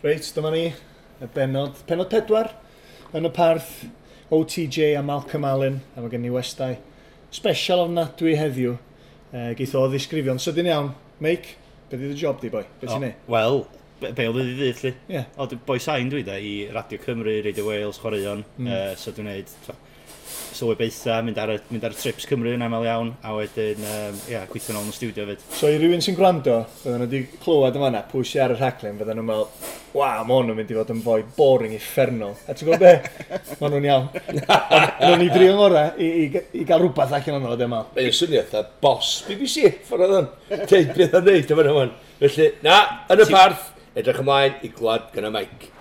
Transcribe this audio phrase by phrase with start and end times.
[0.00, 0.62] Reit, dyma ni,
[1.20, 2.46] y benod, penod pedwar,
[3.12, 3.82] yn y parth
[4.32, 6.78] OTJ a Malcolm Allen, a mae gen i westau
[7.36, 8.78] special ofnadwy heddiw,
[9.28, 10.88] e, geith o ddisgrifio'n sydyn iawn.
[11.20, 11.50] Meic,
[11.90, 12.64] beth ddi dy job di boi?
[12.80, 13.20] Beth ti'n neud?
[13.34, 13.60] Wel,
[14.00, 14.94] be, be oedd i ddydd lli?
[14.94, 15.18] Ie.
[15.18, 15.28] Yeah.
[15.36, 18.72] O, boi sain dwi da i Radio Cymru, Radio Wales, Chwaraeon, mm.
[18.72, 19.52] uh, so dwi'n neud
[20.56, 24.18] sylwebaetha, mynd ar y, mynd ar y trips Cymru yn aml iawn, a wedyn um,
[24.30, 25.44] ia, gweithio nôl yn y studio fyd.
[25.56, 28.58] So i rywun sy'n gwrando, fydden nhw wedi clywed yma na, pwy sy'n ar y
[28.58, 32.36] rhaglen, fydden nhw'n meddwl, waw, ma yn mynd i fod yn fwy boring, effernol.
[32.46, 33.40] A ti'n gwybod be?
[33.60, 34.10] ma nhw'n iawn.
[35.00, 37.82] Nw'n i drio ngorau i, i, i, gael rhywbeth allan o'n oedd yma.
[37.96, 40.30] Mae'n syniad a bos BBC, ffordd oedd yn.
[40.70, 41.96] Teud beth o'n neud, dyma nhw'n.
[42.20, 42.78] Felly, na,
[43.10, 45.74] yn y parth, edrych ymlaen i glad gyda Mike.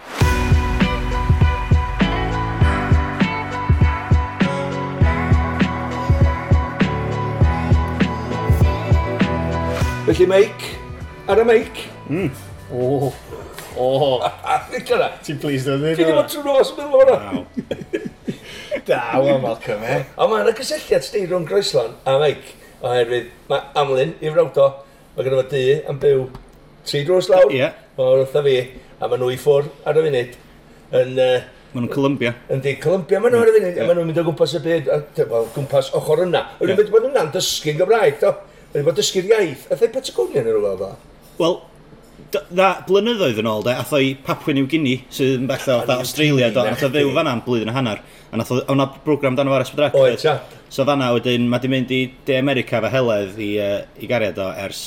[10.10, 10.64] Felly meic,
[11.30, 11.80] ar y meic.
[12.10, 12.30] Mm.
[12.74, 13.12] O,
[13.78, 13.90] o.
[14.72, 15.10] Nid yna.
[15.22, 16.00] Ti'n pleased o'n ddweud?
[16.00, 17.44] Fi ddim ond trwy nos yn meddwl o'na.
[18.88, 20.00] Da, wel, Malcolm, eh?
[20.00, 20.08] e.
[20.18, 22.42] Ond mae yna gysylltiad sti rhwng groeslan a meic.
[22.82, 24.66] Oherwydd mae Amlyn i frawdo,
[25.14, 26.26] mae gennym dy yn byw
[26.90, 27.54] tri drws lawr.
[27.54, 27.62] Ie.
[27.62, 27.78] Yeah.
[28.02, 28.58] O'r wrtha fi,
[28.98, 30.38] a maen nhw i ffwr ar y funud
[31.04, 31.16] yn...
[31.22, 32.34] Uh, mae nhw'n Columbia.
[32.50, 33.74] Yn di, Columbia maen nhw ar y funud.
[33.76, 33.86] Yeah.
[33.86, 34.90] Maen nhw'n mynd o gwmpas y byd,
[35.22, 36.48] wel, gwmpas ochr yna.
[36.58, 36.82] Rwy'n yeah.
[36.82, 38.40] mynd bod nhw'n dysgu'n Gymraeg, to.
[38.70, 40.90] Ydy bod dysgu'r iaith, a ddau Patagonia yn rhywbeth dda?
[41.40, 41.56] Wel,
[42.54, 45.96] na, blynyddoedd yn ôl, de, atho i Papua New Guinea, sydd yn bella o da
[46.04, 49.56] Australia, do, o fyw fanna am blwyddyn a hanner, a nath o'na program dan o
[49.58, 49.98] ar Bedrac.
[49.98, 50.36] Oed, cha.
[50.70, 54.38] So fanna wedyn, mae di mynd i De America fe heledd i, uh, i gariad
[54.38, 54.86] o ers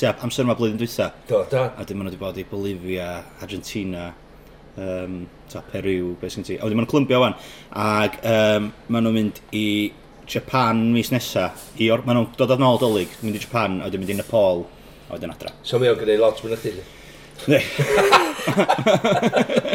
[0.00, 1.12] tua amser yma blwyddyn dwytha.
[1.28, 1.68] Do, da.
[1.76, 3.10] A dyn maen nhw wedi bod i Bolivia,
[3.44, 4.08] Argentina,
[4.80, 6.56] um, ta, Peru, beth sy'n ti.
[6.56, 7.36] A wedyn maen nhw'n clymbio wan.
[7.84, 9.66] Ac um, maen nhw'n mynd i
[10.30, 11.50] Japan mis nesa.
[11.80, 14.18] I or, maen nhw'n dod o'n ôl dolyg, mynd i Japan, a wedyn mynd i
[14.20, 14.64] Nepal,
[15.08, 15.50] a wedyn adra.
[15.66, 16.74] So mi o'n gwneud lot mwyn ydy?
[17.48, 17.58] Ne.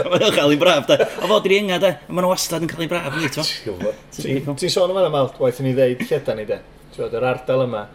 [0.06, 1.00] Mae'n cael ei braf, da.
[1.24, 1.92] O fod i'r enga, da.
[2.08, 6.04] Mae'n wastad yn cael ei braf, ni, ti'n Ti'n sôn yma'n amalt, waith ni ddeud
[6.06, 6.60] lleda ni, da.
[6.94, 7.88] Ti'n yr ardal yma,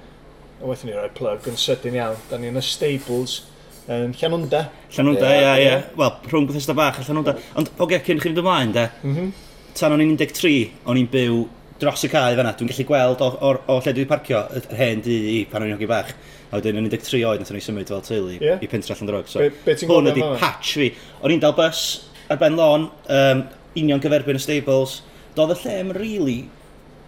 [0.61, 2.19] a waith ni roi plug yn sydyn iawn.
[2.31, 3.39] Da ni yn y stables,
[3.87, 4.67] um, Llanwnda.
[4.97, 5.79] Llanwnda, ia, ia.
[5.97, 7.39] Wel, rhwng Bethesda bach a Llanwnda.
[7.61, 8.91] Ond, o okay, cyn chi'n mynd ymlaen, de.
[9.05, 9.33] Mm -hmm.
[9.79, 11.45] Tan o'n i'n 13, o'n i'n byw
[11.81, 15.03] dros y cae fanna, dwi'n gallu gweld o, o, o lle dwi'n parcio yr hen
[15.05, 16.13] dŷ i pan o'n i'n hogi bach.
[16.51, 18.63] A wedyn yn 13 oed nath o'n i symud fel teulu yeah.
[18.63, 19.29] i pentra allan drog.
[19.31, 20.91] So, be, be hwn ydi patch fi.
[21.23, 21.85] O'n i'n dal bus
[22.31, 23.45] ar ben lôn, um,
[23.79, 24.99] union gyferbyn y stables.
[25.37, 26.41] Doedd y lle yn rili really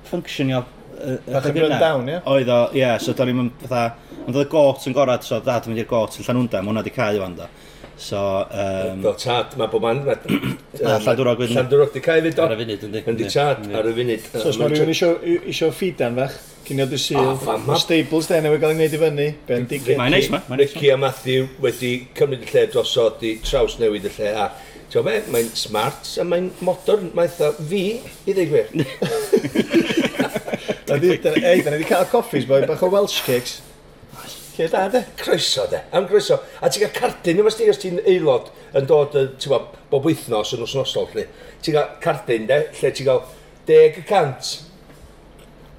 [0.06, 0.62] fffunctionio
[1.02, 2.18] Bach yn run down, ie?
[2.30, 3.84] Oedd o, ie, so do'n i'n fatha...
[4.22, 6.70] Ond oedd y got yn gorad, so dad yn mynd i'r got yn Llanwnda, mae
[6.70, 7.48] hwnna wedi cael i fan da.
[8.02, 8.18] So,
[8.50, 10.00] um, Fel tad, mae bob man...
[11.04, 11.54] Llandwrog wedyn.
[11.54, 12.46] Llandwrog di cael fyd o.
[12.48, 13.02] Ar y funud, yndi.
[13.12, 14.24] Yndi tad, ar y funud.
[14.26, 14.90] So, ah, os mae rhywun
[15.52, 16.34] isio ffidan fach,
[16.66, 17.30] cynio dy syl,
[17.62, 20.00] mae stables den wedi cael ei wneud i fyny, Ben Diggett.
[20.02, 20.42] Mae'n neis ma.
[20.58, 24.50] Ricky a Matthew wedi cymryd y lle drosod i traws newid y lle a
[24.92, 27.84] Ti'n gwybod mae'n smart a mae'n modern, mae'n eitha fi
[28.28, 28.66] i ddweud gwir.
[30.92, 33.62] Ei, da ni wedi cael coffees, boi, bach o Welsh cakes.
[34.56, 35.04] Lle da, de?
[35.16, 35.80] Croeso, de.
[35.96, 36.36] Am croeso.
[36.60, 40.52] A ti'n cael cardyn, yma sti, os ti'n aelod yn dod, ti'n gwybod, bob wythnos
[40.56, 41.24] yn wsnosol, lle.
[41.64, 43.22] Ti'n cael cardyn, de, lle ti'n cael
[43.70, 44.52] 10%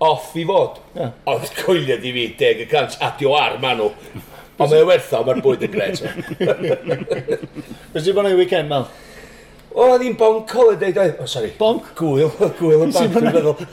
[0.03, 0.81] off i fod.
[0.97, 1.13] Yeah.
[1.29, 3.91] Ond coeliad i fi 10% adio ar ma nhw.
[4.61, 6.01] Ond mae'n werth o, mae'r bwyd yn gret.
[7.93, 8.89] Fes ti'n bod yn weekend, Mel?
[9.73, 11.17] O, oedd hi'n bonc holiday, dweud.
[11.21, 11.49] O, sori.
[11.57, 11.93] Bonc?
[11.97, 12.29] Gwyl,
[12.59, 13.67] gwyl yn banc, dwi'n meddwl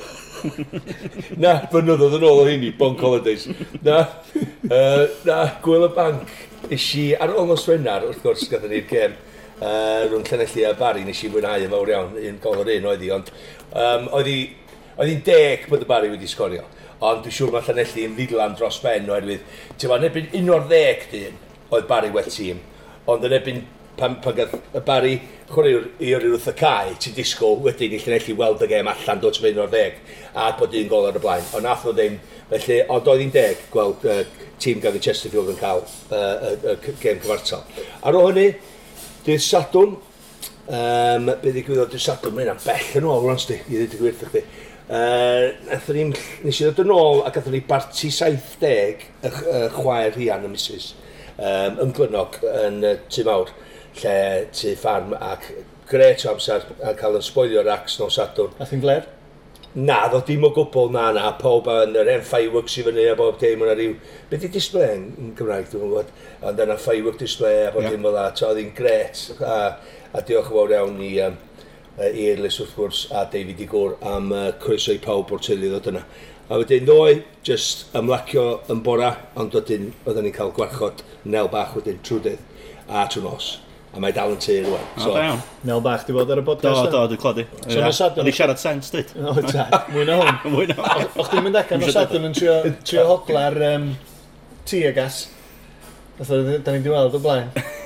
[1.42, 3.46] na, fynyddodd yn ôl o hynny, Bonk Holidays.
[3.86, 4.02] Na,
[4.68, 6.36] uh, na, Gwyl y Banc.
[6.70, 9.16] Is i, ar ôl nos Wenar, wrth gwrs, gathon ni'r gem,
[9.60, 12.88] uh, rhwng Llanelli a Bari, nes i fwynhau yn fawr iawn, un gol o'r un
[12.92, 13.32] oedd hi, ond
[13.72, 16.66] um, oedd hi'n deg bod y Bari wedi sgorio.
[17.00, 19.44] Ond dwi'n siŵr mae Llanelli yn ddidlan dros ben oherwydd,
[19.76, 21.38] ti'n fawr, nebyn un o'r ddeg dyn
[21.70, 22.60] oedd Bari wet tîm,
[23.10, 23.62] ond yn ebyn
[24.00, 25.14] pan, pan gath y bari
[25.50, 29.40] chwaraewr i'r wrth y cae, ti'n disgwyl wedyn i Llanelli weld y gem allan dod
[29.44, 29.98] mynd o'r ddeg,
[30.34, 31.48] a bod un gol ar y blaen.
[31.58, 32.18] Ond nath o ddim,
[32.52, 34.22] felly, ond oedd un deg gweld uh,
[34.62, 37.66] tîm gan y Chesterfield yn cael y uh, uh, gem cyfartal.
[38.06, 38.48] Ar ôl hynny,
[39.26, 39.98] dydd Sadwn,
[40.70, 44.02] um, be ddigwyddodd dydd Sadwn, mae'n am bell yn ôl, rons di, i ddweud y
[44.04, 44.44] gwirth chdi.
[44.90, 46.08] Uh, ni,
[46.42, 50.50] nes i ddod yn ôl ac athyn ni barti 70 y, y chwaer rhian y
[50.50, 50.88] misus
[51.38, 53.52] um, yn Glynog yn uh, Tymawr
[53.98, 54.16] lle
[54.54, 55.50] tu ffarm ac
[55.90, 58.54] gret o amser a cael yn sboilio'r acs nos Sadwrn.
[58.62, 59.08] A thyn Blair?
[59.74, 63.14] Na, ddo dim o gwbl na na, pob yn yr en fireworks i fyny a
[63.18, 63.92] bob dim yna rhyw...
[64.30, 66.10] Be di display yn Gymraeg, dwi'n gwybod,
[66.42, 69.22] ond yna firework display a bob dim o dda, to oedd hi'n gret.
[69.38, 69.54] A,
[70.10, 71.38] a diolch yn fawr iawn i, um,
[72.02, 75.70] i Eirlis wrth gwrs a David i gwr am uh, croeso i pawb o'r teulu
[75.70, 76.04] ddod yna.
[76.50, 81.78] A wedyn ddoe, just ymlacio yn bora, ond wedyn oedden ni'n cael gwarchod nel bach
[81.78, 83.52] wedyn trwy dydd a trwy nos
[83.90, 84.84] a mae dal yn tu rwan.
[85.00, 85.40] So, iawn.
[85.66, 86.84] Mel bach, di bod ar y podcast?
[86.84, 87.46] Do, do, dwi'n clodi.
[87.64, 87.90] So, yeah.
[87.96, 88.22] sadwn...
[88.22, 89.10] O'n i siarad sens, dyd?
[89.32, 90.38] O, ta, mwy na hwn.
[90.54, 91.10] Mwy na hwn.
[91.16, 92.56] O'ch ti'n mynd allan o sadwn yn trio,
[92.86, 93.90] trio hogla'r um,
[94.70, 95.24] tŷ a gas.
[96.20, 97.50] Oedd da ni'n diweld o blaen.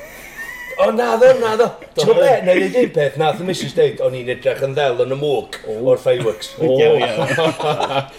[0.74, 1.68] O, na ddo, na ddo.
[1.94, 5.04] Ti'n gwybod beth, neu ddim peth, nath y Mrs Deud, o'n i'n edrych yn ddel
[5.04, 6.48] yn y mwg o'r fireworks.
[6.58, 7.12] O, ie, ie.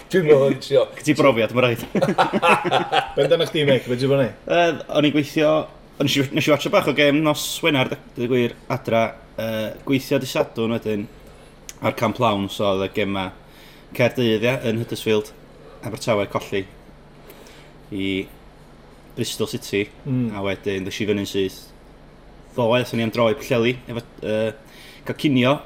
[0.08, 0.86] dwi'n meddwl hwn, tio.
[0.96, 1.84] Gyti brofiad, mae'n rhaid.
[3.18, 4.30] Be'n dyna chdi, Mick, beth ti'n bod ni?
[4.88, 5.50] O'n i'n gweithio
[5.96, 10.18] Nes i, nes i watcha bach o gem nos Wenar, dwi gwir, adra, uh, gweithio
[10.20, 11.06] di sadwn wedyn
[11.80, 13.30] ar Camp Lawn, so oedd y gema
[13.96, 15.30] Caerdydd, ia, yn Huddersfield,
[15.88, 16.66] Abertawe, colli
[17.96, 18.10] i
[19.16, 20.34] Bristol City, mm.
[20.36, 21.58] a wedyn ddys i fyny'n syth
[22.52, 24.52] ddoe, ddyn ni am droi pwllelu, efo uh,
[25.08, 25.56] cael cinio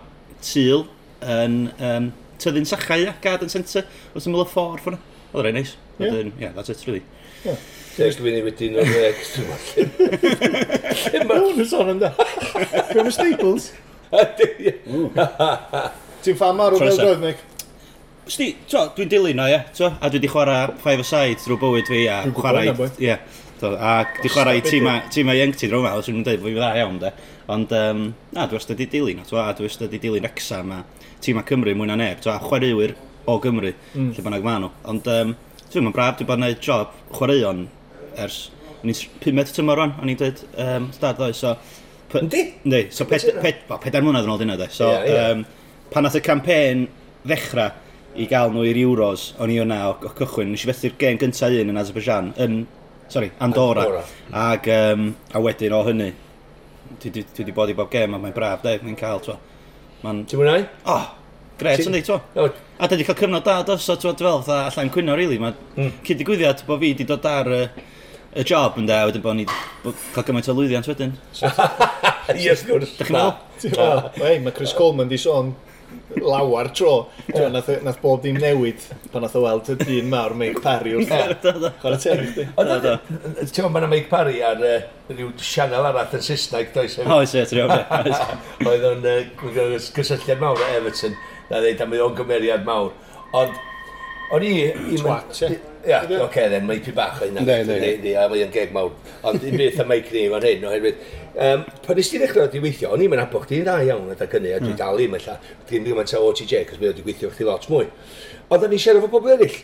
[0.46, 0.86] tîl
[1.26, 3.82] yn um, tyddyn sachau, ia, garden centre,
[4.14, 5.02] wrth ymwyl y ffordd ffwrna.
[5.32, 5.74] Oedd rhaid neis.
[5.74, 6.06] Nice.
[6.06, 6.14] Yeah.
[6.14, 7.02] Then, yeah, that's it, really.
[7.42, 7.58] Yeah
[8.00, 8.94] deg funud wedyn wedi
[9.44, 9.60] nhw'n
[11.00, 11.44] Lle mae...
[11.44, 12.10] O'n yn sôn ynda.
[12.90, 13.70] Gwyn y Staples?
[16.24, 17.44] Ti'n fan marw fel droedd, Nick?
[18.30, 19.60] Sti, to, dwi'n dilyn o, ie.
[19.78, 22.74] To, a dwi wedi chwarae 5 aside drwy bywyd fi, a chwarae...
[23.02, 23.16] Ie.
[23.60, 27.10] A di chwarae i tîma Young Team drwy'n meddwl, swn dweud fwy dda iawn, de.
[27.50, 28.06] Ond, um,
[28.36, 30.80] na, dwi wastad i dilyn, a dwi wastad i dilyn exam a
[31.20, 32.94] tîma Cymru mwy na neb, to, a chwaraewyr
[33.28, 34.14] o Gymru, mm.
[34.16, 34.72] lle bynnag maen nhw.
[34.94, 35.34] Ond, um,
[35.66, 37.66] dwi'n mynd braf, dwi'n bod yn job chwaraeon
[38.18, 38.48] ers...
[38.80, 41.52] O'n i'n 5 tymor rwan, o'n i'n dweud um, stad ddoe, so...
[42.16, 42.40] Yndi?
[42.64, 44.66] Yndi, so ped, ped, well, pedair mwynhau yn ôl dyna, de.
[44.72, 45.34] So, yeah, yeah.
[45.34, 45.44] um,
[45.92, 46.86] pan nath y campaign
[47.22, 47.70] ddechrau
[48.18, 51.20] i gael nhw i'r Euros, o'n i yna o, o cychwyn, nes i fethu'r gen
[51.20, 52.56] gyntaf un yn Azerbaijan, yn,
[53.12, 53.84] sorry, Andorra.
[53.84, 54.02] Andorra.
[54.42, 56.10] Ag, um, a wedyn o hynny,
[57.04, 59.38] dwi wedi bod i bob gem, a mae'n braf, de, mae'n cael, twa.
[60.02, 60.24] Man...
[60.26, 60.66] Ti'n mwynhau?
[60.90, 61.06] Oh,
[61.60, 62.50] gret yn dweud, twa.
[62.80, 65.40] A da wedi cael cyfnod da, dos, so, twa, dwi'n fel, allan cwyno, rili, really.
[65.44, 66.02] mae mm.
[66.08, 67.54] cyd-digwyddiad bod fi wedi dod ar...
[67.60, 67.88] Uh,
[68.30, 69.46] y job yn da, wedyn bod ni
[69.82, 71.16] bo, cael gymaint o lwyddiant wedyn.
[72.36, 72.94] Ie, wrth gwrs.
[73.00, 74.22] Dach chi'n meddwl?
[74.22, 75.54] Ei, mae Chris Coleman di sôn
[76.22, 77.08] lawar tro.
[77.50, 78.82] nath, nath bob dim newid
[79.12, 81.70] pan nath o weld y dyn mawr Meic Parry wrth e.
[81.82, 82.44] Chwarae teg, di.
[82.46, 86.98] Ti'n meddwl, mae'n Mike Parry ar rhyw sianel arall yn Saesneg, does?
[87.02, 88.14] Oes, ie, ti'n meddwl.
[88.70, 89.08] Oedd o'n
[89.96, 91.18] gysylltiad mawr o Everton,
[91.50, 92.94] na ddeud am ei o'n gymeriad mawr.
[93.40, 93.58] Ond,
[94.36, 94.54] o'n i...
[95.00, 95.42] Twat,
[95.80, 97.40] Ia, yeah, oce, okay, then, pi bach o hynna.
[97.46, 97.90] Ne, ne, ne.
[98.02, 98.92] Ni, a mae geg mawr.
[99.24, 101.02] Ond un beth am meic ni fan hyn, oherwydd...
[101.40, 104.52] Um, pan nes ti ddechrau wedi weithio, o'n i'n abod chdi'n dda iawn adag hynny,
[104.52, 105.38] a dwi dal i i'm lla.
[105.70, 107.88] Dwi'n ddim yn ta OTJ, cos mi wedi gweithio chdi lot mwy.
[108.50, 109.60] Ond o'n i'n siarad fo bobl eraill.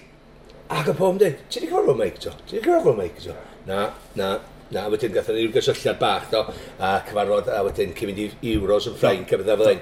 [0.72, 2.32] Ac y pob yn dweud, ti wedi cyfarfod Mike, to?
[2.46, 3.40] Ti wedi cyfarfod Mike, to?
[3.68, 3.88] Na,
[4.18, 4.34] na,
[4.74, 6.40] Na, a wedyn gatho ni'r gysylltiad bach do,
[6.82, 9.76] a cyfarfod, a wedyn cymryd i Euros yn Ffrainc a bydda fel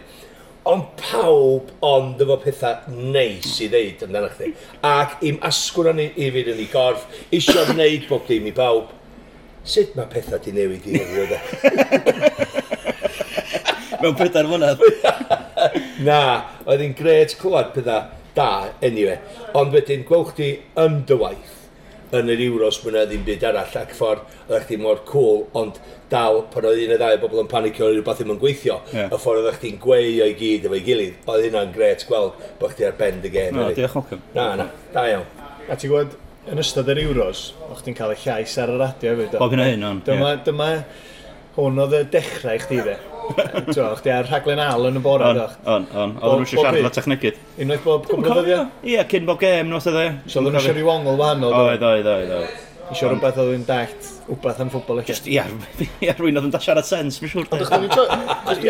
[0.65, 4.53] ond pawb ond efo pethau neis i ddeud amdano chdi.
[4.89, 7.05] Ac i'm asgwr ni i, i fynd yn ei gorff,
[7.37, 8.93] isio wneud bob dim i bawb.
[9.69, 11.41] Sut mae pethau di newid i heddiw yna?
[11.41, 11.71] E?
[14.03, 14.81] Mewn pedair mlynedd.
[16.09, 16.21] Na,
[16.65, 18.49] oedd hi'n gred clywed pethau da,
[18.85, 19.21] anyway.
[19.57, 20.51] Ond wedyn, gwelwch chi
[20.81, 21.61] yn dy waith
[22.15, 25.81] yn yr Euros mwyn ddim byd arall ac ffordd oedd chdi mor cool, ond
[26.15, 28.81] dal pan oedd un o ddau o bobl yn panicio o'r rhywbeth ddim yn gweithio,
[28.95, 29.13] yeah.
[29.13, 32.89] y ffordd oedd chdi'n gweio i gyd efo'i gilydd, oedd hynna'n gret gweld bod chdi
[32.89, 33.57] ar ben dy gen.
[33.59, 34.23] No, diolch Malcolm.
[34.37, 35.27] Na, na, da iawn.
[35.65, 36.19] A ti'n gwybod,
[36.53, 39.39] yn ystod yr Euros, o'ch ti'n cael y llais ar y radio hefyd.
[39.41, 40.05] Bob hynna hyn, ond.
[40.07, 40.45] Dyma, yeah.
[40.47, 40.71] dyma,
[41.57, 42.99] hwn oedd y dechrau i chdi dde.
[43.73, 46.13] o'ch chdi ar rhaglen al yn y bora, On, on, on.
[46.21, 47.41] Oedd nhw eisiau siarad lot technigydd.
[47.65, 48.69] Unwaith bob cwbl o ddyddiau?
[48.85, 50.07] Ie, cyn bob gem, nos oedd e.
[50.29, 51.57] So oedd nhw eisiau rhyw ongl wahanol.
[51.63, 52.64] Oedd, oedd, oedd, oedd.
[52.93, 55.09] Isio rhywbeth oedd yn decht, rhywbeth am ffwbol eich.
[55.09, 55.47] Just, ia,
[56.05, 57.49] ia rwy'n oedd yn da siarad sens, mi'n siŵr.
[57.49, 58.61] Ond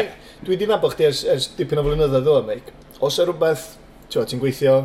[0.45, 2.71] dwi wedi nabod chdi ers, ers dipyn o flynyddoedd ddo, Meic.
[3.05, 3.67] Os e rhywbeth,
[4.13, 4.77] ti'n gweithio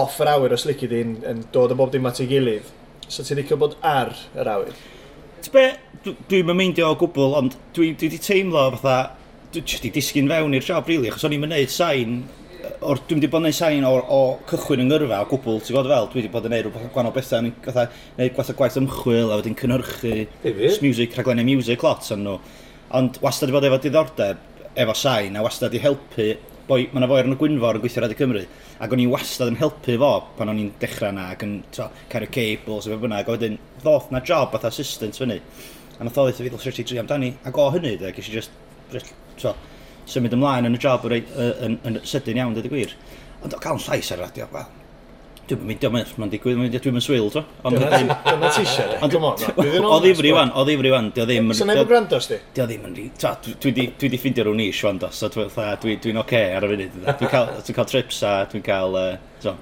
[0.00, 2.66] off yr awyr os lici di'n yn dod o bob dim at ei gilydd,
[3.06, 4.76] so ti'n licio bod ar yr awyr?
[5.44, 5.64] Ti'n be,
[6.30, 9.16] dwi'n meindio o gwbl, ond dwi wedi teimlo fatha,
[9.54, 12.20] dwi wedi disgyn fewn i'r job, rili, really, achos o'n i'n mynd sain
[12.80, 15.74] o'r, dwi wedi bod yn gwneud sain o, o cychwyn yng Ngyrfa o gwbl, ti'n
[15.74, 18.78] gwybod fel, dwi wedi bod yn neud rhywbeth gwahanol bethau, yn gwneud gwaith o gwaith
[18.80, 20.14] ymchwil a wedyn cynhyrchu
[20.84, 22.36] music, rhaglenni music lot yn nhw.
[22.98, 24.44] Ond wastad wedi bod efo diddordeb,
[24.84, 26.28] efo sain, a wastad wedi helpu,
[26.70, 28.44] boi, mae yna foi ar y Gwynfor yn gweithio Radio Cymru,
[28.80, 31.58] ac o'n i wastad yn helpu fo pan o'n i'n dechrau na, ac yn
[32.12, 35.40] cario cables a fe bynnag, a wedyn ddoth na job fath assistant fyny.
[35.98, 38.54] A nath o ddeitha fi ddol 33 amdani, ac o hynny, de, gysi just,
[38.92, 39.54] just, so,
[40.10, 41.32] symud ymlaen yn y job yn,
[41.68, 42.94] yn, yn sydyn iawn, dydw y gwir.
[43.40, 44.68] Ond o cael yn llais ar y radio, wel,
[45.50, 47.40] Dwi'n mynd am mynd ma'n digwydd, dwi'n mynd swyl to.
[47.42, 47.72] tro.
[47.74, 49.86] Dyna ti eisiau, come on.
[49.88, 51.08] O ddifri wan, o ddifri wan.
[51.16, 52.38] Sa'n neb yn gwrando sti?
[52.54, 53.06] Dio ddim yn rhi.
[53.64, 56.94] Dwi di ffindio rhywun nish, wan dos, so dwi'n oce ar y funud.
[57.24, 57.32] Dwi'n
[57.80, 58.94] cael trips a dwi'n cael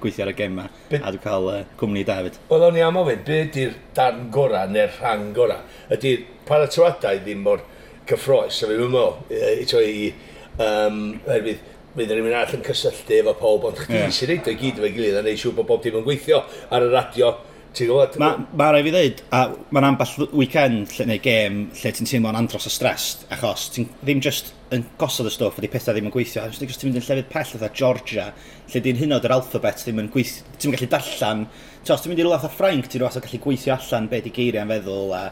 [0.03, 1.51] gweithio ar y gema a dwi'n cael
[1.81, 2.37] cwmni da, David.
[2.51, 5.57] Wel, o'n i am ofyn, be ydy'r darn gora neu'r rhan gora?
[5.97, 7.65] Ydy'r paratoadau ddim mor
[8.09, 10.11] cyffroes, sef fi'n mynd o, i
[10.59, 10.97] Um,
[11.31, 11.61] erbydd,
[11.95, 14.11] fydd rhywun arall yn cysylltu efo pob, ond chdi yeah.
[14.13, 16.41] sy'n reid o'i gyd efo'i gilydd a neud siŵr bod bob dim yn gweithio
[16.75, 17.31] ar y radio
[17.77, 18.15] Ti'n gwybod?
[18.21, 22.37] Mae ma rai fi ddeud, a mae'n amball weekend lle neu gêm lle ti'n teimlo'n
[22.39, 26.13] andros o stressed, achos ti'n ddim just yn gosod y stwff, ydy pethau ddim yn
[26.13, 28.27] gweithio, achos ti'n mynd yn llefydd pell oedd Georgia,
[28.69, 31.45] lle di'n hynod yr alphabet ddim yn gweithio, ti'n gallu darllan,
[31.85, 34.21] ti'n os ti'n mynd i rhywbeth o Ffrainc, ti'n rhywbeth o gallu gweithio allan be
[34.25, 35.23] di geiriau'n feddwl, a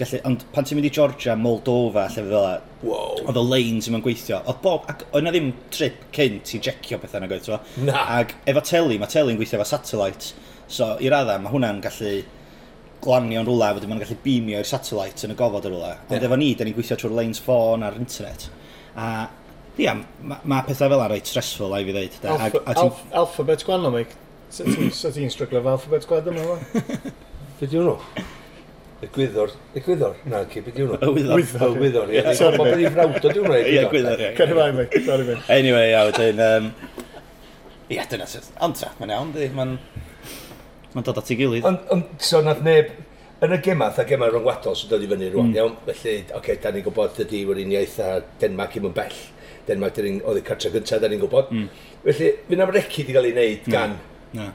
[0.00, 2.56] gallu, ond pan ti'n mynd i Georgia, Moldova, lle fe fel e,
[2.88, 3.22] wow.
[3.26, 7.00] oedd y lanes yma'n gweithio, oedd bob, ac oedd na ddim trip cynt i jecio
[7.00, 8.04] pethau na gweithio, na.
[8.20, 10.32] ac efo teli, mae teli'n gweithio efo satellite,
[10.68, 12.12] So, i radda, mae hwnna'n gallu
[13.04, 15.92] glanio'n rwla, wedyn mae'n gallu beamio i'r satellite yn y gofod y rwla.
[16.08, 16.28] Ond yeah.
[16.28, 18.48] efo ni, da ni'n gweithio trwy'r lanes ffôn ar internet.
[18.98, 19.10] A,
[19.78, 22.16] ia, mae ma pethau fel arwain stressful, a i fi ddeud.
[22.22, 22.38] Da.
[22.38, 24.16] Alpha, a, a alf, alphabet gwan Mike.
[24.50, 26.58] Sa ti'n stryglo fe alphabet gwan yma?
[27.60, 28.24] Be di'n nhw?
[29.04, 29.50] Y gwyddor.
[29.76, 30.14] Y gwyddor?
[30.24, 30.96] Na, ci, beth yw'n nhw?
[31.04, 31.42] Y wyddor.
[31.42, 32.22] Y gwyddor, ie.
[32.38, 33.66] Sorry, mae beth i'n frawd o diw'n rhaid.
[33.68, 34.30] Ie, gwyddor, ie.
[34.38, 35.00] Cyn fai, Mike.
[35.04, 35.44] Sorry, mate.
[35.52, 36.70] Anyway, ia, wedyn...
[37.92, 38.48] Ie, dyna sydd.
[38.64, 39.50] Ond, ta, mae'n iawn, di.
[39.52, 39.74] Mae'n
[40.96, 41.66] Mae'n dod at ei gilydd.
[41.68, 42.88] Ond on, so nath neb,
[43.44, 45.56] yn y gemath a gemau rhwngwadol sy'n dod i fyny rwan, mm.
[45.58, 45.74] iawn?
[45.84, 49.18] Felly, oce, okay, da ni'n gwybod dydy yw'r uniaeth a Denmark i'n bell.
[49.66, 51.50] Denmark oedd y cartre gyntaf, da ni'n gwybod.
[51.52, 51.66] Mm.
[52.06, 53.98] Felly, fy'n am recu di gael ei wneud gan,
[54.38, 54.46] na.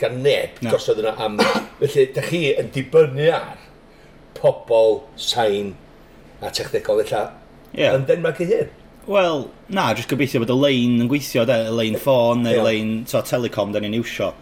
[0.00, 0.72] gan neb na.
[0.72, 1.36] gosod yna am...
[1.82, 3.60] felly, da chi yn dibynnu ar
[4.38, 5.74] pobl sain
[6.40, 7.26] a technegol illa
[7.76, 7.92] yeah.
[7.92, 8.72] yn Denmark ei hyn.
[9.12, 12.64] Wel, na, jyst gobeithio bod y lein yn gweithio, de, y lein ffôn neu y
[12.64, 14.32] lein so, telecom da ni'n iwsio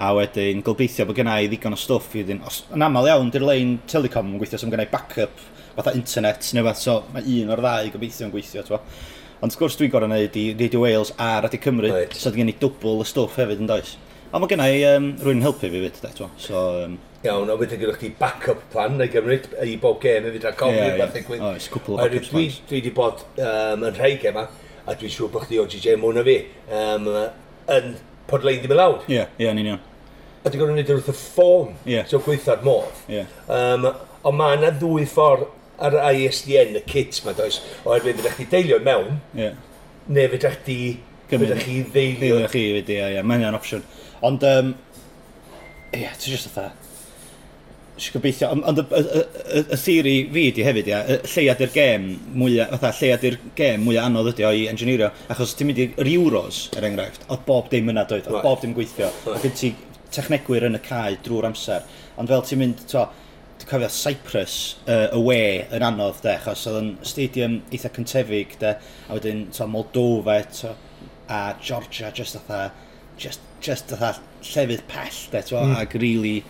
[0.00, 2.42] a wedyn gobeithio bod gennau ddigon o stwff i ddyn.
[2.48, 5.42] Os, yn aml iawn, dy'r lein telecom yn gweithio, so mae gennau backup
[5.76, 9.56] fatha internet neu beth, so mae un o'r ddau gobeithio yn gweithio, ti'n Ond wrth
[9.56, 12.12] gwrs dwi'n gorau gwneud i Radio Wales a Radio Cymru, right.
[12.12, 13.94] so dwi'n gen i dwbl y stwff hefyd yn does.
[14.30, 17.80] Ond mae gennau um, rhywun yn helpu fi fyd, ti'n so, um, Iawn, a wedyn
[17.80, 21.10] gyda chi backup plan neu gymryd i bob gem yn fydra cofio yeah, yeah.
[21.16, 21.44] digwydd.
[21.44, 22.60] Oes, cwpl o backup plans.
[22.68, 24.44] Dwi, wedi bod um, yn rhai gema,
[24.84, 26.36] a dwi'n siŵr bod chdi o GJ mwyn na fi,
[26.82, 27.08] um,
[27.76, 27.94] yn
[28.28, 29.08] podlein ddim yn lawd.
[29.08, 29.82] Ie, yeah, ie, yeah, yn union
[30.46, 32.06] ydy gorau wneud wrth y ffôn, yeah.
[32.08, 33.00] so gweithio'r modd.
[33.12, 33.28] Yeah.
[33.52, 33.88] Um,
[34.24, 35.48] ond mae yna ddwy ffordd
[35.80, 39.56] ar ISDN, y kit mae does, oherwydd fydda chdi deilio mewn, yeah.
[40.08, 40.78] neu fydda chdi,
[41.30, 42.36] fydda chi ddeilio.
[42.38, 43.84] Fydda chi, fyd, ia, ia, Mae'n opsiwn.
[44.26, 44.72] Ond, um,
[45.92, 46.70] ia, yeah, ti'n just otha,
[48.00, 51.00] Si'n gobeithio, ond y, y, y, y theori fi di hefyd, ia,
[51.34, 52.06] lleiad i'r gêm
[52.40, 56.08] mwyaf, fatha, lleiad i'r gêm mwyaf anodd ydi o i engineerio, achos ti'n mynd i'r
[56.14, 59.36] Euros, er enghraifft, oedd bob dim yna doedd, oedd bob dim gweithio, right.
[59.36, 59.72] ac yn ti
[60.14, 61.86] technegwyr yn y cae drwy'r amser.
[62.20, 63.06] Ond fel ti'n mynd, to,
[63.60, 68.76] ti'n cofio Cyprus uh, away yn anodd, de, achos oedd yn stadium eitha cyntefig, de,
[69.08, 70.74] a wedyn to, Moldova, to,
[71.30, 72.70] a Georgia, just atha,
[73.20, 75.76] just, just atha llefydd pell, de, to, mm.
[75.82, 76.40] ac really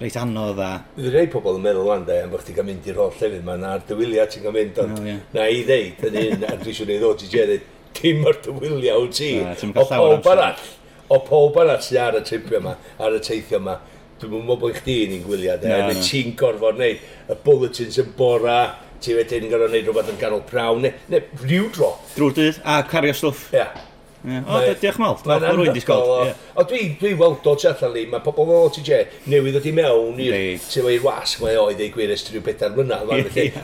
[0.00, 0.70] reit anodd a...
[0.96, 3.44] Dwi'n rei pobl yn meddwl wan, de, am bod ti'n cael mynd i'r holl llefydd
[3.46, 5.20] ma, na'r dywyliau ti'n cael mynd, ond no, yeah.
[5.36, 7.58] na i ddeud, yn un, a dwi'n siŵr i ddod i Jerry,
[8.00, 10.62] dim o'r dywyliau wyt ti, o pob arall
[11.10, 13.76] o pob at sy'n ar y tripio yma, ar y teithio yma,
[14.20, 16.06] dwi'n mwyn bod chdi yn un gwyliad, e, no, no.
[16.06, 18.58] ti'n gorfod wneud y bulletins yn bora,
[19.02, 21.94] ti wedyn gorfod wneud rhywbeth yn ganol prawn, neu, neu rhyw dro.
[22.16, 23.48] Drwy'r dydd, a cario stwff.
[23.54, 23.64] Ia.
[23.64, 23.86] Yeah.
[24.20, 25.16] O, diolch mal.
[25.24, 26.32] Mae'n anhygol.
[26.54, 28.98] O, dwi, dwi weld o allan ni, mae pobl fel OTJ
[29.32, 30.36] newydd ydi mewn i'r
[30.66, 33.08] teulu wasg mae oedd ei gwir ystyriw bedair mlynedd.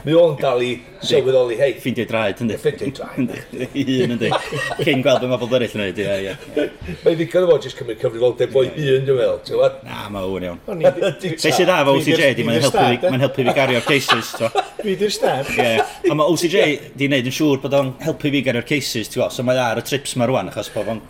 [0.07, 0.71] Mae o'n dal i
[1.05, 1.75] sylweddoli, hei.
[1.77, 2.57] Ffindio draed, ynddi.
[2.63, 3.35] Ffindio draed.
[3.53, 4.31] Un, ynddi.
[4.81, 6.73] Cyn gweld beth mae pobl eraill yn ei wneud.
[7.03, 9.77] Mae ddigon o fod jyst cymryd cyfrifoldeb o'i hun, dwi'n meddwl.
[9.85, 10.59] Na, mae hwn iawn.
[10.65, 13.53] Be sydd dda fo OCJ di, mae'n helpu fi eh?
[13.61, 14.33] gario'r cases.
[14.81, 15.53] Dwi di'r star.
[16.07, 19.35] Ond mae OCJ di wneud yn siŵr bod o'n helpu fi gario'r cases, ti'n gwybod,
[19.37, 21.01] so mae ar y trips mae rwan pan, achos bod o'n...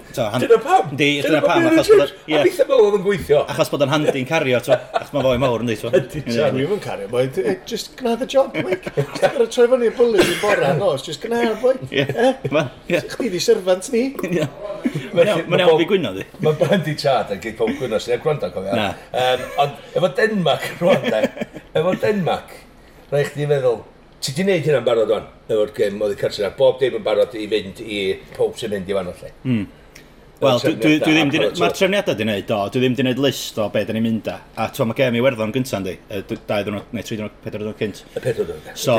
[0.41, 0.89] Dyna pam!
[0.97, 2.03] Di, dyna pam, achos bod...
[2.03, 2.35] o'n...
[2.37, 3.41] A beth yma oedd yn gweithio?
[3.51, 4.75] Achos bod o'n handi'n cario, to.
[4.97, 5.91] Achos mae fo'i mawr yn dweud, to.
[6.01, 7.25] Ydy, ti'n cario, boi.
[7.69, 8.93] Just gna the job, Mike.
[9.27, 13.01] Ar troi fyny bwlyd i bora, no, just gna ar, Ie.
[13.13, 14.05] Chdi di servant ni.
[15.17, 16.25] Mae'n iawn fi gwyno, di.
[16.45, 18.89] Mae Brandy Chad yn gyd pob gwyno sy'n gwrando, cofio.
[19.63, 21.05] Ond efo Denmark, rwan,
[21.77, 22.57] efo Denmark,
[23.11, 23.81] rhaid chdi feddwl,
[24.27, 27.35] Ti di wneud hynna'n barod o'n, efo'r gym oedd y cartre, bob dim yn barod
[27.39, 27.99] i fynd i
[28.35, 29.29] pob sy'n mynd i fan o lle.
[29.47, 29.61] Mm.
[30.41, 33.61] Wel, dwi, dwi, dwi ddim, mae'r trefniadau di wneud, do, dwi ddim di wneud list
[33.63, 34.35] o be da ni'n mynd â.
[34.59, 37.63] A twa, mae gem i werddon gyntaf, di, y dau ddwrnod, neu tri ddwrnod, pedwar
[37.63, 38.03] ddwrnod cynt.
[38.11, 38.97] Y pedwar ddwrnod, so,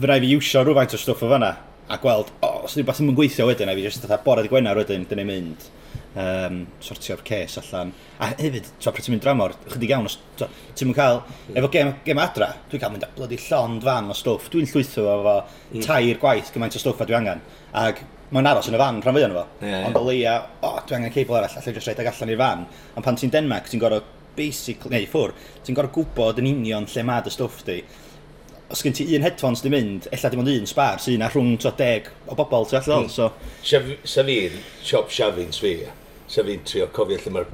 [0.00, 1.52] fyrai fi iwsio rhywfaint o stwff o fanna,
[1.92, 4.54] a gweld, o, os ydy beth yn gweithio wedyn, a fi jyst fatha bored i
[4.54, 5.68] gwenar wedyn, dyn ni'n mynd
[6.14, 7.92] um, sortio'r ces allan.
[8.18, 11.20] A hefyd, so, pryd ti'n mynd dramor, chydig iawn, so, ti'n mynd cael,
[11.54, 15.18] efo gem, gem adra, dwi'n cael mynd bloody llond fan o stwff, dwi'n llwytho fo
[15.18, 15.84] efo mm.
[15.86, 17.44] tair gwaith gymaint o stwff a dwi angen.
[17.80, 18.02] Ac
[18.34, 19.46] mae'n aros yn y fan rhan fwyaf nhw fo.
[19.66, 22.42] Yeah, Ond o leia, o, dwi angen cebl arall, allai jyst rhaid ag allan i'r
[22.44, 22.68] fan.
[22.96, 25.34] Ond pan ti'n Denmark, ti'n gorfod basic, neu ffwr,
[25.66, 27.80] ti'n gorfod gwybod yn union lle mae dy stwff di.
[28.70, 31.56] Os gen ti un headphones di mynd, ella dim ond un spars, un a rhwng
[31.58, 33.08] 10 o bobl, ti'n allan.
[33.08, 33.10] Mm.
[33.10, 33.32] So...
[33.66, 34.38] Sef fi,
[34.86, 35.74] siop siafins fi,
[36.30, 37.50] So fi'n trio cofio lle mae'r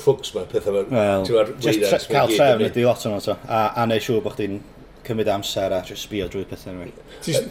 [0.00, 0.92] ffwcs mae'r pethau mae'r...
[0.92, 3.36] Wel, just cael trefn ydy lot o'n to.
[3.46, 4.60] A, a neu siŵr bod chdi'n
[5.06, 6.92] cymryd amser a just sbio drwy pethau anyway.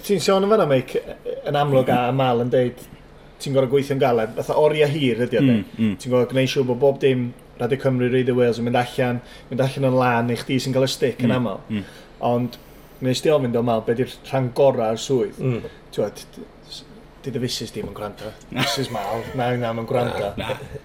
[0.05, 1.03] Ti'n sôn yn fanna, Mike,
[1.47, 2.83] yn amlwg a mal yn deud
[3.39, 6.67] ti'n gorau gweithio'n galed, fatha oriau hir ydy o'n mm, mm, Ti'n gorau gwneud siŵr
[6.67, 10.39] bod bob dim Radio Cymru, Radio Wales yn mynd allan, mynd allan yn lan, neu
[10.39, 11.61] chdi sy'n cael y stick yn mm, aml.
[11.71, 11.85] Mm.
[12.29, 12.59] Ond,
[13.05, 15.39] nes di ofyn do mal, be di'r rhan gorau ar swydd?
[15.39, 15.71] Mm.
[17.19, 18.29] Di dy fusus dim yn gwrando.
[18.55, 20.29] Mrs mal, na yna yn gwrando.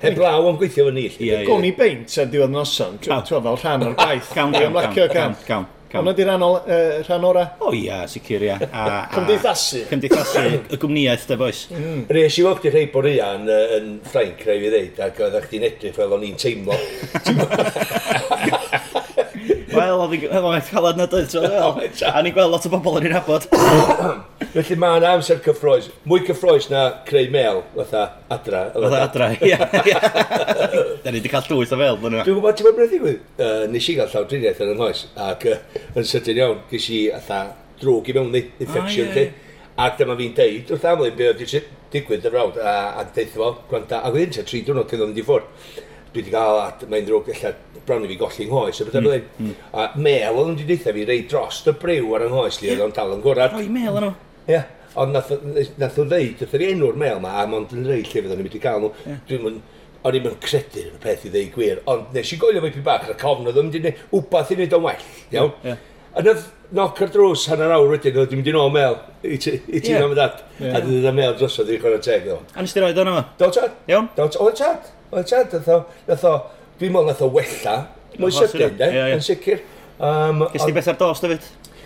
[0.02, 1.20] Heb law yn gweithio fy nill.
[1.46, 4.34] Gawn ni beint ar diwedd noson, tro fel rhan o'r gwaith.
[4.34, 5.38] Cawn, cawn, cawn.
[5.46, 5.70] cawn.
[5.94, 7.44] Cawn, Hwna di rhan, o, uh, rhan ora?
[7.62, 8.56] O ia, sicr ia.
[8.66, 9.84] A, a, cymdeithasu.
[9.92, 10.42] Cymdeithasu,
[10.74, 11.60] y gwmniaeth da boes.
[11.70, 12.00] Mm.
[12.16, 13.46] Res i weld i rhai bod yn,
[13.78, 16.74] yn Ffrainc, rhaid i ddeud, ac oedd chdi'n edrych fel o'n i'n teimlo.
[19.74, 21.34] Wel, oedd hi'n calad nad oedd,
[22.10, 23.46] a ni'n gweld lot o bobl yn ei nabod.
[24.54, 28.04] Felly mae yna amser cyffroes, mwy cyffroes na creu mel, fatha
[28.34, 28.64] adra.
[28.74, 29.58] Fatha adra, ia.
[31.04, 33.86] Da ni wedi cael llwyth o fel, dwi'n Dwi'n gwybod, ti'n mynd i Uh, nes
[33.90, 35.56] i gael llawdriniaeth yn y noes, ac uh,
[35.98, 37.40] yn sydyn iawn, ges i atha
[37.80, 39.40] drwg i mewn ni, infection, ah, yeah.
[39.84, 41.42] Ac dyma fi'n deud, wrth amlwg, be oedd
[41.94, 45.10] digwydd y frawd, a, a deithio fo, gwranda, ac oedd un tri diwrnod cyn oedd
[45.10, 45.82] yn di ffwrdd
[46.14, 49.28] dwi wedi cael at mae'n drwg efallai bron i fi golli'n nghoes a bydda mm.
[49.42, 49.54] mm.
[49.74, 52.70] A mel oedd yn wedi deitha fi rei dros y brew ar yng nghoes li,
[52.72, 53.54] oedd o'n dal yn gwrdd.
[53.54, 54.10] Roi mel yno.
[54.48, 54.62] Ie.
[55.02, 55.32] Ond nath,
[55.80, 58.46] nath o ddeud, nath o'r enw'r mel ma, a mond yn rei lle fyddwn ni'n
[58.46, 58.92] wedi cael nhw.
[59.08, 59.22] Yeah.
[59.30, 59.58] Dwi'n
[60.04, 62.84] o'n i'n credu yn y peth i ddeu gwir, ond nes i goelio fe pi
[62.84, 65.54] bach a cofn, oedd yn mynd i wneud wbath i wneud o'n well, iawn?
[65.64, 65.82] Yeah.
[66.14, 69.38] A nath knock ar drws hanner awr wedyn, oedd i'n mynd i nôl mel i
[69.40, 70.04] ti yeah.
[70.04, 70.44] mam a dad.
[70.60, 70.76] Yeah.
[70.76, 72.28] A dyn nhw'n mel drosodd i'n chwarae teg.
[72.30, 73.24] A nes ti roed o'n yma?
[73.40, 73.74] Do tad.
[73.90, 74.12] Iawn?
[74.14, 74.44] Do tad.
[74.44, 74.92] Oedd tad.
[75.14, 76.38] Wel, tiad, nath o, nath o,
[76.80, 77.74] dwi'n meddwl nath o wella,
[78.18, 79.60] mwy sydyn, de, yn sicr.
[80.02, 81.44] Um, Gys ti beth ar dos, David?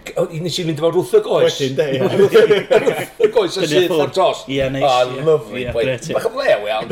[0.09, 1.59] Nes i fynd efo rwth y goes.
[1.59, 3.03] Wedyn, de, ia.
[3.21, 4.47] y goes yn syth ar dos.
[4.49, 4.87] Ie, neis.
[4.89, 5.67] Oh, lovely.
[5.67, 6.09] Ie, gret.
[6.17, 6.89] Bach o blew, iawn.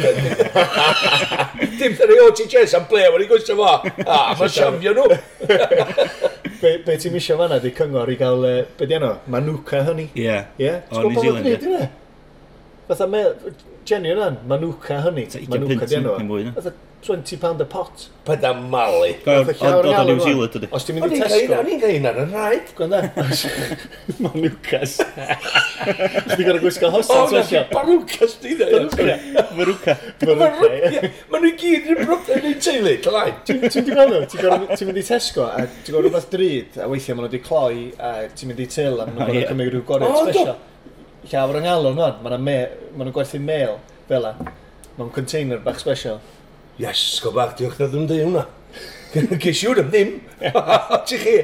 [1.80, 3.70] Dim ddyn ni OTJs am blew, yn i gwisio fo.
[4.04, 5.06] Ah, mae'n siamio nhw.
[6.60, 10.06] Be, be ti'n misio fanna, di cyngor i gael, uh, be di enno, manuka hynny?
[10.16, 10.36] Ie.
[10.60, 10.70] Ie?
[10.88, 11.48] O, New Zealand.
[11.52, 11.88] ie.
[12.88, 13.08] Fatha,
[13.86, 15.28] Jenny yna, Manuka hynny.
[15.48, 16.74] Manuka di enw.
[17.06, 18.08] 20 pound a pot.
[18.24, 19.12] Peda malu.
[19.26, 20.68] Oedd o New Zealand ydy.
[20.74, 21.58] Os ti'n mynd i Tesco.
[21.60, 22.72] O'n i'n gael un ar y rhaid.
[22.74, 23.02] Gwanda.
[24.24, 24.96] Manukas.
[26.32, 27.62] Ti'n gorau gwisgo hosan swellio.
[27.76, 28.82] Manukas di dda.
[29.54, 29.96] Manuka.
[30.26, 30.70] Manuka.
[31.30, 32.94] Mae nhw gyd yn brwb yn ei teulu.
[33.06, 33.26] Dylai.
[33.46, 37.28] Ti'n di meddwl, ti'n mynd i Tesco a ti'n gorau rhywbeth drud a weithiau maen
[37.28, 40.56] nhw wedi cloi a ti'n mynd i til a maen nhw'n cymryd rhyw gorau special
[41.30, 44.36] llawer yng Nghalon nhw'n maen nhw'n gwerthu mail fel la.
[44.96, 46.20] mewn container bach special.
[46.78, 48.44] Yes, go bach, diolch na ddim dweud hwnna.
[49.44, 50.12] Cesiwn am ddim.
[51.08, 51.36] Ti chi?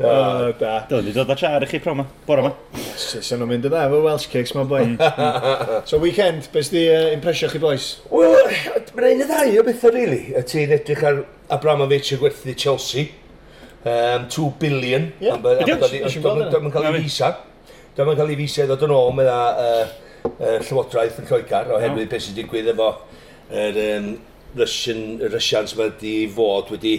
[0.00, 0.12] O,
[0.56, 0.78] da.
[0.88, 2.52] Dwi'n ni dod â char i chi pro prom bore yma.
[3.00, 4.84] Sys nhw'n mynd yna efo Welsh Cakes, mae'n boi.
[5.88, 7.90] So, weekend, beth di uh, impresio chi boys?
[8.12, 8.48] Wel,
[8.96, 10.22] mae'n ein y ddau o bethau, really.
[10.32, 13.10] Y ti'n edrych ar Abramovich y gwerthu Chelsea.
[13.80, 15.08] Um, 2 billion.
[15.20, 15.40] Ie, yeah.
[15.40, 17.34] dwi'n cael ei visa.
[17.96, 19.94] Dyma'n cael ei fisa i ddod yn ôl, mae'n uh,
[20.30, 22.10] uh, llywodraeth yn Lloegar, oherwydd no.
[22.12, 22.90] beth sy'n digwydd efo
[23.50, 24.10] yr um,
[24.58, 26.94] Russian, Russians mae wedi fod wedi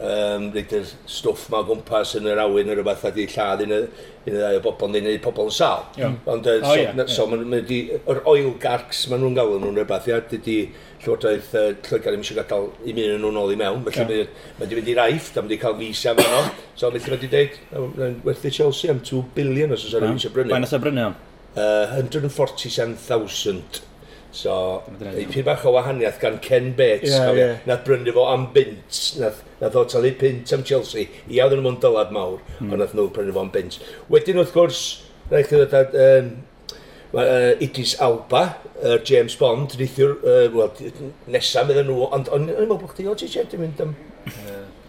[0.00, 3.74] um, reid yr stwff ma gwmpas yn yr awyr neu rhywbeth a di lladd un
[3.76, 3.80] y
[4.24, 5.84] ddau o bobl neu neud pobl yn sal.
[5.98, 6.16] Yeah.
[6.30, 7.44] Ond uh, oh, so, yeah, so yeah.
[7.52, 10.56] ma' di, yr oil garcs maen nhw'n galw nhw'n rhywbeth, ia, dydi
[11.02, 14.42] Llywodraeth uh, Lloegr ddim eisiau gadael i mi yn nhw'n ôl i mewn, felly yeah.
[14.60, 16.42] mae di fynd i raif, da di cael visa fan o,
[16.78, 20.54] so felly mae wedi dweud, werthu Chelsea am 2 billion os oes ar eisiau brynu.
[20.54, 21.18] Fain brynu am?
[21.52, 23.91] Uh, 147,000
[24.32, 27.46] So, ei pyn bach o wahaniaeth gan Ken Bates, yeah, cofio.
[27.46, 27.58] Yeah.
[27.68, 31.04] Nath brynu fo am bint, nath, nath o talu pint am Chelsea.
[31.28, 32.70] I awdd nhw'n dylad mawr, mm.
[32.72, 33.76] ond nath nhw brynu fo am bint.
[34.12, 34.80] Wedyn, wrth gwrs,
[35.28, 36.32] rhaid chi ddod at um,
[37.12, 38.42] uh, Idris Alba,
[38.80, 40.72] uh, James Bond, neithiwr, uh, wel,
[41.36, 43.96] nesaf meddyn nhw, ond o'n i'n meddwl bod chdi o ti siarad di mynd am...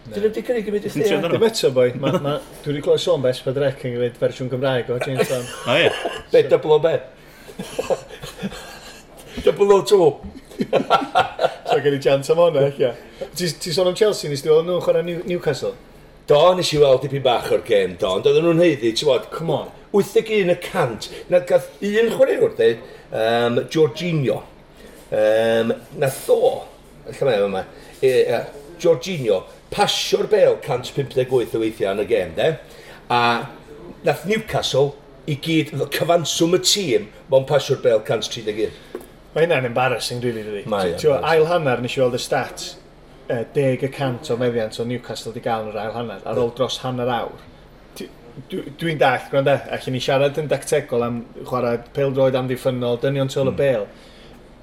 [0.04, 1.04] Dyn nhw wedi cynnig i mi ddysgu.
[1.32, 2.38] Dim eto boi, dwi
[2.72, 5.52] wedi clywed sôn beth bod rec yn gwneud fersiwn Gymraeg o James Bond.
[5.68, 5.92] O ie.
[6.32, 6.96] Be, double o be?
[9.42, 10.20] Double o to.
[11.66, 12.78] so gen i chant am hwnna, eich
[13.34, 15.74] Ti sôn am Chelsea, nes di oedd nhw'n chwarae New, Newcastle?
[16.30, 19.26] Do, nes i weld dipyn bach o'r gêm, do, ond oedden nhw'n heiddi, ti'n bod,
[19.32, 21.08] come on, 81 y cant.
[21.32, 24.38] Na gath un chwaraewr dweud, um, Jorginho,
[25.10, 26.38] um, na ddo,
[27.10, 27.64] allan mae yma,
[27.98, 28.40] e, e,
[28.80, 29.42] Jorginho,
[29.74, 32.52] pasio'r bel 158 o weithiau yn y gêm, de?
[33.10, 33.20] A
[34.06, 34.92] nath Newcastle
[35.30, 38.72] i gyd, cyfanswm y tîm, mo'n pasio'r bel 131.
[39.34, 40.62] Mae hynna'n embarrassing, really, really.
[40.70, 42.68] Mae ti'n hynna'n Ail hanner, nes i weld y stats,
[43.26, 46.40] uh, 10 y cant o meddiant o Newcastle wedi gael yn yr ail hanner, ar
[46.40, 47.42] ôl dros hanner awr.
[48.50, 53.30] Dwi'n dwi dall, gwranda, ac ni siarad yn dactegol am chwarae peldroed am ddiffynol, dynion
[53.30, 53.86] tol y bel.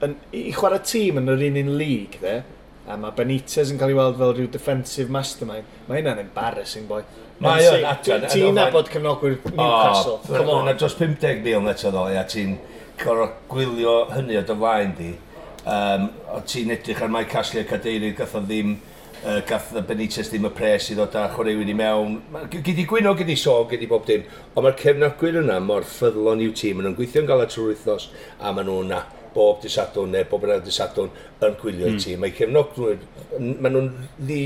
[0.03, 2.39] Yn, I chwarae tîm yn yr un un lig, de,
[2.87, 7.03] a mae Benitez yn cael ei weld fel rhyw defensive mastermind, mae hynna'n embarrassing, boy.
[7.41, 8.27] Mae o'n adran.
[8.29, 10.19] Ti'n nabod cefnogwyr Newcastle.
[10.19, 12.57] Oh, Come on, dros 50 mil netodd o, ia, ti'n
[13.01, 15.11] licor o gwylio hynny o dy flaen di,
[15.65, 20.29] um, o ti'n edrych ar mae casgliad cadeirydd gath o ddim uh, gath y Benitez
[20.29, 22.19] ddim y pres i ddod â chwaraewyr i mewn.
[22.53, 24.27] Gyd i gwyno, gyd i so, gyd i bob dim.
[24.53, 26.77] Ond mae'r cefnogwyr yna mor ffyddlon i'w tîm.
[26.77, 30.45] maen nhw'n gweithio'n gael at yr wythnos a maen nhw'n na bob disadwn neu bob
[30.45, 31.09] yna disadwn
[31.41, 31.99] yn gwylio mm.
[32.05, 32.21] tîm.
[32.21, 33.01] Mae cefnogwyr,
[33.39, 34.41] maen nhw'n ddi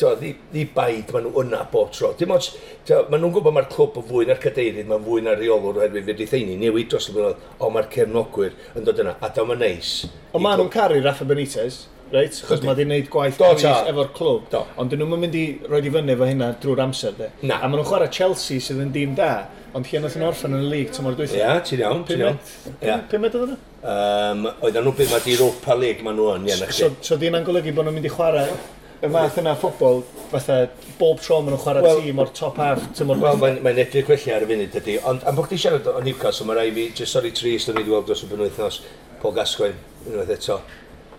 [0.00, 2.12] ddi baid maen nhw yna bob tro.
[2.18, 2.52] Dim ots,
[2.90, 6.18] maen nhw'n gwybod mae'r clwb yn fwy na'r cadeirydd, mae'n fwy na'r reolwr oherwydd fe
[6.18, 9.66] ddeith eini newid dros y blynedd, o mae'r cefnogwyr yn dod yna, a dyma mae'n
[9.66, 9.96] neis.
[10.32, 12.38] Ond maen nhw'n caru Rafa Benitez, reit?
[12.46, 14.48] Chos mae di gwneud gwaith do, efo'r clwb.
[14.52, 14.64] Do.
[14.80, 17.30] Ond dyn nhw'n mynd i roi i fyny efo hynna drwy'r amser, de.
[17.42, 17.60] Na.
[17.60, 19.32] A maen nhw'n chwarae Chelsea sydd yn dîm da,
[19.74, 21.40] ond lle nath yn orffen yn y lig tymor dwythio.
[21.40, 23.06] Ia, ti'n iawn, ti'n iawn.
[23.10, 23.58] Pumed oedd yna?
[23.84, 26.78] Um, oedden nhw byd mae di Europa League maen nhw yn, ie, na chi.
[26.78, 28.46] So, so di'n golygu bod nhw'n mynd i chwarae
[29.04, 30.58] y math yna ffobol, fatha
[30.98, 33.38] bob tro maen nhw'n chwarae well, tîm o'r top half, tîm o'r beth.
[33.42, 36.48] Mae'n mae edrych felly ar y funud ydy, ond am bod ti siarad o Newcastle,
[36.48, 38.80] mae rai fi, just sorry trist o'n i wedi weld dros y benwythnos,
[39.22, 40.60] Paul Gascoigne, unwaith eto,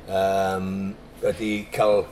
[0.09, 0.69] um,
[1.23, 2.05] wedi cael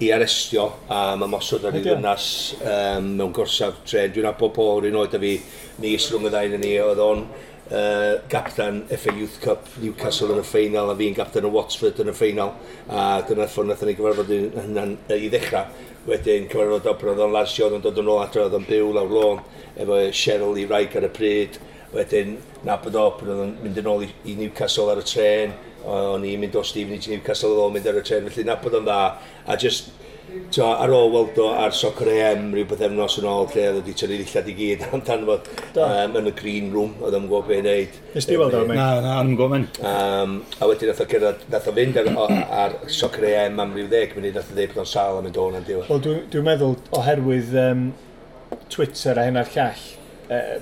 [0.00, 2.26] i arestio a mae mosod ar ei ddynas
[2.62, 4.12] um, mewn gorsaf tren.
[4.14, 5.34] Dwi'n abo Paul un oed a fi,
[5.84, 7.26] ni rhwng y ddain ni, oedd o'n
[7.70, 12.10] uh, gapdan FA Youth Cup Newcastle yn y ffeinal a fi'n gapdan y Watford yn
[12.12, 12.52] y ffeinal.
[12.90, 15.70] A dyna ffordd nath ni gyfarfod hynna'n i ddechrau.
[16.08, 18.92] Wedyn cyfarfod o oedd o'n Lars Sion yn dod yn ôl adre oedd o'n byw
[18.96, 19.42] lawr lôn
[19.76, 21.60] efo Cheryl i Raig ar y pryd.
[21.94, 25.56] Wedyn nabod o pan oedd o'n mynd yn ôl i, i Newcastle ar y tren
[25.90, 28.76] o'n i'n mynd o Stephen i Newcastle oedd o'n mynd ar y tren felly nabod
[28.80, 29.00] o'n dda.
[29.46, 29.92] A just
[30.50, 33.78] So, ar ôl weld o ar Soccer AM rhyw beth efnos yn ôl lle oedd
[33.80, 37.48] wedi tynnu ddillad i gyd amdano fod um, yn y green room oedd yn gwybod
[37.48, 37.98] beth i wneud.
[38.18, 38.80] Ys di weld o mewn?
[38.80, 42.12] Na, na, yn gwybod um, A wedyn nath o cyrraedd, nath o fynd ar,
[42.64, 45.34] ar Soccer AM am rhyw ddeg munud nath o ddeud bod o'n sal am y
[45.38, 45.90] dôn yn diwedd.
[45.90, 47.84] Wel, dwi'n dwi meddwl oherwydd um,
[48.70, 49.84] Twitter a hyn ar llall,
[50.30, 50.56] uh,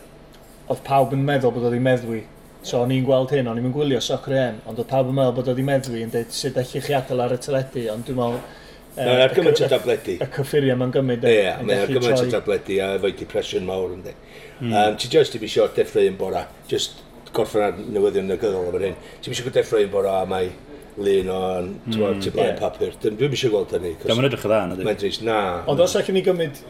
[0.68, 2.24] oedd pawb yn meddwl bod oedd hi'n meddwi
[2.68, 5.37] So o'n i'n gweld hyn, o'n i'n gwylio soccer AM, ond oedd pawb yn meddwl
[5.37, 8.18] bod oedd i meddwi yn dweud sut allwch chi adael ar y teledu, ond dwi'n
[8.18, 8.40] meddwl
[8.99, 10.17] Mae'n argymaint o dabledi.
[10.19, 11.27] Y cyffuriau mae'n gymryd.
[11.31, 14.15] Ie, mae'n argymaint o dabledi a efo'i depression mawr ynddi.
[14.61, 14.73] Mm.
[14.73, 18.89] Um, ti just i fi siort deffrau yn bora, just gorffen ar newyddion negyddol o'r
[18.89, 18.99] hyn.
[19.23, 20.51] Ti'n eisiau deffrau yn bora a mae
[20.99, 22.59] lun o'n mm, tu blaen yeah.
[22.59, 22.95] papur.
[23.05, 23.95] Dwi'n eisiau gweld hynny.
[24.03, 24.87] Da, mae'n edrych o dda, na di.
[24.89, 25.39] Mae'n dris, na.
[25.71, 26.63] Ond os allwn ni gymryd,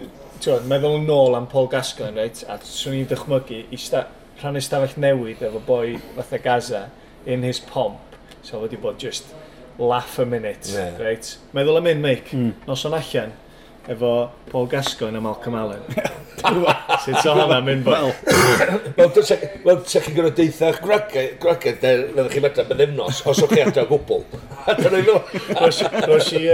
[0.44, 4.04] ti'n meddwl yn ôl am Paul Gascoigne, reit, a swn i'n dychmygu, i sta,
[4.42, 6.84] rhan ystafell newid efo boi fatha Gaza
[7.26, 8.18] in his pomp.
[8.42, 9.32] So wedi bod just
[9.78, 10.68] laugh a minute.
[10.72, 10.96] Yeah.
[10.98, 11.38] Right?
[11.54, 12.66] Meddwl am un meic, mm.
[12.66, 13.32] nos o'n allan,
[13.88, 14.12] efo
[14.50, 15.82] Paul Gascoigne a Malcolm Allen.
[16.38, 18.12] Sut o hwnna mynd bod?
[18.98, 19.10] Wel,
[19.64, 24.22] wel, se chi'n gwneud deitha gwragedd, fyddwch chi'n meddwl bydd os o'ch chi adra gwbl.
[25.58, 26.44] Roes i,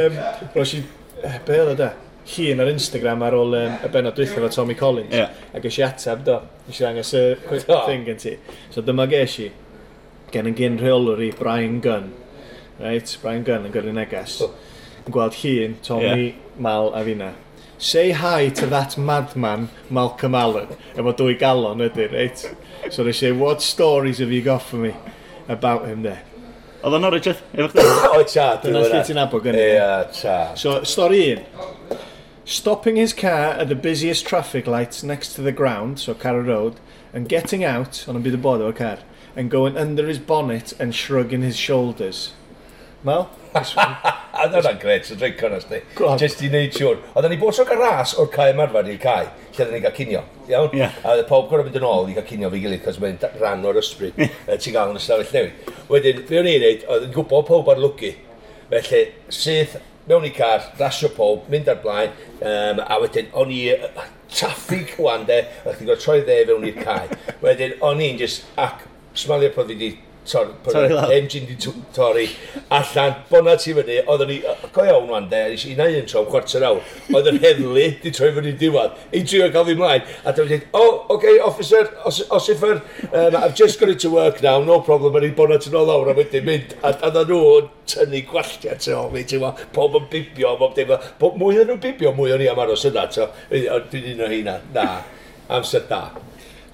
[0.54, 0.80] roes i,
[1.24, 1.92] eh, be oedd o da?
[2.24, 5.12] Hun ar Instagram ar ôl um, y benod dwythio fo Tommy Collins.
[5.12, 5.34] Yeah.
[5.52, 7.24] A ges i ateb do, nes i ddangos y
[7.68, 8.38] thing gen ti.
[8.72, 9.50] So dyma ges i,
[10.32, 12.12] gen yn gyn rheolwr i Brian Gunn
[12.80, 13.16] right?
[13.22, 14.40] Brian Gunn yn gyrru neges.
[15.04, 16.58] Yn gweld hun, Tommy, yeah.
[16.58, 17.34] Mal a fina.
[17.78, 20.68] Say hi to that madman, Malcolm Allen.
[20.94, 22.56] Efo dwy galon ydy, right?
[22.90, 24.94] So they say, what stories have you got for me
[25.48, 26.22] about him there?
[26.84, 27.84] Oedd o'n Norwich efo chdi?
[28.14, 29.60] O, cha, dwi'n Dyna lle ti'n abod gynnu.
[29.60, 30.56] Ie.
[30.60, 31.98] So, stori un.
[32.44, 36.78] Stopping his car at the busiest traffic lights next to the ground, so Carrow Road,
[37.14, 38.98] and getting out, on a byd y bod o'r car,
[39.34, 42.34] and going under his bonnet and shrugging his shoulders.
[43.04, 43.28] Mel?
[44.34, 45.78] A dyna gret, sy'n dreico nes di.
[46.18, 47.02] Just i wneud siwr.
[47.14, 50.22] Oedden ni bod gael ras o'r cae ymarfer i'r cae, lle oedden ni'n cael cinio.
[50.50, 50.72] Iawn?
[50.74, 50.96] Yeah.
[51.04, 53.66] A oedd pob gorau mynd yn ôl i cael cinio fi gilydd, cos mae'n rhan
[53.68, 55.74] o'r ysbryd e, ti'n gael yn ystafell newid.
[55.92, 58.14] Wedyn, fe o'n i'n neud, oedd yn gwybod pob ar lwgu.
[58.72, 59.02] Felly,
[59.38, 59.76] syth
[60.08, 63.60] mewn i car, rasio pob, mynd ar blaen, um, a wedyn o'n i
[64.32, 67.36] traffig hwan de, a chdi'n gwybod troi dde fewn i'r cae.
[67.44, 69.92] Wedyn o'n i'n just ac smalio pan fi wedi
[70.24, 71.12] Tor, torri lawr.
[71.12, 71.56] Engine di
[71.92, 72.28] torri.
[72.70, 74.38] Allan, bona ti fyny, oedden ni,
[74.72, 76.80] go iawn wan de, nes i na un tro, chwarter awr,
[77.12, 80.06] oedd yn heddlu, di troi fyny diwad, i trio cael fi mlaen.
[80.24, 82.80] A dyma dweud, oh, okay, officer, os, Ossifer,
[83.12, 85.92] um, I've just got it to work now, no problem, yn ei bona ti'n ôl
[85.92, 89.98] awr, a wedyn mynd, a dda nhw'n tynnu gwalltia tu ôl fi, ti'n gwybod, pob
[90.00, 93.04] yn bibio, pob dim, pob mwy o'n nhw'n bibio, mwy o'n i am aros yna,
[93.12, 93.28] ti'n
[93.92, 94.88] dwi'n un o hynna, na,
[95.52, 96.06] amser da.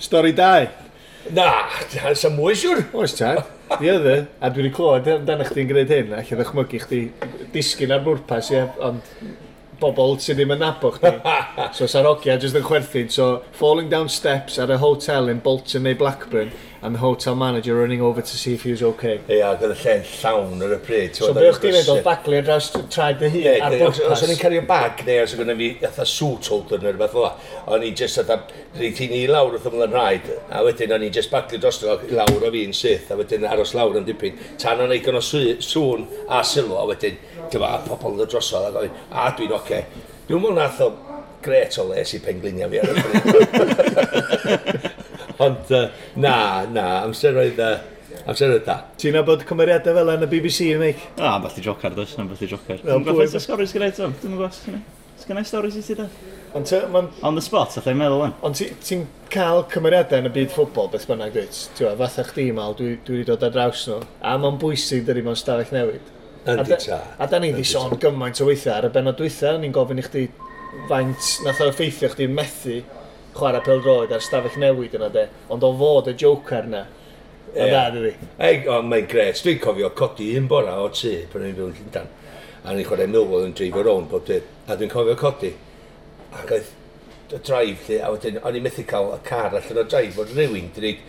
[0.01, 0.90] Stori 2.
[1.29, 1.69] Na,
[2.17, 2.81] sa mwy siwr.
[2.97, 3.45] Oes tad,
[3.77, 4.17] oedd e.
[4.41, 7.01] a dwi wedi clywed amdano chdi'n gwneud hyn, ac yn ychmygu chdi
[7.53, 9.13] disgyn ar bwrpas, ie, ond
[9.81, 11.13] bobl sydd ddim yn nabo chdi.
[11.77, 15.85] so sa'r ogia jyst yn chwerthin, so falling down steps ar a hotel in Bolton
[15.87, 19.21] neu Blackburn, and the hotel manager running over to see if he was okay.
[19.29, 21.19] Ie, yeah, ac oedd y lle'n llawn ar y pryd.
[21.19, 24.01] So beth chdi'n meddwl, baglu ar draws traed dy hun ar bwrpas?
[24.15, 27.29] Os o'n i'n cario bag, neu os o'n i fatha suit holder neu rhywbeth fel
[27.77, 28.39] o'n i just fatha
[28.81, 32.49] reith i ni lawr wrth ymlaen rhaid, a wedyn o'n i just baglu dros lawr
[32.49, 34.41] o fi'n syth, a wedyn aros lawr yn dipyn.
[34.63, 37.21] Tan o'n i gynno sŵn a sylw, a wedyn,
[37.53, 39.61] dyma, pobl yn y drosodd, a dwi'n oce.
[39.61, 40.09] Okay.
[40.31, 40.93] Dwi'n mwyn nath o
[41.45, 44.91] gret o les i penglinia fi ar y pryd.
[45.41, 45.87] Ond uh,
[46.21, 46.35] na,
[46.69, 47.79] na, amseroedd uh,
[48.29, 48.77] Amser oedd da.
[49.01, 51.03] Ti'n abod cymeriadau fel yn y BBC, Mick?
[51.23, 52.81] Ah, beth i jocar, does, na beth i jocar.
[52.83, 54.59] Dwi'n gwybod beth sgorau sgynnu eto, dwi'n gwybod.
[55.21, 56.07] Sgynnu stori sy'n ti da?
[56.59, 57.11] On, man...
[57.27, 58.37] On the spot, allai meddwl yn.
[58.47, 59.01] Ond ti'n ti
[59.33, 61.59] cael cymeriadau yn y byd ffwbol, beth bynnag dweud.
[61.79, 64.01] Ti'n gwybod, fatha chdi mal, dwi, dwi wedi dod ar draws nhw.
[64.27, 66.15] A mae'n bwysig dydy mewn stafell newid.
[66.51, 67.03] Yndi ta.
[67.21, 70.07] A da ni wedi sôn gymaint o weithiau ar y benod dwythau, ni'n gofyn i
[70.07, 70.27] chdi
[70.91, 72.81] faint nath o effeithio chdi methu
[73.41, 76.87] chwarae pel-droed ar stafell newid yna de, ond o fod y joker yna,
[77.51, 77.71] O yeah.
[77.71, 78.13] da, dwi.
[78.39, 79.41] Ei, o, mae'n gres.
[79.43, 82.11] Dwi'n cofio codi un bora o tŷ pan o'n i'n byw yn Llundan.
[82.63, 84.47] A ni'n chwarae Millwall yn dreifio rown bob dyn.
[84.71, 85.51] A dwi'n cofio codi.
[86.31, 86.71] Ac oedd
[87.35, 90.31] y draif lle, a wedyn, o'n i'n methu cael y car allan o draif fod
[90.35, 91.03] rhywun wedi gwneud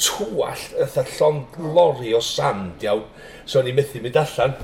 [0.00, 1.42] twall ytha llon
[1.76, 3.06] lori o sand iawn.
[3.44, 4.56] So o'n i'n methu mynd allan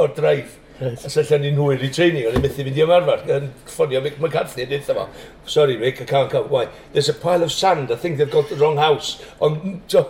[0.00, 0.56] o'r draif.
[0.82, 1.04] Right.
[1.06, 4.16] Os allan ni'n hwyr i training, o'n i'n methu fynd i ymarfer, yn ffonio Mick
[4.18, 5.04] McCarthy yn eitha fo.
[5.46, 6.48] Sorry Mick, I can't come.
[6.50, 6.64] Why?
[6.92, 9.22] There's a pile of sand, I think they've got the wrong house.
[9.40, 10.08] Ond, jo,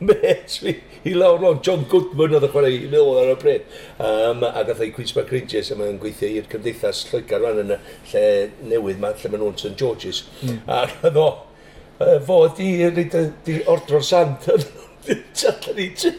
[0.00, 1.60] met fi i lawr lawr.
[1.64, 3.68] John Goodman oedd y chwarae i Millwall ar y bryd.
[4.00, 7.76] Um, a gath ei Queen's Park Rangers a mae'n gweithio i'r cymdeithas Lloegar rhan yn
[7.76, 7.80] y
[8.12, 8.24] lle
[8.72, 10.24] newydd ma, lle maen nhw'n St George's.
[10.40, 10.60] Mm.
[10.72, 11.28] A ddo,
[12.24, 13.08] fo di, di,
[13.44, 14.48] di ordro'r sand.
[15.38, 16.12] Chadlan i ti.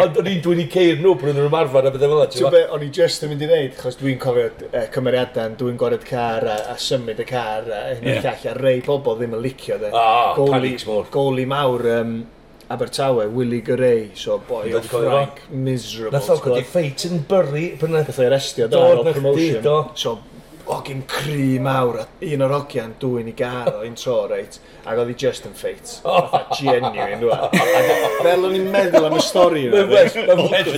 [0.00, 2.52] Ond o'n i'n dwi'n i ceir nhw bryd yn ymarfer a bethau fel yna.
[2.54, 5.78] Be, o'n i just yn mynd i ddeud, chos dwi'n cofio e, uh, cymeriadau, dwi'n
[5.80, 8.24] gored car a, a symud y car a hyn yeah.
[8.24, 9.92] llall, a rei pobl ddim yn licio de.
[9.92, 11.10] Ah, oh, panics mor.
[11.12, 12.14] Goli mawr, um,
[12.70, 16.14] Abertawe, Willy Gray, so boi o Frank, miserable.
[16.14, 17.64] Nath o'n gwrdd i ffeit yn byrru.
[17.90, 19.66] Nath o'i arestio, da, o promotion.
[19.98, 20.20] So
[20.76, 24.58] ogyn cry mawr a un o'r ogian dwy'n i gar o un tro, reit?
[24.84, 25.92] Ac oedd hi just yn ffeit.
[26.04, 27.84] Fatha genuine, dwi'n e?
[28.24, 29.84] Fel o'n i'n meddwl am y stori yna.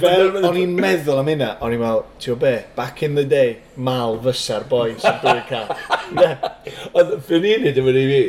[0.02, 3.56] Fel o'n i'n meddwl am hynna, o'n i'n meddwl, ti'n be, back in the day,
[3.76, 6.46] mal fysa'r boi sy'n dwi'n cael.
[6.92, 8.22] Ond fy ni'n hyd yn i fi,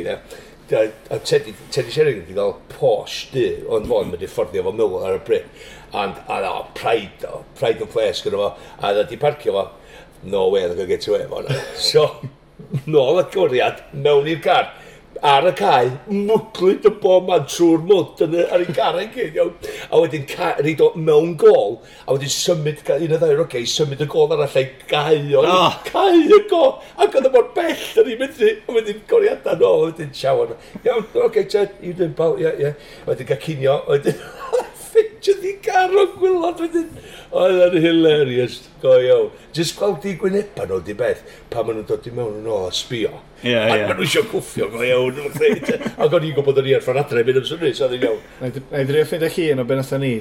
[0.74, 5.08] a Teddy, Teddy Sheringham wedi cael posh di, ond fo'n mynd i fforddio fo Miller
[5.10, 5.48] ar y bryd.
[5.94, 9.66] And, a no, pride, pride in place gyda fo, a dda di parcio fo,
[10.24, 11.76] no way they're going to get away with.
[11.76, 12.08] So,
[12.86, 14.72] nôl y gwriad, mewn i'r car,
[15.24, 19.54] ar y cae, mwglwyd y bob man trwy'r mwt yn ar ei garau gyd, iawn.
[19.88, 24.04] A wedyn rhaid o mewn gol, a wedyn symud, un o ddair, oce, okay, symud
[24.04, 25.78] y gol arall ei gau o, oh.
[25.88, 29.86] cau y gol, ac oedd y mor bell yn ei mynd, a wedyn goriadau nôl,
[29.86, 30.56] a wedyn siawr.
[30.82, 32.68] Iawn, oce, okay, Jed, you doing pal, ie, ie.
[32.68, 32.94] Yeah.
[33.08, 34.20] Wedyn gacinio, wedyn...
[34.94, 36.86] ffitio di garo gwylod wedyn.
[37.34, 39.32] Oedd yn hilarious, go iawn.
[39.56, 42.68] Just gweld di gwyneban nhw di beth, pa maen nhw'n dod i mewn yn ôl
[42.68, 43.18] a sbio.
[43.42, 43.58] Ie, ie.
[43.58, 45.18] Ac maen nhw eisiau gwffio go iawn.
[45.26, 48.24] Ac o'n i'n gwybod o'n i ar ffordd adre, mynd am swnus, oedd yn iawn.
[48.40, 50.14] Na i drio ffeindio chi yn o benatha ni,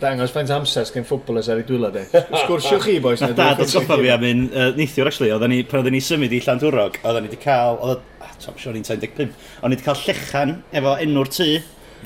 [0.00, 2.04] dangos faint amser gen ffwbwlers ar ei dwylo e.
[2.42, 3.22] Sgwrsio chi, boys.
[3.22, 6.02] Na dad, o'n goffa fi am un uh, neithiwr, actually, oedden ni, pan oedden ni
[6.04, 9.86] symud i Llandwrog, oedden ni wedi cael, oedden, ah, top, sure, 1915, o'n i wedi
[9.86, 11.50] cael llechan efo enw'r tŷ,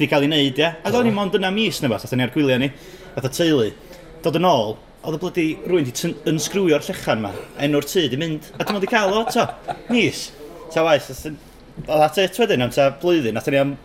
[0.01, 0.71] di cael ei wneud, ia.
[0.85, 2.71] A do'n i mond yna mis neu fath, ni ar gwyliau ni,
[3.15, 3.71] fath o teulu.
[4.25, 7.31] Dod yn ôl, oedd y blydi rwy'n di ynsgrwio'r llechan ma,
[7.65, 9.47] enw'r tŷ di mynd, a dim ond i cael o, to,
[9.93, 10.27] mis.
[10.75, 11.09] Ta waith,
[11.87, 13.77] oedd at et wedyn am ta blwyddyn, nath ni am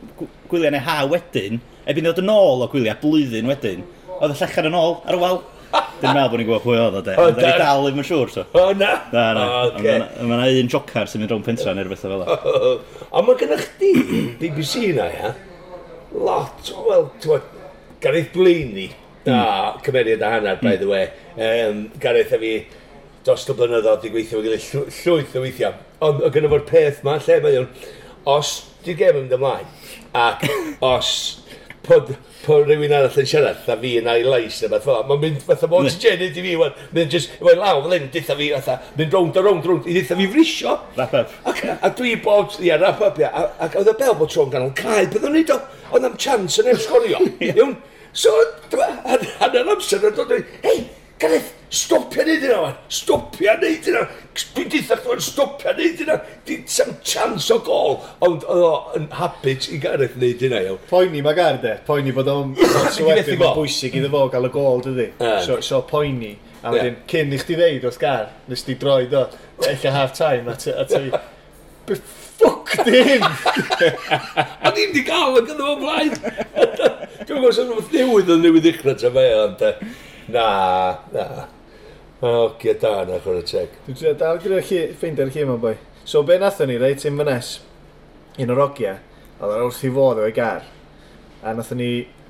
[0.51, 3.85] gwyliau neu ha wedyn, ebyn ddod yn ôl o gwyliau blwyddyn wedyn,
[4.19, 5.39] oedd y llechan yn ôl ar y wal.
[5.75, 7.13] Dwi'n meddwl bod ni'n gwybod pwy oedd o, de.
[7.19, 8.43] O, Ond ni dal ddim yn siŵr, so.
[8.55, 8.91] O, na?
[9.11, 9.45] Na, na.
[9.75, 12.37] Mae yna un jocar sy'n mynd rhwng pentra neu rhywbeth fel o.
[13.15, 13.91] Ond mae gennych chdi
[14.39, 15.31] BBC na, ia?
[16.15, 17.51] lot, wel, ti'n
[18.03, 18.89] Gareth Blaney,
[19.25, 19.83] da, mm.
[19.85, 20.81] cymeriad a hanner, by hmm.
[20.81, 21.13] the way.
[21.35, 22.53] Um, Gareth a fi,
[23.25, 25.71] dos y blynyddoedd di gweithio, wedi llwyth llw o weithio.
[26.05, 27.69] Ond o gynnu fo'r peth ma, lle mae o'n,
[28.29, 28.51] os
[28.85, 29.65] di'r gem yn ymlaen,
[30.13, 30.45] ac
[30.93, 31.09] os
[31.87, 32.13] pod,
[32.45, 35.01] po rhywun arall yn siarad, a fi yn ei lais, a beth fel.
[35.09, 36.75] Mae'n mynd, fatha, mae'n genuid i fi, wan.
[36.95, 39.95] mynd just, mae'n law, fel hyn, ditha fi, fatha, mynd rownd a rownd, rownd, i
[39.97, 40.75] ditha fi frisio.
[40.97, 41.33] Wrap up.
[41.51, 43.31] Ac, a dwi bod, ia, wrap up, ia.
[43.65, 45.59] Ac oedd y bel bod tro'n ganol cael, beth o'n i do,
[45.91, 47.23] oedd am chance yn eich sgorio.
[47.49, 47.75] Iawn?
[48.15, 48.31] So,
[48.71, 50.05] hanner amser,
[50.63, 50.77] hei,
[51.19, 52.73] Gareth, stopia neud yna, wan.
[52.91, 54.01] Stopia neud yna.
[54.35, 56.17] Dwi'n deitha chdi, stopia neud yna.
[56.47, 60.81] Di sam chance o gol, ond oedd o'n habit i Gareth neud yna, iawn.
[60.89, 61.77] Poeni mae Gareth, de.
[61.87, 62.51] Poeni bod o'n
[62.97, 65.07] swedyn yn bwysig iddo fo gael y gol, dydy.
[65.47, 66.35] So, so poeni.
[66.65, 69.27] A wedyn, cyn i chdi ddeud os gar, nes di droi do,
[69.69, 70.73] eich a half time, a ti...
[70.73, 71.11] a ti,
[71.85, 71.99] be
[72.35, 73.23] Fuck dim!
[73.23, 76.09] A ddim di gael yn gyda fo blaen!
[76.17, 79.63] Dwi'n gwybod sy'n rhywbeth newydd yn newydd ddechrau ta fe, ond...
[79.63, 79.93] E.
[80.27, 81.47] Na, na.
[82.21, 83.73] O, oh, da na, chwer y teg.
[83.85, 85.75] Dwi'n trio dal gyda'r chi, ffeindio'r chi yma, boi.
[86.07, 87.51] So, be nathon ni, reit, Tim Fynes,
[88.41, 88.95] un o'r ogia,
[89.37, 90.65] oedd ar wrth i fod o'i gar.
[91.45, 91.89] A nathon ni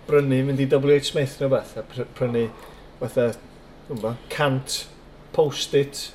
[0.10, 2.50] brynu, mynd i WH Smith neu beth, a prynu,
[3.00, 3.30] fatha,
[3.88, 4.82] dwi'n cant
[5.38, 6.10] post-it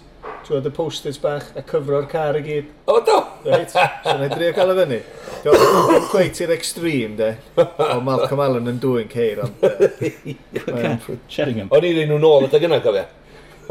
[0.46, 2.70] Twyd y posters bach a cyfro'r car i gyd.
[2.90, 3.18] O, do!
[3.46, 4.98] Reit, so na i drio cael y fyny.
[5.44, 7.28] Dwi'n cweit i'r extreme, de.
[7.60, 9.64] O, Malcolm Allen yn dwy'n ceir, ond...
[10.02, 10.34] yy,
[10.66, 10.98] mae'n
[11.30, 11.70] Sheringham.
[11.76, 13.06] O'n i'n un nhw'n ôl ydy gyna, cofio.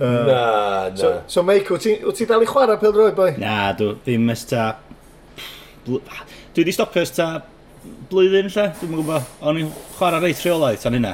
[0.00, 0.96] Na, na.
[0.98, 3.28] So, so Meic, wyt ti- wyt ti dal i chwarae pel droi, boi?
[3.38, 4.72] Na, dw, ddim ysta...
[5.86, 6.00] Bl-
[6.54, 7.28] Dwi wedi stopio ys ta
[8.10, 9.28] blwyddyn lle, dwi'n gwybod.
[9.46, 11.12] O'n i'n chwarae reit rheolaeth tan hynna.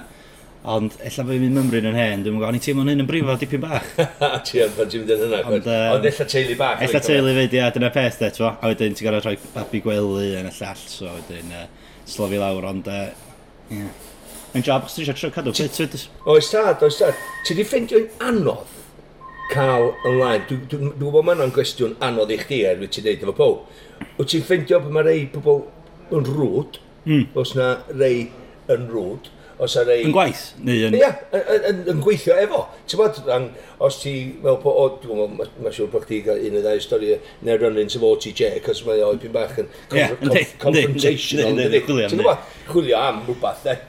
[0.61, 3.37] Ond ella fe mynd mymryn yn hen, dwi'n gwybod, o'n i teimlo'n hyn yn brifo
[3.41, 3.87] dipyn bach.
[4.47, 6.83] Ti yn, pan ti'n mynd yn hynna, ond, um, ond ella teulu bach.
[6.85, 10.35] Ella teulu fyd, ia, dyna peth, de, ti'n A wedyn ti'n gorau rhoi babi gwely
[10.43, 11.65] yn y llall, so wedyn uh,
[12.05, 13.09] slofi lawr, ond, uh,
[13.73, 13.89] yeah.
[14.51, 15.97] Yn job, os ti'n eisiau cadw ffit?
[16.29, 17.25] Oes tad, oes tad.
[17.47, 18.77] Ti di ffeindio'n anodd
[19.55, 20.47] cael ymlaen.
[20.49, 23.37] Dwi'n dwi, dwi, dwi bod mae'n gwestiwn anodd i chdi er wyt ti'n deud efo
[23.39, 23.61] pob.
[24.19, 25.63] Wyt ti'n ffeindio pan mae rei pobl
[26.17, 27.29] yn rwd, mm.
[27.39, 28.27] os na rei
[28.71, 30.05] yn rwd, os ar ei...
[30.09, 30.43] Yn gwaith?
[30.65, 30.97] Neu yn...
[30.97, 32.63] Ia, yn, yn, yn gweithio efo.
[32.89, 33.21] Ti'n bod,
[33.87, 36.83] os ti, fel po, o, dwi'n meddwl, mae'n siŵr bod chdi gael un o ddau
[36.85, 37.13] stori
[37.47, 39.69] neu run-ins efo OTJ, cos mae o ipyn bach yn
[40.63, 41.61] confrontational.
[41.61, 43.77] Ti'n gwybod, chwilio am rhywbeth, e.
[43.77, 43.87] Eh?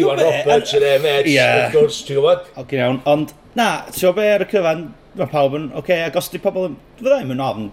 [0.00, 2.50] Iwan Roberts yn MH, wrth gwrs, ti'n gwybod?
[2.64, 4.84] Ok, iawn, ond, na, ti'n gwybod be ar y cyfan,
[5.16, 7.70] mae pawb yn, oce, okay, ac os di pobl yn, fydda i'm yn ofn,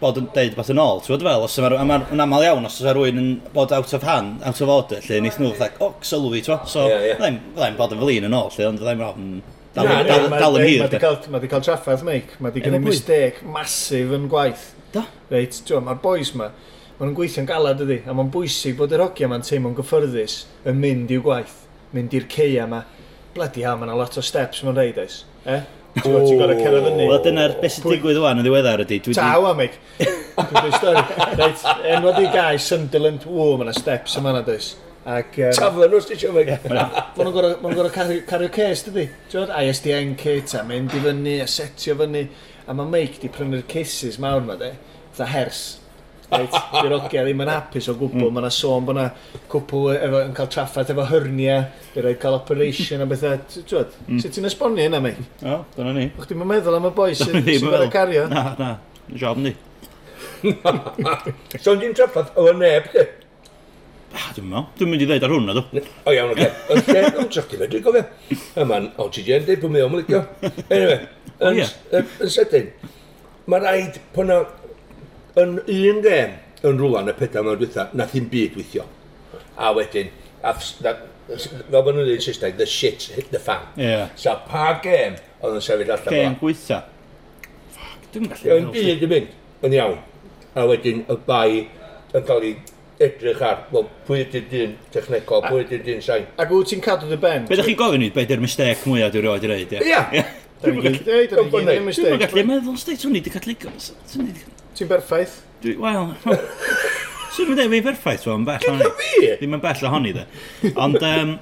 [0.00, 2.66] bod yn deud beth yn ôl, ti'n bod fel, os yma'n yma, yma aml iawn,
[2.68, 5.80] os yma rhywun yn bod out of hand, out of order, lle wnaeth nhw, like,
[5.84, 7.38] o, sylwi, ti'n bod, so, yeah, yeah.
[7.58, 9.30] ddim bod yn fel un yn ôl, lle, ond ddim ofn,
[9.76, 10.84] dal yn hir.
[10.86, 14.70] Mae wedi cael traffaeth, meic, mae di gynnu mistec masif yn gwaith.
[14.94, 15.04] Da.
[15.30, 16.48] Reit, ti'n mae'r boys ma,
[16.96, 20.80] maen nhw'n gweithio'n galad ydi, a mae'n bwysig bod yr hogia ma'n teimlo'n gyffyrddus yn
[20.80, 21.60] mynd i'w gwaith,
[21.94, 22.82] mynd i'r ceia ma.
[23.36, 25.22] Bloody hell, mae'n a lot o steps ma'n reid, oes.
[25.46, 25.62] Eh?
[25.98, 27.06] Ti'n gorau cerdd fyny.
[27.08, 29.00] Wel dyna'r beth sy'n digwydd o'n yn ddiweddar ydy.
[29.02, 29.80] Dwi Taw am eich.
[29.98, 31.02] Dwi'n stori.
[31.40, 31.64] Reit,
[31.96, 34.76] enwad i gai Sunderland, o, mae yna steps yma na does.
[35.10, 36.44] Ac, um, Taflen o'r stisio fe.
[36.70, 39.08] Mae'n gorau cario ces, dydy.
[39.32, 42.28] Ti'n ISDN kit a mynd i fyny, a setio fyny.
[42.70, 44.74] A mae Mike di prynu'r cases mawr ma, de.
[45.18, 45.79] Tha hers.
[46.30, 48.34] Reit, di'r ogia ddim yn hapus o gwbl, mm.
[48.34, 49.06] mae yna sôn bod yna
[49.50, 51.56] cwpl e- efo, yn cael traffaith efo hyrnia,
[51.90, 53.40] Di rhaid cael operation a bethau.
[53.50, 54.20] Twyd, mm.
[54.22, 55.16] sut ti'n esbonio hynna, mei?
[55.42, 56.04] O, dyna ni.
[56.14, 58.28] O'ch ddim meddwl am y boi sy'n fel y cario?
[58.30, 58.68] Na, na,
[59.18, 59.56] job ni.
[60.44, 63.06] So'n ti'n traffaith o neb, di?
[64.14, 64.68] Ah, dwi'n meddwl.
[64.78, 65.82] Dwi'n mynd i ddeud ar hwnna, dw.
[66.06, 66.46] O iawn, oce.
[66.70, 68.06] Yn lle, yn trach chi'n dwi'n gofio.
[68.62, 70.22] Yma'n oxygen, dweud, dwi'n meddwl, mae'n licio.
[71.40, 71.66] Anyway,
[72.22, 72.66] yn sydyn,
[73.50, 74.30] mae rhaid, pan
[75.38, 78.86] yn un gêm yn rwla yn y pedair mewn dwytha, nath un byd weithio.
[79.60, 80.10] A wedyn,
[80.42, 80.94] a na,
[81.30, 83.68] fel bod nhw'n dweud yn Saesneg, the shit hit the fan.
[83.78, 84.10] Yeah.
[84.18, 86.82] So pa gêm oedd yn sefyll allan Gêm gweitha.
[87.76, 88.56] Fuck, dwi'n gallu...
[88.56, 89.32] Yn byd yn mynd,
[89.68, 89.96] yn iawn.
[90.58, 91.48] A wedyn y bai
[92.10, 92.54] yn cael ei
[93.00, 96.26] edrych ar, wel, pwy ydy'r dyn technegol, pwy ydy'r dyn sain.
[96.40, 97.46] Ac wyt ti'n cadw dy ben?
[97.48, 100.00] Be da chi'n gofyn i, be dy'r mistec mwyaf dwi'n rhoi'n reid, ie?
[100.18, 100.24] Ie!
[100.60, 105.38] Dwi'n gallu meddwl, stai, swn i wedi cadw Ti'n berffaith?
[105.76, 106.14] Wel,
[107.34, 108.92] swn i'n dweud fi'n berffaith o'n bell ohoni.
[108.96, 109.10] fi!
[109.42, 110.24] Ddim yn bell ohoni dde.
[110.80, 111.34] Ond, um,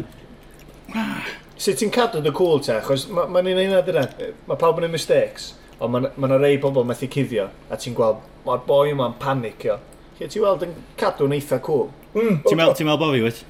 [1.58, 2.76] Sut ti'n cadw dy cwl te?
[2.80, 4.04] achos mae'n ma un eina dyna.
[4.48, 5.52] Mae pawb yn ei mistakes.
[5.78, 7.46] Ond mae'n ma yna rei bobl methu cuddio.
[7.70, 9.78] A ti'n gweld, mae'r boi yma'n panicio.
[10.18, 11.86] Lle ti'n weld yn cadw'n eitha cwl.
[12.14, 12.40] Mm.
[12.46, 13.44] ti'n meddwl ti'n meddwl bo fi wyt?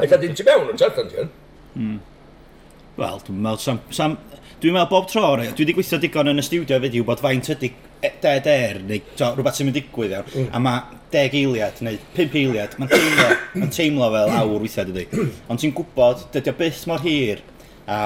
[0.00, 1.30] Eitha dim ti mewn yn tartan ti yn.
[3.00, 3.80] Wel, dwi'n meddwl sam...
[3.92, 4.16] sam
[4.60, 7.20] Dwi'n meddwl bob tro, o'r- dwi wedi gweithio digon yn y studio fyd i wybod
[7.24, 10.46] faint ydy E, dead air, neu to, rhywbeth sy'n mynd digwydd iawn, mm.
[10.56, 13.26] a mae deg eiliad, neu pimp eiliad, mae'n teimlo,
[13.60, 15.26] ma teimlo fel awr weithiau dydy.
[15.52, 17.42] Ond ti'n gwybod, dydy o byth mor hir,
[17.84, 17.98] a,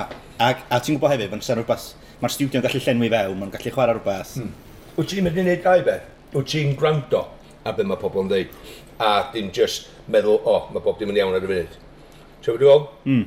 [0.43, 1.87] a, a ti'n gwybod hefyd, mae'n rhywbeth,
[2.25, 4.35] mae'r studio'n gallu llenwi fewn, mae'n gallu chwarae rhywbeth.
[4.43, 4.51] Mm.
[4.97, 6.11] Wyt ti'n mynd i wneud dau beth?
[6.35, 7.23] Wyt ti'n gwrando
[7.63, 8.59] a beth mae pobl yn dweud?
[8.99, 11.79] A dim just meddwl, o, oh, mae bob dim yn iawn ar y funud.
[12.43, 12.91] Ti'n gwybod?
[13.07, 13.25] Mm.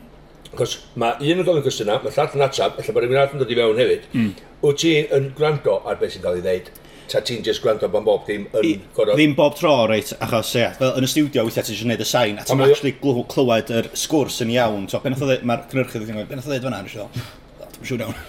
[0.57, 3.41] Cos mae un yn gofyn cwestiynau, mae llall yn atab, efallai bod rhywun arall yn
[3.43, 4.11] dod i fewn hefyd.
[4.13, 4.35] Mm.
[4.63, 6.71] Wyt ti'n gwrando ar beth sy'n cael ei ddeud?
[7.07, 9.15] Ta ti'n just gwrando bod bob dim yn gorau...
[9.15, 12.41] Ddim bob tro, reit, achos, ie, fel yn y studio, weithiau ti'n gwneud y sain,
[12.41, 14.89] a ti'n actually glw, clywed yr sgwrs yn iawn.
[14.91, 17.29] So, ben oedd mae'r cynhyrchydd yn gwneud, ben oedd oedd fan'na, nes i ddol,
[17.77, 18.19] dwi'n siŵr iawn.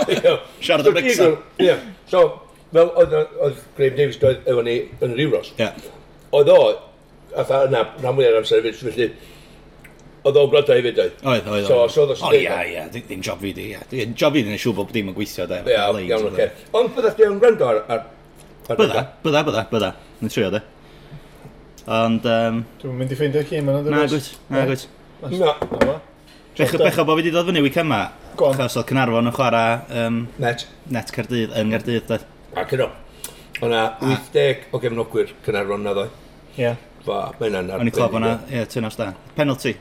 [0.68, 1.42] Siarad o Brexit.
[1.64, 1.74] Ie,
[2.12, 2.22] so,
[2.70, 3.18] fel oedd
[3.74, 5.50] Graham Davies doedd efo ni yn yr Rewros.
[6.38, 6.60] Oedd o,
[7.42, 9.10] atha yna, rhan mwyaf o'r amser, felly,
[10.20, 11.22] Oedd o'n gwrando hefyd oedd?
[11.24, 11.66] Oedd, oedd.
[11.68, 13.80] So, so oedd o'n ia, ia, ddim job fi di, ia.
[14.12, 15.62] Job fi di'n siŵr bod dim yn gweithio, da.
[15.64, 16.48] Ia, iawn, oce.
[16.76, 17.80] Ond byddai chdi yn gwrando ar...
[17.88, 18.02] ar
[18.68, 19.90] bydda, bydda, bydda, bydda.
[20.20, 20.60] Ni'n trio, da.
[22.00, 22.28] Ond...
[22.28, 24.86] Um, Dwi'n mynd i ffeindio cym yna, dwi'n Na, gwyt, na, gwyt.
[25.40, 25.96] Na.
[26.60, 28.04] Becho, becho bod fi wedi dod fyny wic yma.
[28.36, 29.76] Go Chos oedd Cynarfon yn chwarae...
[30.04, 30.68] Um, net.
[30.92, 32.20] Net Cardydd, yn Gardydd, da.
[32.60, 32.92] Ac yno.
[33.64, 34.66] O'na 80 ah.
[34.76, 36.10] o gefnogwyr Cynarfon na ddoe.
[36.60, 36.76] Ie.
[37.06, 37.80] Fa, mae hynna'n arbennig.
[37.80, 39.14] O'n i'n clywed o'na, ie, tynnos da.
[39.38, 39.78] Penalty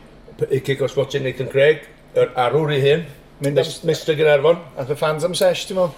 [0.48, 1.88] i cig os fod Nathan Craig,
[2.18, 3.08] yr arwr i hyn,
[3.40, 3.66] Mynd am...
[3.88, 4.58] Mr Gynarfon.
[4.78, 5.94] A the fans am sesh, ti'n meddwl?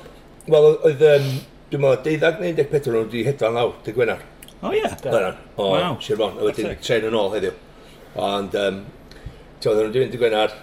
[0.52, 1.30] Wel, oedd, um,
[1.72, 4.22] dwi'n meddwl, deuddag neu deg petr nhw wedi hedfan lawr, dy Gwenar.
[4.62, 4.84] O ie?
[5.02, 5.72] Dyna, o
[6.06, 7.56] Sir Fon, a wedyn tren yn ôl heddiw.
[8.28, 8.78] Ond, um,
[9.58, 10.54] ti'n meddwl, dwi'n dy Gwenar...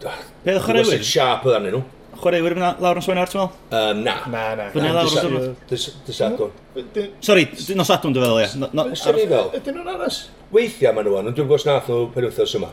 [0.00, 1.04] Be oedd chwaraewyr?
[1.04, 1.84] Sharp oedd arnyn nhw.
[2.18, 3.78] Chwaraewyr fyna lawr yn Swenar, ti'n meddwl?
[3.82, 4.16] Um, na.
[4.32, 4.72] Na, na.
[4.72, 5.54] Fyna lawr yn Swenar?
[5.68, 6.56] Dy Sadwn.
[7.20, 7.44] Sori,
[7.76, 9.60] nos Adwn, dwi'n feddwl, ie.
[9.60, 10.24] Ydyn nhw'n aros?
[10.56, 12.72] Weithiau maen nhw, ond dwi'n gwrs nath nhw penwthos yma.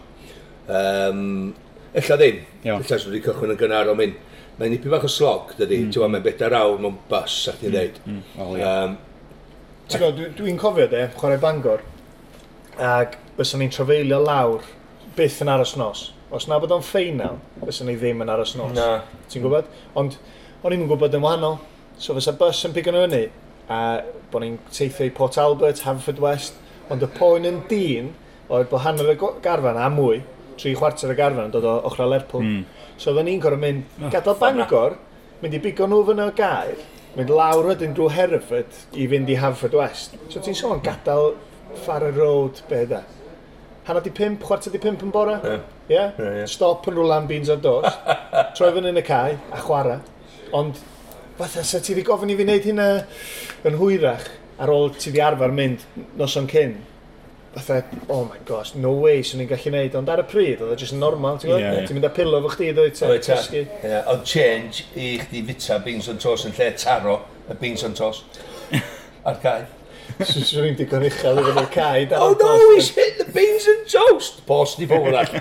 [0.68, 1.54] Um,
[1.96, 2.40] Ella ddim.
[2.66, 4.16] Ella sydd wedi cychwyn yn gynnar o'n mynd.
[4.60, 5.78] Mae'n nipi bach o slog, dydy.
[5.86, 5.92] Mm.
[5.96, 8.00] Ti'n mae'n bedair awr mewn bus, a ti'n dweud.
[8.04, 8.18] Mm.
[8.36, 8.64] Mm.
[8.70, 8.98] Um,
[9.88, 11.86] ti'n gwybod, dwi'n cofio de, chwarae Bangor,
[12.84, 14.68] ac byswn ni'n trafeilio lawr
[15.16, 16.04] byth yn aros nos.
[16.36, 18.76] Os na bod o'n ffeinal, byswn ni ddim yn aros nos.
[18.76, 18.90] Na.
[19.32, 19.72] Ti'n gwybod?
[20.00, 20.20] Ond
[20.64, 21.60] o'n i'n gwybod yn wahanol.
[21.96, 23.26] So fysa bus yn pigon hynny,
[23.72, 23.82] a
[24.32, 26.60] bod ni'n teithio i Port Albert, Haverford West,
[26.92, 28.12] ond y poen yn dyn
[28.52, 30.26] oedd bod hanner y garfan a mwy
[30.60, 32.44] tri chwarter y garfan dod o ochr Lerpwl.
[32.44, 32.86] Mm.
[32.98, 34.96] So oedden ni'n gorau mynd, oh, gadael Bangor,
[35.42, 36.80] mynd i bigo nhw fyny o gair,
[37.18, 40.18] mynd lawr wedyn drwy Hereford i fynd i Hafod West.
[40.32, 41.36] So ti'n sôn gadael
[41.86, 43.04] Farrow Road, be da?
[43.04, 43.22] E?
[43.86, 45.38] Hanna di pimp, chwarter di pimp yn bora?
[45.44, 45.50] Ie.
[45.50, 46.14] Yeah.
[46.18, 46.40] Yeah?
[46.40, 47.86] Yeah, Stop yn rwlan beans ar dos,
[48.58, 50.00] troi fyny yn y cae a chwarae.
[50.58, 50.80] Ond
[51.38, 52.90] fatha, sa ti wedi gofyn i fi wneud hynna
[53.68, 54.26] yn hwyrach
[54.58, 55.84] ar ôl ti wedi arfer mynd
[56.18, 56.78] noson cyn?
[57.56, 60.74] fatha, oh my gosh, no way, swn i'n gallu neud, ond ar y pryd, oedd
[60.76, 61.86] e just normal, ti'n gwybod?
[61.88, 63.62] Ti'n mynd â pilo fo chdi, dwi, ti'n cysgu.
[64.02, 67.16] Oedd change i chdi fita beans on toast yn lle taro
[67.48, 68.42] y beans on toast
[69.30, 69.64] ar cae.
[70.20, 72.08] Swn i'n digon uchel i fynd o'r cae.
[72.20, 74.44] Oh no, he's hit the beans and toast!
[74.50, 75.32] Post i fod all.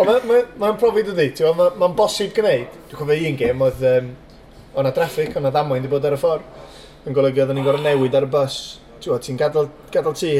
[0.00, 2.80] Ond mae'n profi dydi, ti'n gwybod, mae'n bosib gwneud.
[2.90, 4.08] Dwi'n cofio un gêm, oedd, um,
[4.80, 6.64] o'na draffic, o'na ddamwain wedi bod ar y ffordd.
[7.04, 8.58] Yn golygu, oedden ni'n gorau newid ar y bus
[9.04, 10.34] ti'n gadael, gadael ti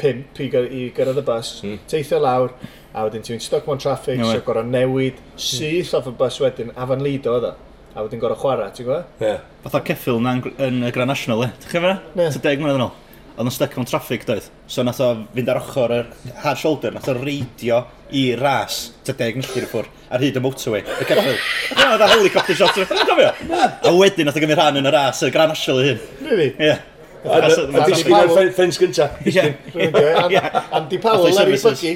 [0.00, 1.78] pimp i, i gyrraedd y bus, mm.
[1.90, 2.52] teithio lawr,
[2.96, 5.96] a wedyn ti'n stuck mewn traffic, no, so gorau newid syth mm.
[5.98, 7.54] off y bus wedyn, a fan lido oedd o.
[7.96, 9.10] A wedyn gorau chwarae, ti'n gwybod?
[9.24, 9.42] Yeah.
[9.64, 11.52] Fatha ceffil na yn y Grand National, e?
[11.64, 11.98] Ti'n chyfra?
[12.12, 12.32] Yeah.
[12.34, 12.94] Ta deg mlynedd yn ôl.
[13.36, 14.48] Oedd yn stuck mewn traffic, doedd.
[14.72, 16.10] So nath o fynd ar ochr yr
[16.42, 17.82] hard shoulder, nath o reidio
[18.16, 21.36] i ras ta deg milltir i ffwr ar hyd y motorway, y ceffil.
[21.36, 23.32] Ie, Oedd a helicopter shot, ti'n cofio?
[23.60, 26.04] a wedyn nath o gymryd rhan yn y ras, y Grand National i hyn.
[26.24, 26.52] Really?
[26.60, 26.84] Yeah.
[27.26, 27.40] A
[27.86, 29.08] di sgyn o'r ffens gynta.
[29.16, 31.94] A di Powell Larry Bucky.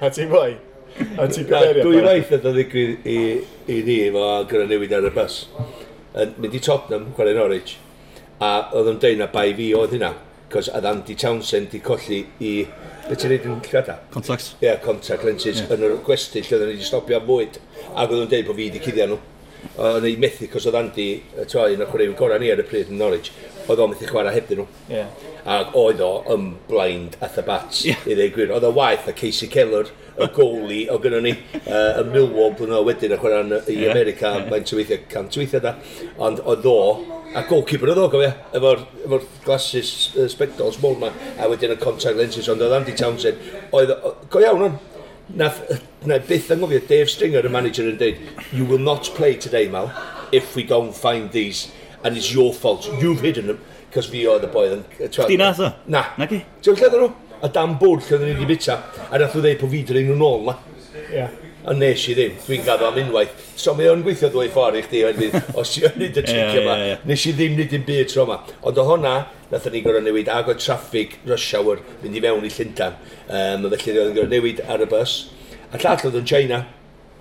[0.00, 0.56] A ti boi.
[1.18, 1.84] A ti gyferio.
[1.86, 5.38] Dwi waith oedd o ddigwydd i ni efo gyda newid ar y bus.
[6.12, 7.76] Yn mynd i Tottenham, chwarae Norwich.
[8.42, 10.14] A oedd yn deud na bai fi oedd hynna.
[10.52, 12.54] Cos oedd Andy Townsend di colli i...
[13.08, 13.98] Be ti'n reid yn llada?
[14.12, 14.52] Contacts.
[14.60, 15.64] Ie, yeah, contact lenses.
[15.64, 17.58] Yn yr gwesti lle oedd ni wedi stopio am fwyd.
[17.96, 19.22] Ac oedd yn deud bod fi wedi cuddio nhw
[19.78, 21.06] Oedd ei methu, cos oedd Andy,
[21.48, 23.30] toi, yn o'r chwaraewyr gorau ni ar y pryd yn Norwich,
[23.70, 24.66] oedd o methu chwarae hebdyn nhw.
[24.90, 25.10] Yeah.
[25.52, 28.00] Ac oedd o yn blind at the bats, yeah.
[28.06, 28.52] i ddweud gwir.
[28.54, 31.32] Oedd o waith a Casey Keller, y goli o gynnu ni,
[31.62, 33.90] uh, y Millwall blynyddo wedyn a chwarae i yeah.
[33.90, 34.46] America, yeah.
[34.50, 35.74] mae'n tyweithio cant weithio da.
[36.22, 36.78] Ond oedd o,
[37.32, 41.80] a goalkeeper oedd o, gofio, efo'r efo glasses uh, spectacles mor ma, a wedyn y
[41.82, 43.94] contact lenses, ond oedd Andy Townsend, oedd,
[44.30, 44.80] go iawn o'n,
[45.38, 45.62] nath,
[46.06, 48.20] na byth anghofio Dave Stringer, y manager, yn dweud,
[48.52, 49.90] you will not play today, Mal,
[50.32, 51.70] if we don't find these
[52.04, 52.88] and it's your fault.
[53.00, 54.82] You've hidden them, because fi oedd y boi yn...
[55.12, 55.70] Chdi nath o?
[55.92, 56.06] Na.
[56.18, 56.42] Na gi?
[56.64, 57.08] Ti'n lle nhw?
[57.42, 58.78] A dan bwrdd lle ni wedi bita,
[59.10, 60.58] a nath o ddeud po fi drwy'n nhw nôl na.
[61.12, 61.26] Ie.
[61.62, 63.34] A nes i ddim, dwi'n gaddo am unwaith.
[63.58, 65.02] So mae o'n gweithio ddwy ffordd i chdi,
[65.60, 66.76] os ti'n nid y tric yma.
[67.06, 68.40] Nes i ddim nid yn byd tro yma.
[68.66, 69.14] Ond o hwnna,
[69.52, 72.98] nath ni gorau newid ag o traffig rush hour mynd i mewn i Llundan.
[73.28, 75.16] Um, felly oedd yn gorau newid ar y bus.
[75.70, 76.64] A llall oedd yn China,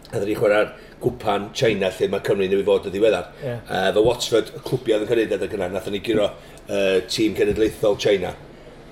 [0.10, 3.30] a ddyn ni chwarae'r gwpan China lle mae Cymru newydd fod y ddiweddar.
[3.44, 3.62] Yeah.
[3.68, 7.38] Uh, fe Watford, y clwbiau oedd yn cynnig adeg yna, nath ni giro uh, tîm
[7.38, 8.36] cenedlaethol China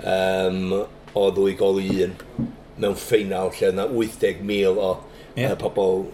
[0.04, 0.80] um,
[1.18, 2.16] o ddwy gol i un
[2.80, 4.92] mewn ffeinal lle yna 80,000 o
[5.36, 5.52] yeah.
[5.52, 6.08] uh, pobl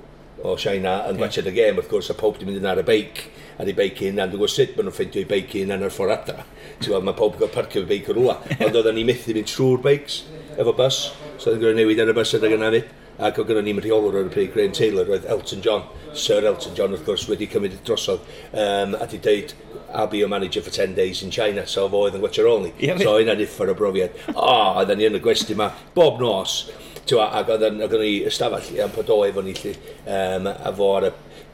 [0.45, 1.21] o China yn yeah.
[1.21, 3.25] gwachod y gêm, wrth gwrs, a pob di mynd yn ar y beic
[3.55, 6.15] ar ei beic hunan, dwi'n gwybod sut maen nhw'n ffeindio ei beic hunan ar ffordd
[6.17, 6.43] adra.
[6.81, 8.35] Ti'n gweld, mae pob yn cael parcio ei beic yn rhywle.
[8.65, 10.17] Ond oedden ni methu mynd trwy'r beics
[10.59, 10.99] efo bus,
[11.39, 14.18] so oedden ni'n newid ar y bus adeg yna fyd ac o gyda ni'n rheolwr
[14.20, 17.82] o'r pryd, Graham Taylor, oedd Elton John, Sir Elton John wrth gwrs wedi cymryd y
[17.88, 19.53] drosodd, um, a di deud,
[19.95, 22.66] I'll be your manager for 10 days in China, so fo oedd yn gwachio'r ôl
[22.66, 22.74] ni.
[22.84, 24.18] Yeah, so hynna'n iffar o brofiad.
[24.34, 26.66] O, oh, oedden ni yn y gwesti yma, bob nos,
[27.05, 29.76] Tewa, ac oedden ni ystafell am pod o efo ni lli,
[30.09, 31.13] um, a fo ar y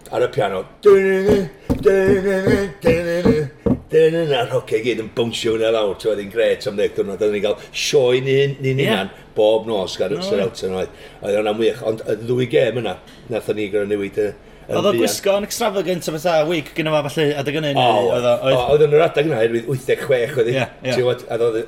[0.10, 0.66] ar y piano.
[3.92, 7.34] A'r hoce gyd yn bwnsio hwnna lawr, ti'n oedd hi'n gret am ddeg diwrnod, oedden
[7.36, 9.10] ni'n cael sioe ni'n ni yeah.
[9.36, 10.22] bob nos gan no.
[10.24, 10.94] Sir Elton oedd.
[11.20, 12.96] Oedd hwnna'n wych, ond y ddwy gem yna,
[13.34, 14.30] nath o'n i gyda newid y...
[14.72, 17.72] Oedd o gwisgo yn extravagant o fatha wig gyda fa falle adeg yna?
[17.82, 18.36] Oedd o.
[18.72, 20.64] oedd yn yr adeg yna, herwydd 86 oedd hi.
[21.04, 21.26] Oedd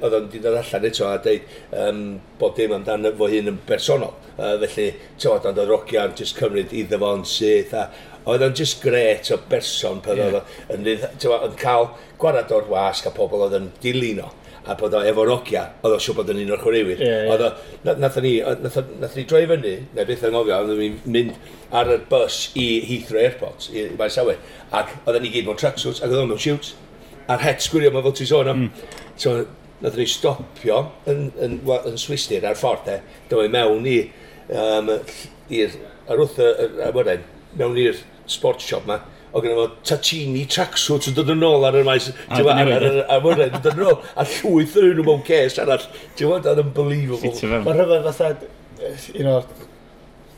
[0.08, 2.04] o'n dod allan eto a dweud um,
[2.40, 4.16] bod dim amdano fo hyn yn bersonol.
[4.38, 7.90] Uh, felly, ti'n oedd o'n dod rogian, just cymryd iddo fo'n syth a
[8.30, 10.40] oedd o'n just gret o berson pan yeah.
[10.40, 14.32] oedd yn, yn cael gwarad o'r wasg a pobl oedd yn dilyn o
[14.66, 17.02] a bod o efo rogia, oedd o siw bod yn un o'r chwaraewyr.
[17.02, 17.32] Yeah, yeah.
[17.34, 18.32] Oedd o, nath ni,
[18.64, 22.38] nath, nath ni droi fyny, neu beth yng Ngofio, oedd ni'n mynd ar y bus
[22.60, 24.38] i Heathrow Airport, i, i Maes Maesawe,
[24.80, 26.78] ac oedd ni gyd mewn tracksuits, ac oedd o'n mewn shoots,
[27.28, 28.64] a'r het sgwrio mewn fel ti sôn am.
[28.64, 29.04] Mm.
[29.20, 29.36] So,
[29.84, 30.80] nath ni stopio
[31.12, 32.98] yn, yn, yn, yn Swistir ar ffordd e,
[33.32, 34.00] dyma mewn i,
[34.48, 34.96] um,
[35.52, 35.76] i'r,
[36.08, 37.20] ar wrth y, y, y,
[37.60, 38.00] mewn i'r
[38.34, 39.00] sports shop ma,
[39.34, 42.88] o gyda fo tatini tracksuit yn dod yn ôl ar y maes, ti'n fawr, ar
[42.90, 46.44] yr awyren, yn dod yn ôl, a llwyth yn nhw mewn ces arall, ti'n fawr,
[46.46, 47.34] that's unbelievable.
[47.54, 48.52] Mae'n rhyfedd fatha,
[49.22, 49.48] un o'r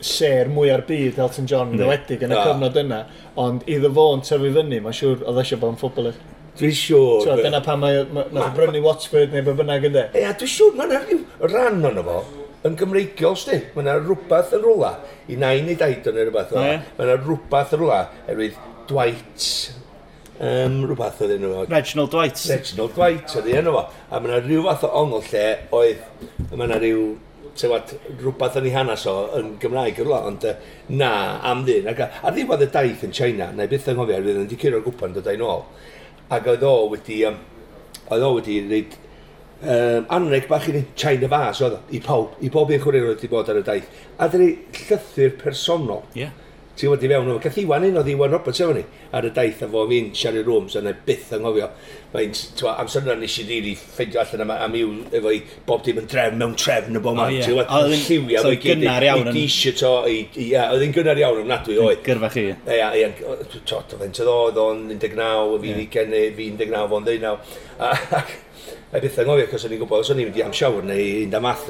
[0.06, 3.02] ser mwy ar byd Elton John yn dyledig yn y cyfnod yna,
[3.42, 6.18] ond iddo fo yn tyfu fyny, mae'n siŵr oedd eisiau bod yn ffwbler.
[6.56, 7.22] Dwi'n siŵr.
[7.24, 10.06] So, dyna pan mae, mae, mae brynu Watford neu be bynnag ynddo.
[10.16, 12.18] Ie, dwi'n siŵr, mae'n rhyw ran o'n fo
[12.66, 13.58] yn gymreigiol, sti.
[13.74, 14.92] Mae yna rhywbeth yn rwla.
[15.30, 16.62] I nain i daid yn rhywbeth o.
[16.62, 18.00] Mae yna rhywbeth yn rwla.
[18.30, 18.58] Erwydd
[18.90, 19.46] Dwight,
[20.40, 21.62] um, rhywbeth oedd enw fo.
[21.72, 22.42] Reginald Dwight.
[22.50, 23.86] Reginald Dwight oedd enw fo.
[24.10, 25.46] A mae yna rhyw fath o ongl lle
[25.80, 26.04] oedd,
[26.52, 27.06] mae yna rhyw
[27.56, 30.54] tywad, rhywbeth yn ei hanes o yn Gymraeg yn ond uh,
[30.92, 31.10] na,
[31.50, 31.88] am ddyn.
[31.92, 34.84] Ac ar ddiwedd y daith yn China, neu byth yng Nghofio, fydd yn dicur o'r
[34.84, 35.64] gwpan dod i'n nôl.
[36.36, 37.38] Ac oedd o wedi, um,
[38.10, 38.98] oedd o wedi reid
[39.62, 43.30] um, anreg bach i ni, China Fas oedd i pawb, i bob un chwaraewr wedi
[43.32, 44.02] bod ar y daith.
[44.18, 44.50] A dyna
[44.80, 46.04] llythyr personol.
[46.18, 46.34] Yeah.
[46.76, 48.82] Ti'n wedi fewn efo, gath Iwan un oedd Iwan Roberts efo ni
[49.16, 51.70] ar y daith a fo fi'n Sherry Rooms a na byth anghofio.
[52.12, 55.86] Mae'n, twa, amser yna nes i rili ffeindio allan am, am iw efo i bob
[55.86, 57.32] dim yn drefn mewn trefn y bo man.
[57.32, 58.82] Ti'n wedi lliwio fo i gyd.
[58.82, 59.30] Gynnar iawn.
[59.32, 62.02] I t-shirt o, ia, oedd hi'n gynnar iawn ofnadwy oed.
[62.04, 62.44] Gyrfa chi.
[62.76, 63.12] Ia, ia,
[63.56, 68.42] tot, oedd hi'n tydd oedd o'n 19, fi'n 20, fi'n 19, fo'n 19
[68.92, 71.06] a beth anghofio, cos o'n i'n gwybod, os o'n i'n mynd i am siawr neu
[71.24, 71.66] un am ath,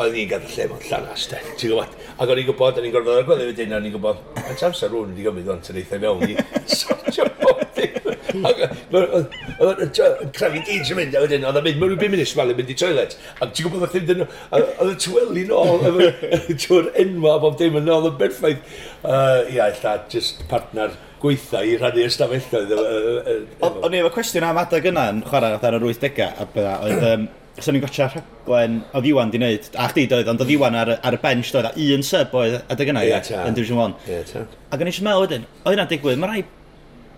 [0.00, 1.99] oedd ni'n gadw lle mewn llanas, ti'n gwybod?
[2.20, 4.58] Ac o'n i'n gwybod, o'n i'n gorfod ar gweld efo dyn, o'n i'n gwybod, yn
[4.60, 6.34] samser rhywun wedi gymryd o'n tyneithau mewn i
[6.80, 8.10] sortio bob dim.
[8.50, 8.60] Ac
[9.00, 9.94] oedd yn
[10.36, 12.74] crefi dyn sy'n mynd, a wedyn, oedd yn mynd, mae'n rhywbeth munud smal yn mynd
[12.74, 13.16] i toilet.
[13.40, 14.26] Ac ti'n gwybod oedd ddim dyn
[14.58, 15.86] oedd y tweli nôl,
[16.66, 18.78] trwy'r enwa bob dim yn ôl yn berffaith.
[19.08, 20.92] Ia, illa, just partner
[21.24, 23.60] gweitha i rhannu ystafelloedd.
[23.64, 27.30] O'n i efo cwestiwn am adeg yna yn chwarae ar yr 80au, a bydda, oedd
[27.60, 30.94] So ni'n gotcha rhaglen, oedd Iwan di wneud, a chdi doedd, ond oedd Iwan ar,
[31.04, 33.94] ar y bench doedd, a un sub oedd adeg yna, yeah, yn Division 1.
[34.08, 36.44] Yeah, Ac o'n i eisiau meddwl wedyn, oedd yna'n digwydd, mae rai,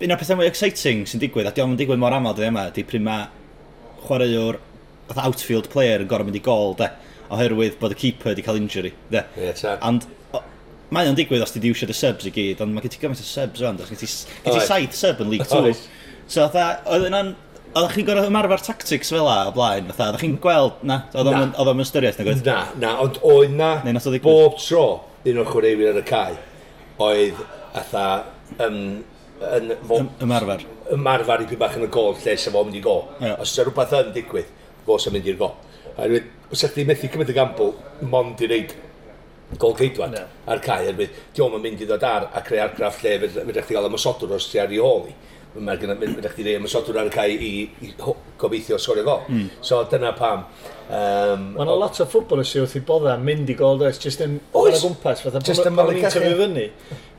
[0.03, 2.65] un o'r pethau mwy exciting sy'n digwydd, a diolch yn digwydd mor aml dydw yma,
[2.75, 3.29] di pryd mae
[4.03, 4.59] chwaraewr,
[5.07, 6.89] oedd outfield player yn gorau mynd i gol, de,
[7.33, 9.23] oherwydd bod y keeper di cael injury, de.
[9.39, 10.09] Yeah, Ond
[10.93, 13.23] mae o'n digwydd os ti diwsio dy subs i gyd, ond mae gen ti gymaint
[13.23, 15.71] o subs rhan, gen ti ti saith sub yn League 2.
[16.29, 17.31] So oedd yna'n
[17.73, 21.71] Oeddech chi'n gorau ymarfer tactics fel a, o blaen, fatha, oeddech chi'n gweld, na, oedd
[21.71, 22.43] o'n ystyriaeth, na gwyth?
[22.45, 24.83] Na, na, ond oedd na, na bob tro,
[25.25, 26.35] un o'r chwaraewyr ar y cae,
[27.01, 27.41] oedd,
[27.81, 28.05] atha,
[28.61, 28.77] um,
[29.57, 29.73] yn...
[29.89, 30.67] Fo, ymarfer.
[30.93, 33.07] Ymarfer i pwy bach yn y gol, lle sef o'n mynd i gol.
[33.17, 33.41] Yeah.
[33.41, 34.53] Os yna rhywbeth yn digwydd,
[34.85, 35.57] fo sef mynd i'r gol.
[35.97, 37.73] A rwy'n, os ydych chi'n methu cymryd y gambl,
[38.05, 38.77] mond i reid
[39.57, 40.29] gol ceidwad yeah.
[40.45, 43.75] ar cae, erbyn, diolch yn mynd i ddod ar a creu argraff lle fydych chi
[43.75, 45.17] gael ymwysodwr os ti ar ei holi
[45.61, 45.95] mae gyda
[46.33, 47.51] chdi ddim yn sodwr ar y cae i,
[47.85, 47.91] i
[48.41, 49.21] gobeithio sgorio gol.
[49.29, 49.49] Mm.
[49.61, 50.47] So dyna pam.
[50.83, 54.23] Um, Mae'n yna lot o ffwbol ysio wrth i bodda mynd i gol does, jyst
[54.25, 56.67] yn oes, o gwmpas, fatha pan o'n i'n tyfu fyny.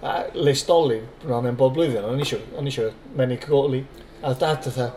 [0.05, 3.85] A listoli, bron yn bob blwyddyn, o'n eisiau menu cygoli.
[4.25, 4.91] A dad, fatha,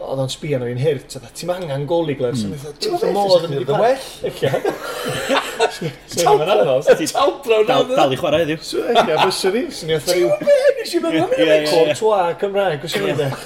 [0.00, 2.74] oedd o'n sbio nhw i'n hyrt, a ti'n angen goli glers, mm.
[2.80, 3.84] ti'n modd yn mynd i pa.
[3.84, 5.38] well.
[7.12, 7.96] Talbro na dda.
[7.98, 8.62] Dal i chwarae heddiw.
[8.94, 9.64] Ia, byswn i.
[9.74, 10.78] Swn i atho Ti'n gwybod beth?
[10.80, 11.58] Nes i meddwl am hynny?
[11.70, 13.44] Courtois Cymraeg, gwrs i edrych.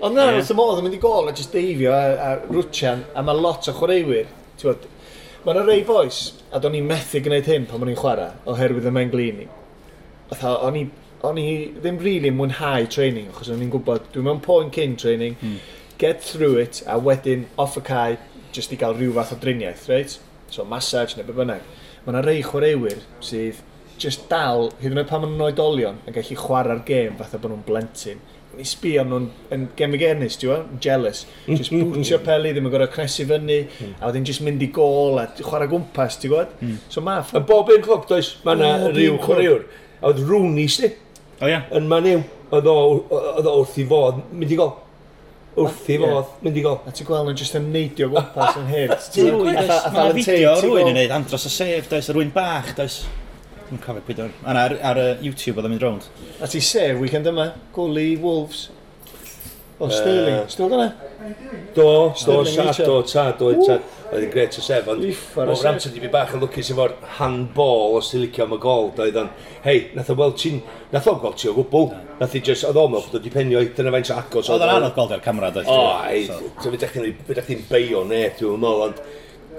[0.00, 3.24] Ond na, wrth y modd yn mynd i gol a just deifio a rwtian, a
[3.24, 4.28] mae lot o chwaraewyr.
[4.64, 6.20] Mae yna rei boes,
[6.54, 9.48] a do'n i'n methu gwneud hyn pan o'n i'n chwarae, oherwydd y menglini.
[10.34, 10.86] O'n i
[11.24, 11.48] o'n i
[11.78, 15.56] ddim really mwynhau training, achos o'n i'n gwybod, dwi'n mewn poen cyn training, mm.
[16.00, 18.18] get through it, a wedyn off y cae,
[18.54, 20.18] just i gael rhyw fath o driniaeth, reit?
[20.54, 21.64] so massage neu be bynnag,
[22.04, 23.62] mae yna rei chwaraewyr sydd
[24.00, 27.52] just dal, hyd yn oed pan maen nhw'n oedolion, yn gallu chwarae'r gêm fatha bod
[27.52, 28.22] nhw'n blentyn.
[28.54, 30.74] Ni'n sbio am nhw'n yn i gernis, ti'n gwybod?
[30.82, 31.24] jealous.
[31.46, 31.94] Just mm.
[31.94, 33.96] bwtio peli, ddim yn gorau cnesu fyny, mm.
[33.98, 36.54] a wedyn just mynd i gol a chwarae gwmpas, ti'n gwybod?
[36.60, 36.76] Mm.
[36.90, 37.18] So ma...
[37.34, 39.66] Yn bob un clwb, does, mae yna rhyw chwaraewr.
[40.00, 40.92] A oedd Rooney, sti?
[41.40, 41.64] O ia?
[41.74, 42.24] Yn ma'n Maniw,
[42.54, 44.74] oedd o wrth i fod, mynd i gol
[45.54, 46.78] wrth i fod mynd i gol.
[46.86, 48.94] A ti'n gweld yn just yn neidio gwmpas yn hyd.
[48.94, 53.02] Atha fideo rwy'n yn neud andros y sef, does, rwy'n bach, does.
[53.68, 54.32] Dwi'n cofio pwy dwi'n...
[54.44, 56.08] Ar, ar, ar YouTube oedd yn mynd rownd.
[56.42, 58.66] A ti sef weekend yma, goli Wolves.
[59.78, 60.34] O, Sterling.
[60.34, 60.94] Uh, Still yna?
[61.74, 63.82] Do, do, sad, do, tad, do, tad.
[64.14, 67.96] Oedd yn gret o sef, ond o Ramton di fi bach yn lwcus efo'r handball
[67.98, 68.92] os ti'n licio am y gol.
[68.94, 69.32] Doedd o'n,
[69.64, 70.60] hei, nath o weld ti'n,
[70.92, 71.88] nath o'n gweld ti o gwbl.
[72.20, 74.52] Nath i just, oedd o'n meddwl bod wedi penio, dyna faint o agos.
[74.54, 75.72] Oedd o'n anodd gweld o'r camera, doedd?
[75.72, 76.28] O, ei,
[76.62, 79.02] fydda chdi'n beio ne, dwi'n meddwl, ond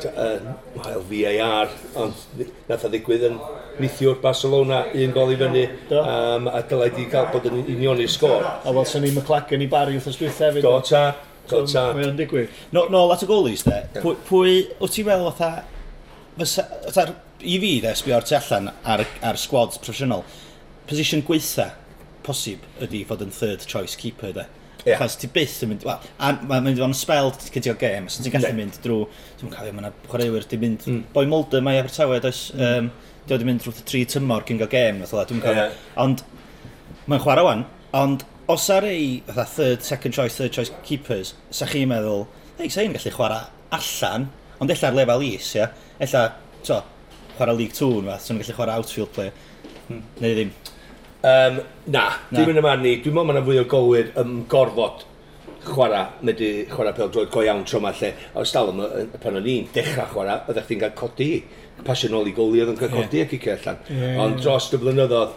[0.03, 1.71] yn well, VAR,
[2.01, 3.37] ond nath o ddigwydd yn
[3.79, 5.63] nithiwr Barcelona, un gol i fyny,
[5.99, 8.43] um, a dylai di gael bod yn union i'r sgôr.
[8.43, 10.65] A wel, sy'n ni McLagan i bari wrth ysgwyth hefyd.
[10.65, 11.03] Do ta,
[11.51, 11.85] do ta.
[11.95, 12.51] Mae o'n digwydd.
[12.75, 13.79] No, no, lot o golis, de.
[14.01, 15.63] Pwy, pwy wyt ti'n meddwl fatha,
[16.41, 17.07] fatha,
[17.45, 20.27] i fi, de, sbio o'r tu allan ar, ar squad proffesiynol,
[20.89, 21.71] position gweitha,
[22.25, 24.47] posib, ydy fod yn third choice keeper, de.
[24.85, 24.99] Yeah.
[25.01, 25.85] Chos ti byth yn mynd...
[25.87, 28.57] Wel, a mae'n mynd i fod yn spel cydio gêm, so ti'n gallu yeah.
[28.59, 29.07] mynd drwy...
[29.39, 30.85] Dwi'n cofio, mae yna chwaraewyr di mynd...
[30.91, 31.01] Mm.
[31.15, 32.47] Boi Mulder, mae Abertawe, does...
[32.53, 32.85] Mm.
[32.85, 35.65] Um, di wedi mynd drwy tri tymor cyn gael gêm, fath o dwi'n cofio.
[35.71, 35.79] Yeah.
[36.03, 36.21] Ond,
[37.09, 37.65] mae'n chwarae wan,
[37.97, 42.27] ond os ar ei, fatha, third, second choice, third choice keepers, sa chi'n meddwl,
[42.59, 44.29] ei, sa i'n gallu chwarae allan,
[44.61, 45.71] ond ella ar lefel is, ia?
[46.05, 46.27] Ella,
[46.67, 46.79] to,
[47.39, 49.33] chwarae League 2 yn fath, so nhw'n gallu chwarae outfield player.
[49.89, 50.05] Mm.
[50.21, 50.53] Neu ddim.
[51.25, 51.55] Um,
[51.89, 55.05] na, na, dwi'n mynd ymlaen ni, dwi'n meddwl mae yna fwy o gywir yn gorfod
[55.65, 58.11] chwarae, medru chwarae pel droed go iawn tro ma lle.
[58.33, 58.89] A os dal yma,
[59.23, 61.29] pan o'n i'n dechrau chwarae, oeddech chi'n cael codi.
[61.85, 63.79] Pasio nôl i goli oedd yn cael codi ac i cael allan.
[63.89, 64.19] Yeah.
[64.21, 65.33] Ond dros y blynyddoedd,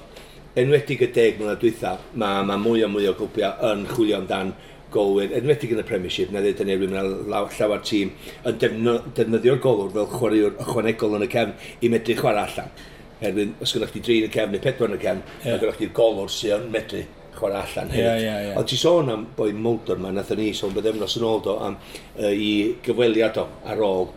[0.61, 4.53] enwedig y deg mlynedd dwytha, mae ma mwy a mwy o glwbiau yn chwilio amdan
[4.93, 8.13] golwyr, enwedig yn y Premiership, na ddeudio newid yna llawer tîm,
[8.45, 12.73] yn defnyddio'r golwr fel chwaraewr ychwanegol yn y cefn i medru chwarae allan
[13.21, 15.55] erbyn os gyda chdi yn y cefn neu pedwar yn y cefn, yeah.
[15.55, 17.03] a gyda chdi'r golwr sy'n yn medru
[17.39, 18.05] chwarae allan hefyd.
[18.05, 18.61] Yeah, yeah, yeah.
[18.61, 21.59] Ond ti sôn am boi Mulder ma, nath ni sôn bod efnos yn ôl do
[21.65, 24.09] am uh, i gyfweliad o ar ôl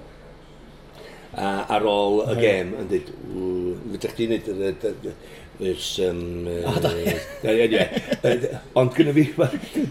[1.36, 3.14] a, ar ôl y gêm yn dweud,
[3.94, 5.14] fydych chi'n neud
[5.62, 6.72] There's, um, uh,
[8.82, 9.26] ond gyda fi,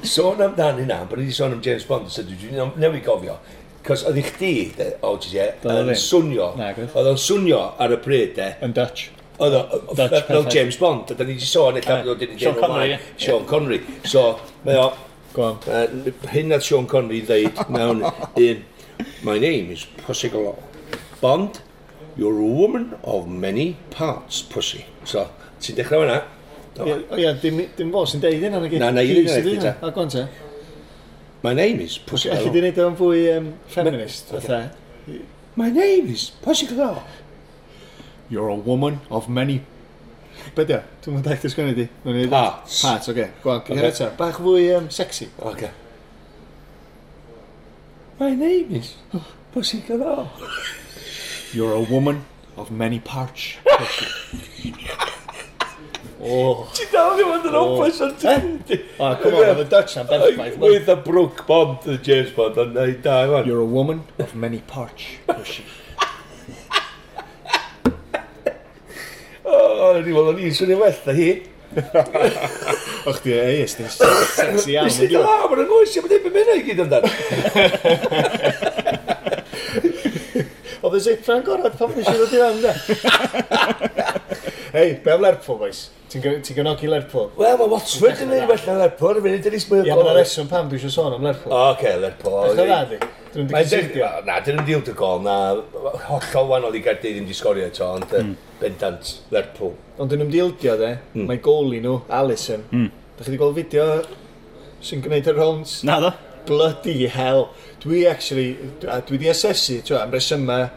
[0.03, 3.37] sôn amdani hynna, bod ni wedi sôn am James Bond, so dwi'n newid gofio,
[3.87, 4.53] Cos oedd i chdi,
[5.01, 8.49] o oh, je, yn swnio, oedd o'n swnio ar y bryd de.
[8.67, 9.07] Yn Dutch.
[9.41, 9.63] Oedd o,
[9.97, 12.99] fel James Bond, a da ni wedi sôn, eitha bod o'n Sean Connery.
[13.17, 13.79] Sean Connery.
[14.05, 14.25] So,
[14.67, 14.91] mae o,
[16.35, 18.61] hyn at Sean Connery ddeud mewn un,
[19.25, 20.61] my name is Pussy Galore.
[21.23, 21.63] Bond,
[22.19, 24.85] you're a woman of many parts, pussy.
[25.09, 25.25] So,
[25.65, 26.21] ti'n dechrau fyna?
[27.17, 28.85] Ie, dim fo sy'n deud hynna, na gyd.
[28.85, 29.77] Na, na, i ddweud hynna.
[29.81, 30.29] A gwan te.
[31.43, 32.39] My name is Pussy Claw.
[32.39, 34.47] Alli di wneud o'n fwy um, feminist, Ma okay.
[34.47, 35.21] fatha?
[35.57, 37.01] My name is Pussy Galore.
[38.29, 39.63] You're a woman of many...
[40.55, 40.83] Be di o?
[41.01, 41.87] Dwi'n mynd eich ddysgwni di.
[42.29, 42.83] Parts.
[42.85, 43.15] Parts, oce.
[43.15, 43.33] Okay.
[43.41, 43.95] Gwan, gyda'r okay.
[43.97, 44.11] eto.
[44.21, 45.31] Bach fwy um, sexy.
[45.41, 45.55] Oce.
[45.55, 45.73] Okay.
[48.21, 48.93] My name is
[49.57, 50.29] Pussy Galore.
[51.57, 52.27] You're a woman
[52.61, 53.57] of many parts.
[56.23, 56.69] Oh.
[56.77, 58.11] Ti dal ddim yn yr opus yn
[58.69, 58.77] ti.
[59.01, 60.59] O, come on, oedd y Dutch na'n berffaith.
[60.61, 63.47] With a Brooke Bond, the James Bond, ond ei da, ewan.
[63.49, 65.65] You're a woman of many parts, Pushy.
[69.41, 71.31] O, oh, o'n i'n meddwl, o'n i'n swnio well da hi.
[73.09, 74.93] Och di, ei, ysdi, sexy iawn.
[74.93, 77.05] Ysdi, da, mae'n ngwys, mae'n ddim yn mynd i gyd amdan.
[80.85, 82.73] Oedd y zeitran gorau, pan wnes i ddod i fewn, da.
[84.71, 85.79] Hei, be am Lerpwl, boys?
[86.13, 87.33] Ti'n ti gynogi Lerpwl?
[87.35, 89.79] Wel, mae Watford yn ei well na Lerpwl, y funud yn ei o.
[89.89, 91.51] Ia, mae'n reswm pam dwi eisiau sôn am Lerpwl.
[91.51, 92.37] O, oce, Lerpwl.
[92.45, 92.99] Eich o'n rhaid i?
[93.33, 94.11] Dyn nhw'n cysidio?
[94.29, 95.35] Na, dyn nhw'n diwyd y gol, na.
[96.05, 98.31] Hollol wanol i Gardydd ddim di sgorio eto, ond mm.
[98.61, 99.75] bendant Lerpwl.
[99.99, 100.93] Ond dyn nhw'n diwdio, de.
[101.17, 101.27] Hmm.
[101.33, 102.63] Mae goli nhw, Alison.
[102.71, 102.87] Hmm.
[103.17, 103.89] Da chi wedi gweld fideo
[104.87, 105.81] sy'n gwneud y rounds?
[105.91, 106.15] Na, do.
[106.47, 107.49] Bloody hell.
[107.83, 108.55] Dwi actually,
[108.87, 110.71] dwi di asesu, am resymau,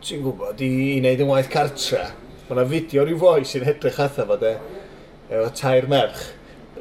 [0.00, 2.08] ti'n gwybod, i wneud yn waith cartra.
[2.52, 4.50] Mae yna fideo rhyw foi sy'n edrych atho fo, de,
[5.30, 6.18] efo tair merch,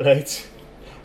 [0.03, 0.33] reit?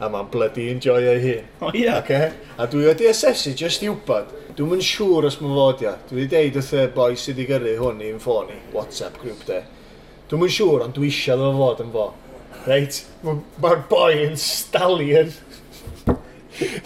[0.02, 1.44] A mae'n bloody enjoy ei hun.
[1.60, 1.84] O oh, ie.
[1.84, 2.00] Yeah.
[2.00, 2.32] Okay?
[2.58, 5.92] A dwi wedi asesu just i wybod, dwi'n mynd siŵr os mae'n fod ia.
[6.08, 9.46] Dwi wedi deud wrth y boi sydd wedi gyrru hwn i'n ffôn i, WhatsApp grŵp
[9.52, 9.60] de.
[10.26, 12.08] Dwi'n mynd siŵr, ond dwi eisiau ddod fod yn fo.
[12.66, 13.00] Reit?
[13.22, 15.30] Mae'r boi yn stallion.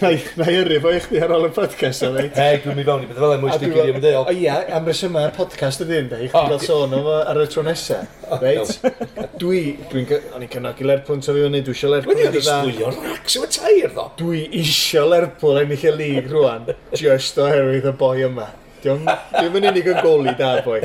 [0.00, 2.34] Na i yrru fo i chdi ar ôl y podcast o'n reit.
[2.34, 4.16] Hei, dwi'n mynd fewn i beth fel e, mwy stigio ddim yn.
[4.18, 7.62] O ia, am reswm yma, podcast ydy ynddi, chdi fel sôn o ar y tro
[7.66, 8.00] nesa.
[8.42, 8.72] Reit?
[9.38, 9.60] Dwi,
[9.92, 12.16] dwi'n, o'n i'n cynnog i Lerpwl o fi fyny, dwi eisiau Lerpwl.
[12.16, 14.06] Wedi o'n ddisgwylio racs yma tair ddo.
[14.18, 16.66] Dwi eisiau Lerpwl ennill y lig rwan,
[16.98, 18.48] just oherwydd y boi yma.
[18.82, 19.06] Dwi'n
[19.54, 20.80] mynd unig yn goli da, boi.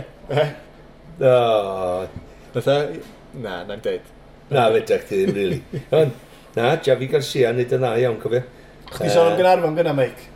[1.15, 1.33] O,
[2.53, 2.77] Fytha,
[3.39, 4.13] na, na'n deud.
[4.51, 5.63] Na, fedrech ti ddim, really.
[6.59, 8.43] na, Javi Garcia, nid yna iawn, cofio.
[8.93, 10.31] Chdi sôn am Gynarfon gyna, Mike.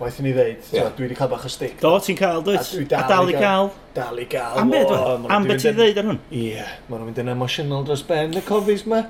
[0.00, 0.86] Waith i ni ddeud, yeah.
[0.96, 1.74] dwi wedi cael bach o stick.
[1.82, 2.68] Do, ti'n cael, dwyt?
[2.96, 3.66] A, dal i cael.
[3.92, 4.56] Dal i gael.
[4.62, 5.28] Am beth, e?
[5.36, 6.20] am beth ti'n ddeud ar hwn?
[6.32, 9.02] Ie, maen nhw'n mynd yn emotional dros ben y cofis ma.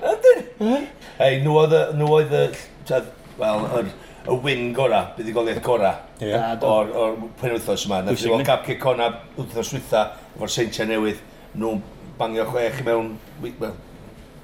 [1.20, 3.00] Hei, nhw oedd y,
[3.38, 3.92] wel,
[4.26, 6.58] y win gora, buddigoliaeth gora, yeah.
[6.58, 8.02] o'r, or pen wythnos yma.
[8.08, 11.22] Na fi o'n capcio cona wythnos wytha, efo'r seintiau newydd,
[11.54, 11.84] nhw'n
[12.18, 13.14] bangio chwech i mewn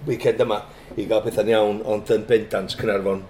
[0.07, 0.63] weekend yma
[0.95, 3.27] i gael pethau'n iawn, ond yn bendant Cynarfon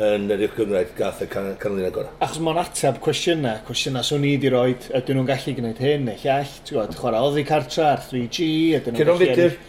[0.00, 2.14] yn yr uwch gyngraedd gath y can canlyniad gorau.
[2.24, 6.16] Achos mae'n ateb cwestiynau, cwestiynau swn i wedi rhoi, ydyn nhw'n gallu gwneud hyn neu
[6.22, 9.30] llall, ti'n gwybod, chwarae oddi cartra ar 3G, ydyn nhw'n gallu...
[9.36, 9.60] Cyron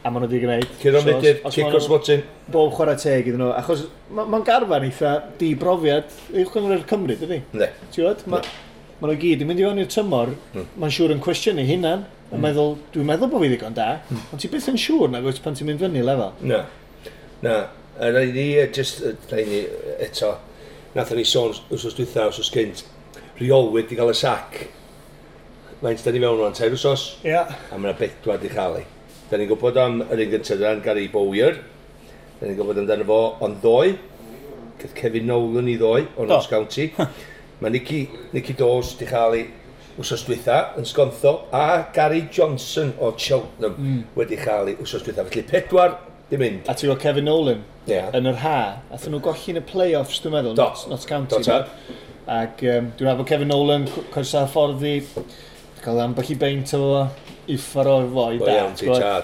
[0.00, 0.68] A maen nhw wedi gwneud.
[0.80, 2.22] Cyron Fidr, Cic o'r Smotin.
[2.48, 3.82] Bob chwarae teg iddyn nhw, achos
[4.16, 7.42] mae'n ma garfan eitha di brofiad uwch gyngraedd Cymru, dydy?
[7.52, 7.68] Ne.
[7.90, 8.46] Ti'n gwybod, mae
[9.02, 10.70] ma nhw gyd yn mynd i fewn i'r tymor, mm.
[10.80, 12.46] mae'n siŵr yn cwestiynu hunan, yn mm.
[12.46, 14.24] meddwl, dwi'n meddwl bod fi ddigon da, mm.
[14.32, 16.32] ond ti byth yn siŵr na gwyth pan ti'n mynd fyny lefel.
[16.48, 16.62] Na,
[17.44, 17.58] na,
[17.98, 19.64] A na ni, just, na ni
[20.00, 20.34] eto,
[20.94, 22.84] nath ni sôn wrsos dwytha, wrsos gynt,
[23.40, 24.62] rheolwyd i gael y sac.
[25.80, 27.50] Mae'n dyn ni mewn o'n tair wrsos, yeah.
[27.72, 28.86] a mae'n bedwa di chael ei.
[29.30, 31.60] Da ni'n gwybod am yr un gyntaf dan Gary Bowyer,
[32.40, 33.94] da ni'n gwybod amdano fo, ond ddoe,
[34.80, 36.88] Cedd Kevin Nolan i ddoe, o Notts County.
[37.60, 39.48] Mae Nicky, Nicky Dawes di chael ei
[40.00, 43.98] wsos dwytha yn Sgontho, a Gary Johnson o Cheltenham mm.
[44.16, 45.26] wedi chael ei wsos dwytha.
[45.28, 45.98] Felly pedwar
[46.30, 46.68] Di mynd.
[46.70, 48.10] A ti'n gweld Kevin Nolan yeah.
[48.14, 48.58] yn yr ha.
[48.94, 51.42] Athyn nhw golli'n y play-offs, dwi'n meddwl, Not, Not County.
[51.42, 51.64] Do,
[52.30, 55.00] Ac um, dwi'n meddwl Kevin Nolan coesa ffordd i
[55.80, 56.84] cael ambell i beint o
[57.50, 58.82] uffar o'r fo i dat,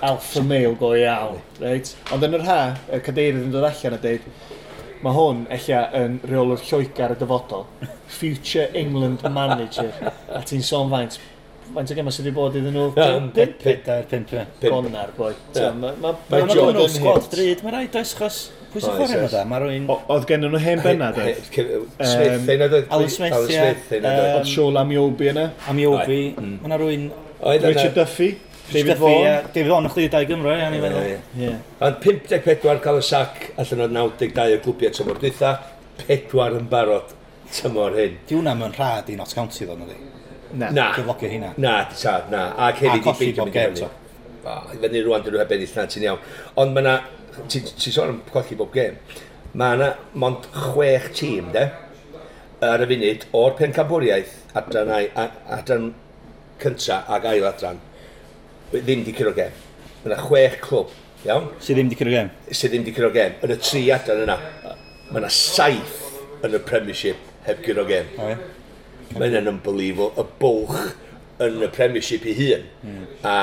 [0.08, 1.92] alpha male go iawn, reit?
[2.14, 4.26] Ond yn yr ha, y cadeirydd yn dod allan a dweud,
[5.04, 7.66] mae hwn eich yn rheolwr Lloegar y dyfodol,
[8.18, 9.92] future England manager,
[10.32, 11.20] a ti'n sôn faint,
[11.74, 12.86] faint o gemau sydd wedi bod iddyn nhw?
[12.96, 14.36] 5 pedair, 5
[14.66, 15.32] gonar boi.
[15.56, 18.38] Mae Jordan sgwad drud, mae'n rhaid oes chos...
[18.72, 19.44] Pwy sy'n chwarae nhw da?
[19.48, 19.86] Mae rwy'n...
[20.12, 21.44] Oedd gen nhw hen bennad oedd?
[21.50, 22.80] Smith, ein oedd?
[22.92, 24.00] Alan Smith, ie.
[24.00, 25.46] Oedd Siol Amiobi yna?
[25.72, 26.18] Amiobi.
[26.34, 26.58] Mm.
[26.60, 27.06] Mae yna rwy'n...
[27.62, 28.32] Richard Duffy.
[28.72, 29.46] David Vaughan.
[29.54, 31.54] David Vaughan, chdi dau Gymru, iawn i feddwl.
[31.86, 35.52] Ond 54 cael y sac allan o'r 92 o glwbiau tymor dwytha,
[36.02, 37.14] pedwar yn barod
[37.54, 38.18] tymor hyn.
[38.26, 40.15] Di hwnna mewn rhad i Notts County ddod nhw di?
[40.54, 40.70] Na.
[40.70, 40.90] Na.
[40.94, 41.52] Cyflogio hynna.
[41.56, 42.42] Na, ta, na.
[42.68, 43.88] Ac hefyd i beidio mynd i fyny.
[44.46, 46.20] I fyny rwan dyn nhw heb ennill na, ti'n iawn.
[46.62, 46.94] Ond mae yna,
[47.50, 48.98] ti'n ti sôn am colli bob gêm,
[49.58, 51.66] mae yna mond chwech tîm, de,
[52.64, 54.92] ar y funud o'r pencambwriaeth adran,
[55.58, 55.90] adran
[56.62, 57.82] cynta ag ail adran
[58.72, 59.54] ddim di cyrro gêm.
[60.02, 60.94] Mae yna chwech clwb,
[61.26, 61.50] iawn?
[61.60, 62.30] Sydd ddim di cyrro gem?
[62.50, 63.38] Sydd ddim di cyrro gem.
[63.44, 64.38] Yn y tri adran yna,
[65.10, 66.04] mae yna saith
[66.46, 68.14] yn y premiership heb cyrro gem.
[68.18, 68.55] O, ie.
[69.14, 73.04] Mae hynny'n unbelievable, y bwlch yn y premiership i hun, hmm.
[73.28, 73.36] a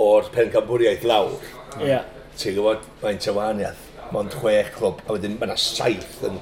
[0.00, 1.36] o'r pencambwriaeth lawr.
[1.74, 1.86] Hmm.
[1.86, 2.08] Yeah.
[2.40, 3.90] Ti'n gwybod, mae'n tywaniaeth.
[4.14, 6.40] Mae'n chwech clwb, a wedyn mae yna saith yn,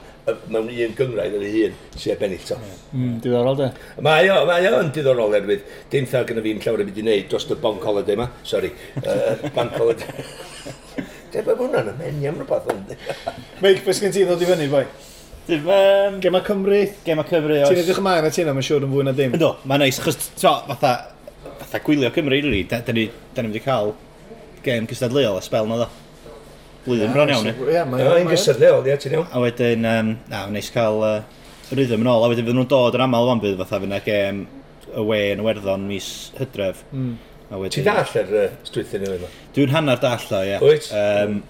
[0.53, 2.57] mewn un gyngraedd yn ei hun sy'n bennill to.
[2.57, 3.69] Mm, hmm, diddorol de?
[4.07, 5.65] Mae o, mae o yn diddorol erbydd.
[5.93, 8.29] Dim thar gyda fi'n llawer o byd i wneud dros y bank holiday yma.
[8.47, 10.27] Sorry, uh, bank holiday.
[11.33, 12.95] Dwi'n bod hwnna'n y menu am rhywbeth.
[13.65, 14.85] Meic, beth sgen ti ddod i fyny, boi?
[15.47, 16.87] Dim, um, Gema Cymru.
[17.05, 17.69] Gema Cymru, oes.
[17.73, 19.33] Ti'n edrych ymlaen at hynna, mae'n siŵr yn fwy na dim.
[19.35, 20.93] Ynddo, mae'n neis, achos, to, fatha,
[21.65, 23.91] fatha gwylio Cymru, rili, da, da, ni, da ni wedi cael
[24.63, 25.89] gem cystadleol a spel na ddo.
[26.85, 27.55] Blwyddyn bron iawn, ni.
[27.75, 29.27] Ie, mae'n cystadleol, ia, ti'n iawn.
[29.35, 31.17] A wedyn, um, na, mae'n neis cael uh,
[31.73, 34.45] rhythm yn ôl, a wedyn fydd nhw'n dod yn aml fan bydd, fatha fyna gem
[34.93, 36.87] y we yn Werddon mis Hydref.
[36.95, 37.19] Mm.
[37.51, 39.35] Wedyn, Ti'n dall ar uh, strwythyn nhw?
[39.59, 40.63] Dwi'n hannar dall o, ie.
[40.63, 40.91] Wyt?
[40.95, 41.41] Um,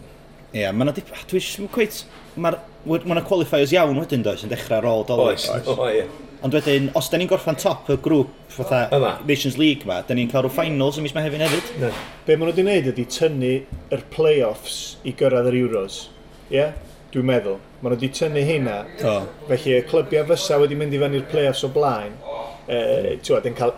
[0.56, 2.02] ie, mae'n dipyn, dwi'n cweith
[2.36, 2.58] mae'r
[3.06, 5.32] ma qualifiers iawn wedyn does yn dechrau ar ôl dolar.
[5.34, 5.68] Oes, oes.
[5.68, 6.06] O, ie.
[6.42, 9.12] Ond wedyn, os da ni'n gorffan top y grŵp fatha Yma.
[9.28, 11.68] Nations League ma, da ni'n cael rhyw finals ymys mae hefyd hefyd.
[11.82, 11.92] Ne.
[12.26, 13.52] Be maen nhw wedi gwneud ydy tynnu
[13.94, 16.00] yr play-offs i gyrraedd yr Euros.
[16.48, 16.56] Ie?
[16.56, 16.74] Yeah?
[17.12, 17.60] Dwi'n meddwl.
[17.78, 18.80] Maen nhw wedi tynnu hynna.
[19.06, 19.14] O.
[19.52, 22.18] Felly y clybiau fysa wedi mynd i fyny'r play-offs o blaen,
[22.66, 23.76] e, ti'n cael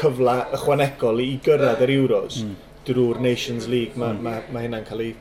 [0.00, 2.56] cyfle ychwanegol i gyrraedd yr Euros mm.
[2.88, 3.98] drwy'r Nations League.
[4.00, 4.24] Mae mm.
[4.24, 5.14] ma, ma hynna'n cael ei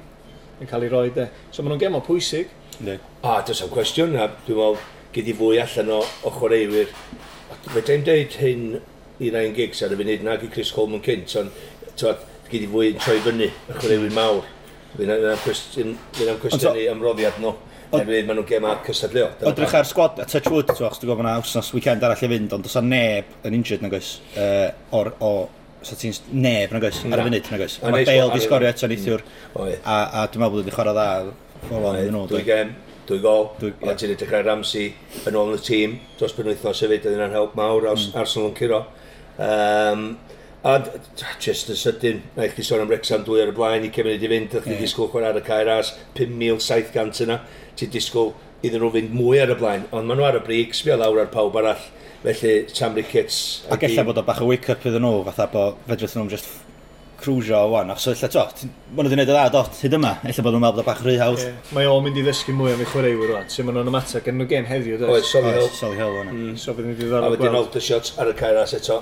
[0.61, 1.27] yn cael ei roi de.
[1.51, 2.51] So maen nhw'n gemau pwysig,
[2.83, 2.97] Ne.
[3.23, 4.79] A does am cwestiwn, a dwi'n meddwl,
[5.15, 6.91] gyd i fwy allan o, o chwaraewyr.
[7.71, 8.65] Fedrai'n deud hyn
[9.23, 11.61] i rhain gigs ar y funud nag i Chris Coleman cynt, ond
[11.95, 14.43] twad, gyd i fwy yn troi fyny, y chwaraewyr mawr.
[14.95, 15.95] Fy'n am cwestiwn
[16.75, 17.55] i ymroddiad nhw.
[17.95, 19.29] Hefyd, maen nhw'n gema cystadleo.
[19.47, 22.65] Odrych ar sgwad, a touch wood, ti'n gwybod mae'n awsnos weekend arall i fynd, ond
[22.65, 24.67] does neb yn injured na gos, uh,
[24.97, 25.31] o'r, o,
[25.85, 27.77] so ti'n neb na gos, ar y funud na gos.
[27.85, 29.23] Mae Bale di sgorio eto neithiwr,
[29.53, 29.75] mm.
[29.85, 31.07] a, a dwi'n meddwl bod wedi chwarae dda
[32.29, 32.75] Dwy gem,
[33.09, 33.91] dwy gol, dwi, yeah.
[33.91, 34.91] a ti'n edrych ar Ramsey
[35.25, 38.15] yn ôl yn y tîm, dros pen wythnos hefyd, oedd yna'n help mawr, mm.
[38.21, 38.81] Arsenal yn curo.
[39.41, 40.07] Um,
[40.65, 40.75] a
[41.41, 44.25] just yn sydyn, na i chi sôn am Rexham dwy ar y blaen, i cefnod
[44.25, 47.39] i fynd, ydych chi'n disgwyl chwarae ar y cair as, 5,700 yna,
[47.77, 48.33] ti'n disgwyl
[48.65, 51.21] iddyn nhw fynd mwy ar y blaen, ond maen nhw ar y brig, sbio lawr
[51.25, 51.89] ar pawb arall,
[52.25, 53.39] felly Sam Ricketts...
[53.73, 56.64] Ac ella bod o bach o wake-up iddyn nhw, fatha bod fedrith nhw'n just
[57.25, 58.45] crwsio o wan, achos illa to,
[58.95, 61.01] maen nhw wedi gwneud y dda dot hyd yma, illa bod nhw'n meddwl bod bach
[61.03, 61.41] rhy hawdd.
[61.41, 61.71] Yeah.
[61.75, 64.37] Mae o'n mynd i ddysgu mwy am ei chwaraewyr rwan, sy'n maen nhw'n ymateb, gen
[64.39, 65.15] nhw gêm heddiw, dweud?
[65.15, 65.71] Oes, Solly Hill.
[65.79, 66.29] Solly Hill, o'n.
[66.35, 67.41] Mm, so bydd ni'n ddiddorol gweld.
[67.41, 69.01] A wedyn old y shots ar y cair as eto,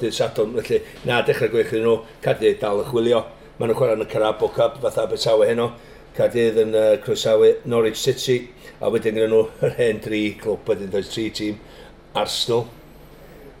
[0.00, 1.94] dydd Sadwn, felly na dechrau gweithio nhw,
[2.24, 3.22] cadydd dal y chwilio,
[3.58, 5.70] maen nhw'n chwarae yn y Carabo Cup, fatha Betawe heno,
[6.18, 8.40] cadydd yn uh, croesawu Norwich City,
[8.80, 11.58] a wedyn gyda nhw yr hen dri clwb, wedyn does tri tîm,
[12.18, 12.66] Arsenal,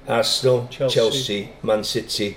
[0.08, 2.32] Arsenal, Chelsea, Chelsea Man City,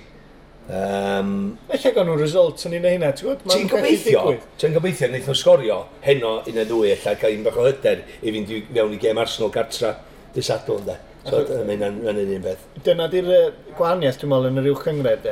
[0.70, 3.48] Um, Eich gan nhw'n result yn un o hynna, ti'n gwybod?
[3.50, 4.20] Ti'n gobeithio,
[4.60, 8.04] ti'n gobeithio, wnaeth nhw sgorio heno un neu ddwy, ella cael un bach o hyder
[8.22, 9.96] i fynd i fewn i gem Arsenal gartra
[10.36, 10.98] disadl ynddo.
[11.26, 12.62] So, mae hynna'n un beth.
[12.86, 13.32] Dyna di'r
[13.78, 15.28] gwahaniaeth, dwi'n meddwl, yn yr uwch yngred,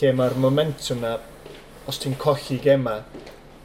[0.00, 1.14] lle mae'r momentum na,
[1.90, 2.98] os ti'n colli gema,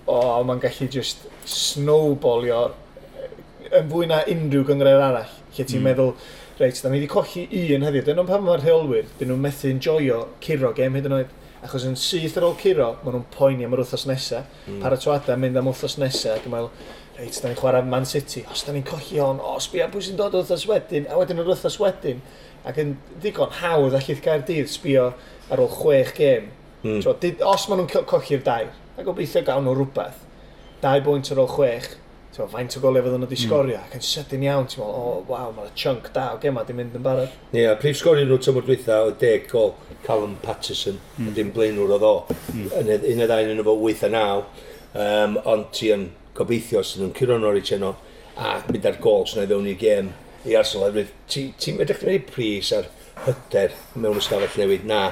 [0.06, 2.68] o, oh, mae'n gallu just snowballio
[3.70, 5.90] yn fwy na unrhyw gyngred arall, lle ti'n mm.
[5.90, 6.14] meddwl,
[6.60, 7.46] reit, da ni wedi colli
[7.76, 8.06] un heddiw.
[8.08, 11.36] Dyna ond pan mae'r rheolwyr, dyn nhw'n methu enjoyo curo gem hyd yn oed.
[11.64, 14.48] Achos yn syth ar ôl curo, maen nhw'n poeni am yr wythnos nesaf.
[14.66, 14.82] Mm.
[14.84, 16.70] Paratoada yn mynd am wythnos nesaf, ac yn meddwl,
[17.20, 18.46] reit, da ni'n chwarae Man City.
[18.52, 21.44] Os da ni'n colli hon, o, sbia pwy sy'n dod o wythnos wedyn, a wedyn
[21.44, 22.24] yr wythnos wedyn.
[22.68, 25.10] Ac yn ddigon hawdd allith gael dydd sbio
[25.52, 26.52] ar ôl chwech gem.
[26.84, 27.00] Mm.
[27.04, 27.16] So,
[27.48, 30.24] os maen nhw'n colli'r dair, a gobeithio gawn nhw rhywbeth,
[30.84, 31.92] dau bwynt ar ôl chwech,
[32.40, 33.50] Tewa, faint o golau fydden nhw wedi hmm.
[33.50, 33.88] sgorio, mm.
[33.90, 36.76] ac yn sydyn iawn, ti'n meddwl, o, oh, waw, mae'r chunk da o gema di
[36.78, 37.34] mynd yn barod.
[37.52, 39.74] Ie, yeah, prif sgorio nhw tymor dwytha o deg gol
[40.06, 41.28] Callum Patterson, mm.
[41.28, 42.14] a dim blaenwr oedd o,
[42.54, 42.70] mm.
[42.96, 44.64] un o ddain yn efo 8 a 9,
[45.04, 46.08] um, ond ti yn
[46.40, 47.92] gobeithio sydd nhw'n curo Norwich eno,
[48.40, 50.16] a mynd ar gol sy'n ei fewn i'r gem
[50.48, 52.88] i Arsenal, hefyd, ti'n ti edrych yn ei pris ar
[53.28, 55.10] hyder mewn ystafell newid na,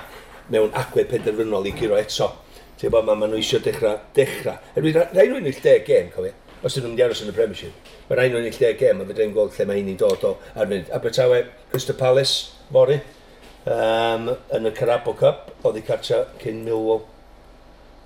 [0.47, 2.31] mewn agwedd penderfynol i curo eto.
[2.79, 4.61] Ti'n bod, mae ma nhw eisiau dechrau, dechrau.
[4.79, 6.37] Erbyn, rhaid nhw'n ill 10 gem, cofio?
[6.63, 7.91] os ydyn nhw'n mynd i aros yn y premiership.
[8.07, 10.33] Mae rhaid nhw'n illdau gem, a fydden i'n gweld lle mae hyn i dod o
[10.55, 10.89] ar fynd.
[10.95, 11.43] Abertawe,
[11.73, 12.97] Crystal Palace, fori,
[13.67, 17.05] um, yn y Carabo Cup, oedd i cartra cyn Millwall.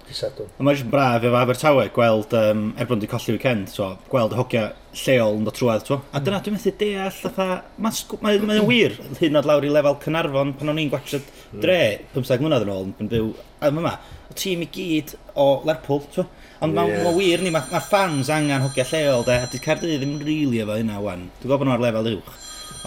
[0.01, 0.49] Cysadwn.
[0.59, 4.39] Mae jyst braf efo Abertawe gweld, um, er bod wedi colli weekend, so, gweld y
[4.39, 4.65] hogia
[5.05, 5.85] lleol yn dod trwad.
[5.87, 6.01] So.
[6.11, 6.47] A dyna mm.
[6.47, 7.47] dwi'n methu deall, fatha,
[7.77, 11.79] mae'n mae, mae wir hyn oed lawr i lefel Cynarfon pan o'n i'n gwachod dre
[12.01, 12.11] mm.
[12.17, 13.31] 15 mlynedd yn ôl yn byw
[13.69, 13.95] am yma.
[14.33, 16.27] Y tîm i gyd o Lerpwl, so.
[16.61, 17.05] Ond mae'n yeah.
[17.07, 20.35] ma wir ni, mae'r ma fans angen hogia lleol de, a di Cardydd ddim rili
[20.45, 21.23] really efo hynna wan.
[21.39, 22.35] Dwi'n gwybod bod nhw'n ar lefel uwch,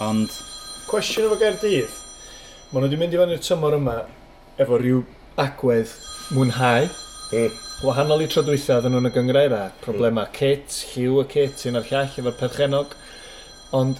[0.05, 0.37] ond...
[0.87, 1.97] Cwestiwn efo Gerdydd.
[2.69, 3.97] Mae nhw wedi mynd i fan i'r tymor yma
[4.63, 5.01] efo rhyw
[5.43, 5.91] agwedd
[6.37, 6.87] mwynhau.
[7.35, 7.57] Mm.
[7.83, 9.61] Wahanol i trodwytha, oedden nhw'n y gyngrera.
[9.65, 9.83] Hmm.
[9.83, 10.35] Problemau mm.
[10.37, 12.95] kit, lliw y kit, un ar llall efo'r perchenog.
[13.75, 13.99] Ond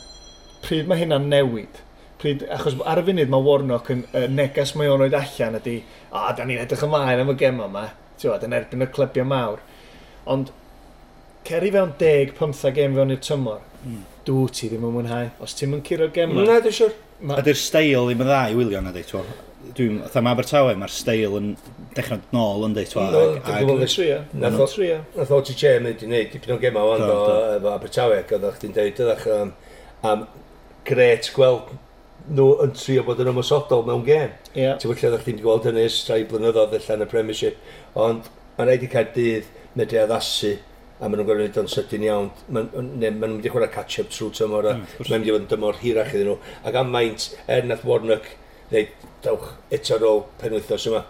[0.64, 1.84] pryd mae hynna'n newid,
[2.24, 5.76] pryd, achos ar y funud mae Warnock yn uh, neges mae o'n roed allan ydy,
[6.16, 7.90] a, da ni'n edrych ymlaen am y gem yma,
[8.22, 9.64] tywed, yn erbyn y clybiau mawr.
[10.32, 10.52] Ond
[11.46, 14.04] ceri fewn 10-15 gem fewn i'r tymor, mm.
[14.28, 15.34] dw ti ddim yn mwynhau.
[15.46, 16.46] Os ti'n mynd curo'r gem yma...
[16.48, 16.96] Na, dwi'n siwr.
[17.22, 17.40] Ma...
[17.42, 19.24] Ydy'r steil ddim yn dda i wylio na dweud twa.
[19.76, 21.52] Dwi'n, atha mae Abertawe, mae'r steil yn
[21.96, 23.06] dechrau nôl yn dweud twa.
[23.14, 24.18] No, dwi'n gwybod y trio.
[24.42, 27.20] Nath o ti che yn mynd i wneud, dipyn o gema o'n do,
[27.56, 29.54] efo Abertawe, gyda chdi'n dweud, ydych am,
[30.12, 30.26] am
[30.86, 31.74] gret gweld
[32.26, 34.34] nhw yn trio bod yn ymwysodol mewn gem.
[34.56, 34.80] Yeah.
[34.80, 37.60] Ti'n wyllio ddech chi'n gweld yn ys trai blynyddoedd allan y premiership.
[38.00, 40.56] Ond mae'n rhaid i cael dydd medru addasu
[40.96, 42.30] a maen nhw'n gorfod wneud o'n sydyn iawn.
[42.48, 45.36] Maen ma nhw'n mynd i chwarae catch-up trwy tymor a mm, maen nhw'n mynd i
[45.36, 46.38] fod yn dymor hirach iddyn nhw.
[46.64, 48.32] Ac am maint, er nath Warnock
[48.72, 48.96] ddeud,
[49.26, 51.04] dawch eto ar ôl penwythos yma,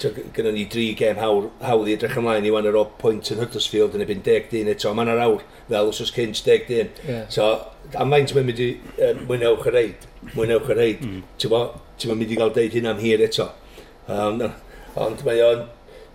[0.00, 3.40] gynnu ni dri gem hawr, hawdd i edrych ymlaen i wan ar ôl pwynt yn
[3.40, 4.92] Huddersfield yn ebyn 10 dyn eto.
[4.96, 6.92] Mae'n ar awr fel os oes cynt 10 dyn.
[7.08, 7.26] Yeah.
[7.32, 7.50] So,
[7.96, 8.70] am maint mae'n mynd i
[9.08, 10.08] um, mwynewch y reid.
[10.34, 11.06] Mwynewch y reid.
[11.06, 11.24] Mm.
[11.40, 11.56] Ti'n
[12.00, 13.50] ti'n mynd i gael deud hyn am hir eto.
[14.10, 14.42] Um,
[15.00, 15.66] ond mae o'n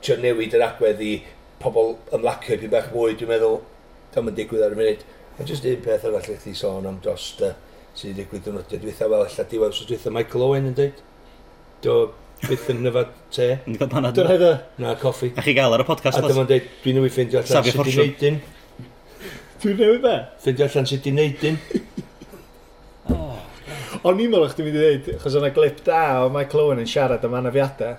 [0.03, 1.13] trio newid yr agwedd i
[1.61, 3.61] pobl ymlacio i bach mwy, dwi'n meddwl,
[4.15, 5.05] dyma'n digwydd ar y munud.
[5.35, 7.53] Ond jyst un peth arall i chi sôn am dros uh,
[7.95, 8.81] sydd wedi digwydd yn oedyd.
[8.83, 11.01] Dwi'n fel allan diwedd, so dwi'n Michael Owen yn dweud.
[11.83, 11.95] Do,
[12.43, 13.49] byth yn nyfod te.
[13.69, 14.17] Yn cael panad.
[14.17, 14.51] Dwi'n hedda.
[14.81, 15.31] Na, coffi.
[15.37, 16.19] A chi gael ar y podcast.
[16.19, 18.41] A dyma'n dweud, dwi'n newid ffeindio allan sut i neud un.
[19.63, 20.15] Dwi'n newid be?
[20.43, 21.59] Ffeindio allan sut i neud un.
[24.05, 26.89] O'n i'n meddwl chdi'n mynd i ddweud, chos o'na glip da o Michael Owen yn
[26.89, 27.95] siarad am anafiadau,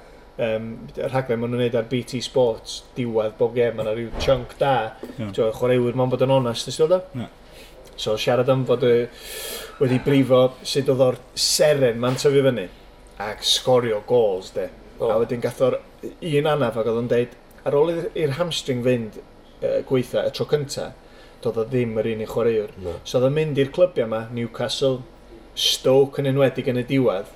[0.47, 0.67] um,
[1.01, 4.75] rhaglen maen nhw'n neud ar BT Sports, diwedd bob gem, maen nhw rhyw chunk da,
[5.17, 5.33] yeah.
[5.35, 7.01] chwaraewyr ma'n bod yn onest, ysdil da?
[7.19, 7.33] Yeah.
[7.99, 8.87] So siarad am fod
[9.81, 12.69] wedi brifo sut oedd o'r seren ma'n tyfu fyny,
[13.27, 14.69] ac sgorio gols, de.
[15.01, 15.11] Oh.
[15.11, 17.35] A wedyn gath o'r un anaf ac oedd o'n deud,
[17.67, 20.93] ar ôl i'r hamstring fynd uh, gweitha y tro cynta,
[21.43, 22.79] doedd o ddim yr un i chwaraewr.
[22.87, 22.97] No.
[23.03, 25.03] So oedd o'n mynd i'r clybiau yma, Newcastle,
[25.57, 27.31] Stoke yn enwedig yn y diwedd,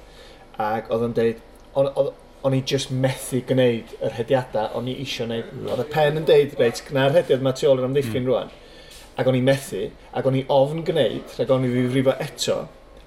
[0.60, 2.10] ac oedd yn deud, o'n, o'n,
[2.46, 6.26] o'n i just methu gwneud yr hediadau, o'n i eisiau gwneud, oedd y pen yn
[6.28, 8.28] deud, reit, gna'r hediad mae tu ôl yr amddiffyn mm.
[8.28, 8.52] rwan,
[9.20, 12.58] ac o'n i methu, ac o'n i ofn gwneud, ac o'n i ddifrifo eto,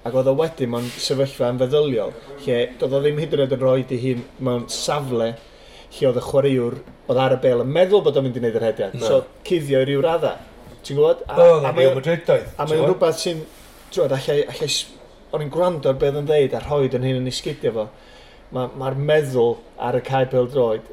[0.04, 3.54] ac oedd o wedyn mewn sefyllfa yn feddyliol, lle doedd o ddim hyd yn oed
[3.56, 5.30] yn rhoi di hun mewn safle
[5.94, 8.58] lle oedd y chwaraewr oedd ar y bel yn meddwl bod o'n mynd i wneud
[8.58, 8.98] yr hediad.
[8.98, 9.06] No.
[9.06, 10.42] So, cuddio i ryw raddau.
[10.84, 11.22] Ti'n gwybod?
[11.24, 12.26] A, oh, a, a, a, a, a, a,
[12.58, 12.82] a, a,
[14.04, 15.03] a, a, a, a,
[15.34, 17.86] o'n i'n gwrando ar beth yn dweud a rhoi yn hyn yn isgidio fo,
[18.54, 20.90] mae'r ma, ma meddwl ar y cae droed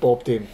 [0.00, 0.46] bob dim.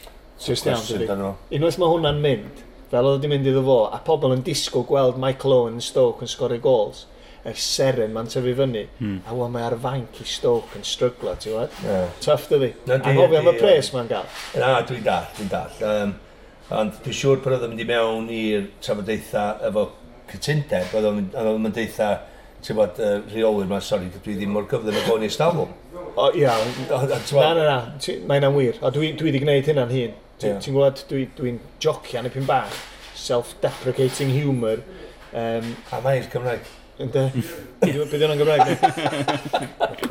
[0.43, 1.09] Just iawn, dydy.
[1.57, 5.21] Unwaith mae hwnna'n mynd, fel oedd wedi mynd iddo fo, a pobl yn disgwyl gweld
[5.23, 7.07] Michael Owen yn Stoke yn sgorio gols,
[7.47, 9.19] y seren ma'n tyfu fyny, hmm.
[9.23, 11.81] a wel mae ar fainc i Stoke yn stryglo, ti'n gwybod?
[11.87, 12.15] Yeah.
[12.25, 12.73] Tuff dydy.
[12.91, 14.31] No, a hofio am y pres ma'n gael.
[14.59, 15.77] Na, dwi'n dall, dwi'n dall.
[15.87, 16.17] Um,
[16.75, 19.87] ond dwi'n siŵr pan oedd yn mynd i mewn i'r trafodaethau efo
[20.33, 22.11] cytundeb, oedd yn mynd deitha
[22.67, 25.69] ti'n bod, uh, rheolwyr ma, sori, dwi ddim mor gyflym o gwn i stafl.
[26.17, 26.55] O, ia.
[26.89, 27.77] Na, na, na,
[28.27, 28.81] mae yna'n wir.
[28.83, 30.17] O, dwi, dwi wedi gwneud hynna'n hun.
[30.41, 30.65] Ti'n yeah.
[30.65, 31.53] gwybod, dwi'n dwi
[31.83, 32.75] jocio yn y pyn bach,
[33.17, 34.83] self-deprecating humour.
[35.37, 36.67] Um, a mae'r Cymraeg.
[37.03, 37.27] Ynde?
[37.85, 38.71] Bydd yna'n Gymraeg?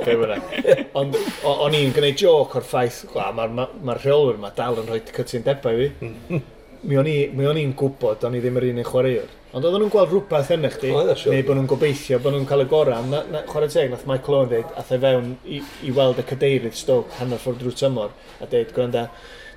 [0.05, 0.51] Be bynnag.
[0.97, 1.15] Ond
[1.49, 5.87] o'n i'n gwneud joc o'r ffaith, mae'r ma, ma rheolwyr ma dal yn rhoi cytundebau
[5.87, 6.13] hmm.
[6.29, 6.43] i fi.
[6.85, 9.33] Mi o'n i'n gwybod, o'n i ddim yr un yn chwaraewr.
[9.55, 12.65] Ond oedden nhw'n gweld rhywbeth yn eich di, neu bod nhw'n gobeithio, bod nhw'n cael
[12.65, 13.05] y gorau.
[13.07, 16.25] Na, na, chwarae teg, nath Michael Owen dweud, ath e fewn i, i weld y
[16.27, 18.11] cadeirydd Stoke hanner ffordd drwy tymor,
[18.43, 19.05] a dweud, gwranda,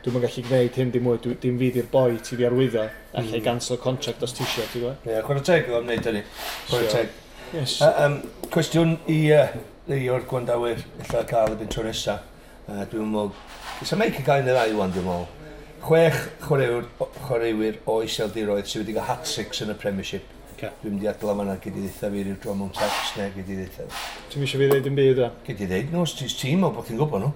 [0.04, 2.84] dwi'n yn gallu gwneud hyn dim mwy, dwi, dim fydd i'r boi ti fi arwyddo,
[3.10, 3.44] a lle mm.
[3.48, 5.00] gansel contract os ti eisiau, ti'n gwybod?
[5.02, 6.22] Ie, yeah, chwarae teg oedd wneud hynny,
[6.68, 7.18] chwarae teg.
[7.56, 7.74] Yes.
[7.82, 8.16] Uh, um,
[8.54, 9.50] cwestiwn i, uh,
[9.98, 12.22] i o'r gwandawyr, illa cael y bint tro nesaf.
[12.68, 13.34] Uh, dwi'n meddwl,
[13.82, 15.37] Is a make a guy yn yr ai wan, dwi'n meddwl
[15.84, 16.88] chwech chwaraewyr,
[17.26, 20.34] chwaraewyr o iseldiroedd sydd wedi cael hat-tricks yn y Premiership.
[20.54, 20.72] Okay.
[20.82, 23.52] Dwi'n mynd i adla fan'na gyd i ddeitha fi i'r drom o'n tax neu gyd
[23.54, 24.04] i ddeitha fi.
[24.32, 25.28] Ti'n eisiau fi ddeud yn byd o?
[25.46, 27.30] Gyd i ddeud nhw, ti'n tîm o bod ti'n gwybod nhw.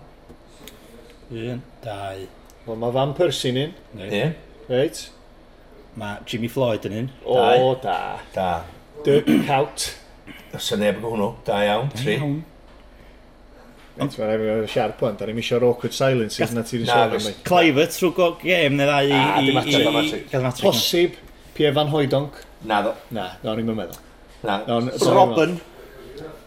[1.33, 2.25] Un, dau.
[2.67, 3.75] Wel, mae Van Persie un un.
[4.09, 4.25] Ie.
[4.69, 5.05] Reit.
[6.03, 7.11] Mae Jimmy Floyd yn un.
[7.25, 7.99] O, da.
[8.35, 8.49] Da.
[9.07, 9.93] Dirk Cout.
[10.53, 12.17] Os yna neb yn hwnnw, da iawn, tri.
[12.17, 12.41] Da iawn.
[14.01, 17.27] Ond mae'n rhaid i'n siarad pwynt, da ni'n eisiau'r awkward silences na ti'n siarad am
[17.27, 17.35] mi.
[17.45, 19.51] Cliver trwy go gem neu ddau i...
[19.53, 21.19] i Posib,
[21.53, 22.39] Pierre Van Hoedonc.
[22.69, 22.95] Na ddo.
[23.13, 24.01] Na, na, o'n i'n meddwl.
[24.49, 24.63] Na.
[25.13, 25.59] Robin.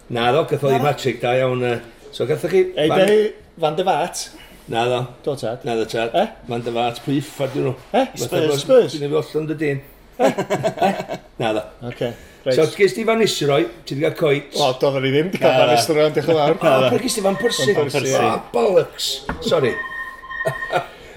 [0.10, 1.62] Na ddo, gatho i Magic, da iawn.
[2.10, 2.66] So gatho chi...
[2.74, 3.22] Ei, da ni
[3.62, 4.28] Van de Fat.
[4.74, 5.02] Na ddo.
[5.24, 5.66] Do tad.
[5.68, 6.16] Na ddo tad.
[6.18, 6.28] Eh?
[6.50, 7.76] Van de Vaart, pwyff, a dyn nhw.
[7.94, 8.08] Eh?
[8.26, 8.96] Spurs, Spurs.
[8.96, 9.84] Dwi'n ei fod allan dy dyn.
[10.18, 10.32] Eh?
[10.32, 10.88] Eh?
[10.90, 11.20] Eh?
[11.44, 11.70] Na ddo.
[11.92, 12.16] Okay.
[12.46, 12.54] Right.
[12.54, 14.58] So, gys di fan isroi, ti wedi cael coet.
[14.62, 16.84] O, doedd ni ddim di cael fan isroi, ond diolch yn fawr.
[16.86, 17.74] O, pwy gys ti fan pwrsi?
[17.74, 19.08] O, ah, bollocks.
[19.42, 19.72] Sorry.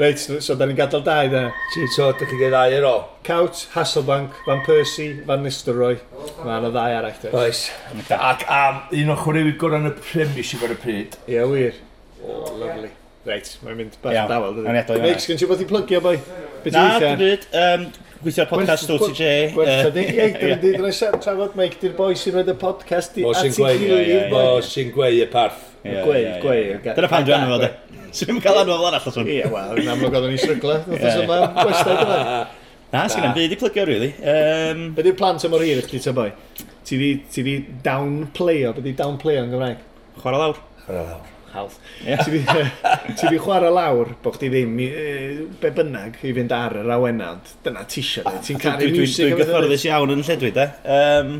[0.01, 1.43] Reit, so da ni'n gadael dau dda.
[1.75, 3.05] Ti, so, da chi gael dau ar ôl.
[3.29, 6.01] Couch, Hasselbank, Van Persie, Van Nistelrooy.
[6.47, 7.29] Mae yna ddau arall.
[7.43, 7.67] Oes.
[8.17, 11.21] Ac am un o'r chwaraewyr gorau yn y premis i fod y pryd.
[11.29, 11.77] Ie, wir.
[12.23, 12.95] O, lovely.
[13.29, 14.57] Reit, mae'n mynd bach yn dawel.
[14.63, 15.05] Dwi'n edrych.
[15.05, 16.17] Meic, sgan ti bod i plygio, boi?
[16.73, 17.91] Na, dwi'n
[18.23, 19.27] gweithio'r podcast OTJ.
[19.55, 23.53] Gwerthydig ieidd, yn eisiau trafod Mike, di'r boi sy'n rhaid y podcast i at i
[23.55, 24.33] gilydd.
[24.33, 25.63] Mo sy'n gweu y parth.
[25.85, 26.81] Gweu, gweu.
[26.85, 27.71] Dyna pan dwi'n anfod e.
[28.19, 29.31] Swn i'n cael anfod arall os hwn.
[29.31, 30.81] Ie, wel, yn amlwg oedden ni'n srygla.
[30.89, 32.21] Dwi'n yma gwestau dyna.
[32.93, 34.13] Na, sgan i'n byd i plygio, really.
[34.35, 34.85] Um...
[34.97, 36.31] Be di'r plant am o'r hir, chdi ta boi?
[36.89, 39.83] Ti di downplayo, be di downplayo yn Gymraeg?
[40.23, 40.63] Chwarae lawr.
[40.87, 41.77] Chwarae lawr health.
[42.05, 42.25] Yeah.
[43.19, 44.75] Ti di chwarae lawr, bo chdi ddim,
[45.61, 48.27] be bynnag, i fynd ar yr awenad, dyna ti eisiau.
[48.29, 48.47] tisio.
[48.49, 49.25] Ti'n caru music.
[49.27, 50.69] Dwi'n gyfforddus iawn yn lledwi, de.
[50.99, 51.35] Um,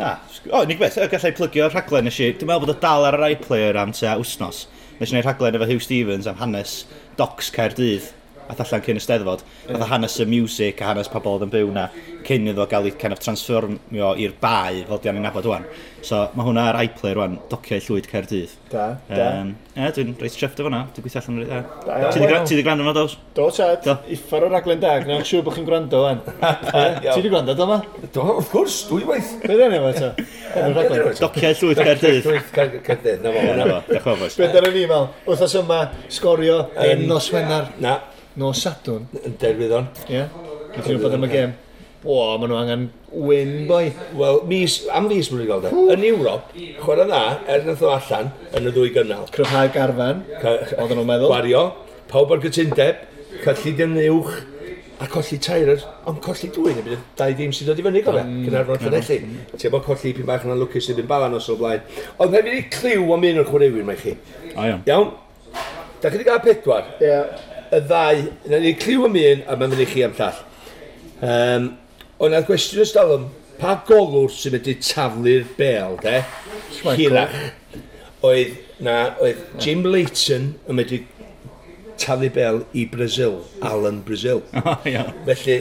[0.00, 0.16] na,
[0.50, 2.32] o, unig beth, gallai plygio rhaglen nes i.
[2.32, 4.64] Dwi'n meddwl bod y dal ar yr iPlayer am tua wsnos.
[4.98, 6.84] Nes i wneud rhaglen efo Hugh Stevens am hanes
[7.18, 8.12] docs Caerdydd
[8.48, 9.44] a allan cyn ysteddfod.
[9.44, 9.78] Yeah.
[9.78, 11.88] Oedd hanes y music a hanes pobl oedd yn byw na
[12.24, 15.66] cyn iddo gael ei kind of transformio i'r bai fel fod i'n nabod rwan.
[16.04, 18.52] So mae hwnna ar iPlayer rwan, dociau llwyd Caerdydd.
[18.72, 19.28] Da, da.
[19.40, 21.52] Um, e, dwi'n reit trefft efo hwnna, dwi'n gweithio allan reit
[21.84, 22.10] dda.
[22.12, 23.16] Ti wedi gwrando yma dos?
[23.36, 23.88] Do, Chad.
[24.12, 26.20] Iffar o'r aglen da, gwna'n siŵr bod chi'n gwrando hwn.
[27.00, 27.80] Ti wedi gwrando dyma?
[28.12, 29.32] Do, wrth gwrs, dwi waith.
[29.44, 30.12] Be dyn efo eto?
[31.22, 32.28] Dociau llwyd Caerdydd.
[32.28, 32.52] Llwyd
[32.84, 33.80] Caerdydd, na fo, na fo.
[33.88, 34.36] Diolch yn fawr, boys.
[34.38, 35.06] Be ddyn ni, Mel?
[35.26, 35.80] Wrthas yma,
[36.12, 37.70] sgorio, en nos Wener.
[37.82, 37.98] Na,
[38.40, 39.06] nos Sadwn.
[39.22, 39.90] Yn derwydd on.
[40.08, 40.24] Ie.
[40.74, 41.54] Dwi'n teimlo bod am y gêm.
[42.04, 42.88] O, maen nhw angen
[43.24, 43.84] win, boi.
[44.18, 45.70] Wel, mis, am fus mwyn i gael da.
[45.94, 46.50] Yn Ewrop,
[46.82, 49.28] chwarae dda, er nath o allan, yn y ddwy gynnal.
[49.32, 51.30] Cryfhau garfan, oedden nhw'n meddwl.
[51.32, 51.62] Gwario,
[52.10, 53.06] pawb ar gytundeb,
[53.46, 54.34] cyllid yn uwch,
[55.00, 55.72] a colli tair,
[56.10, 59.18] ond colli dwy, neu bydd dau dim sydd dod i fyny gofio, mm, Cynarfon Llanelli.
[59.54, 61.82] Ti'n bod colli pyn bach yna lwcus sydd yn balan os o blaen.
[62.20, 64.14] Ond hefyd i cliw am un o'r chwaraewyr, mae chi.
[64.52, 64.84] O iawn.
[64.90, 65.10] Iawn?
[66.02, 66.94] Da chi wedi cael pedwar?
[67.00, 67.08] Ie.
[67.08, 70.42] Yeah y ddau, na ni cliw am un a mae'n mynd i chi am llall.
[71.24, 71.70] Um,
[72.18, 73.26] ond na'r gwestiwn ysdal am,
[73.58, 76.20] pa golwr sy'n wedi taflu'r bel, de?
[76.84, 77.34] Hirach.
[78.24, 78.54] Oedd,
[78.84, 81.02] na, oedd Jim Leighton yn wedi
[82.00, 84.42] taflu bel i Brazil, Alan Brazil.
[84.64, 85.12] Oh, yeah.
[85.28, 85.58] Felly,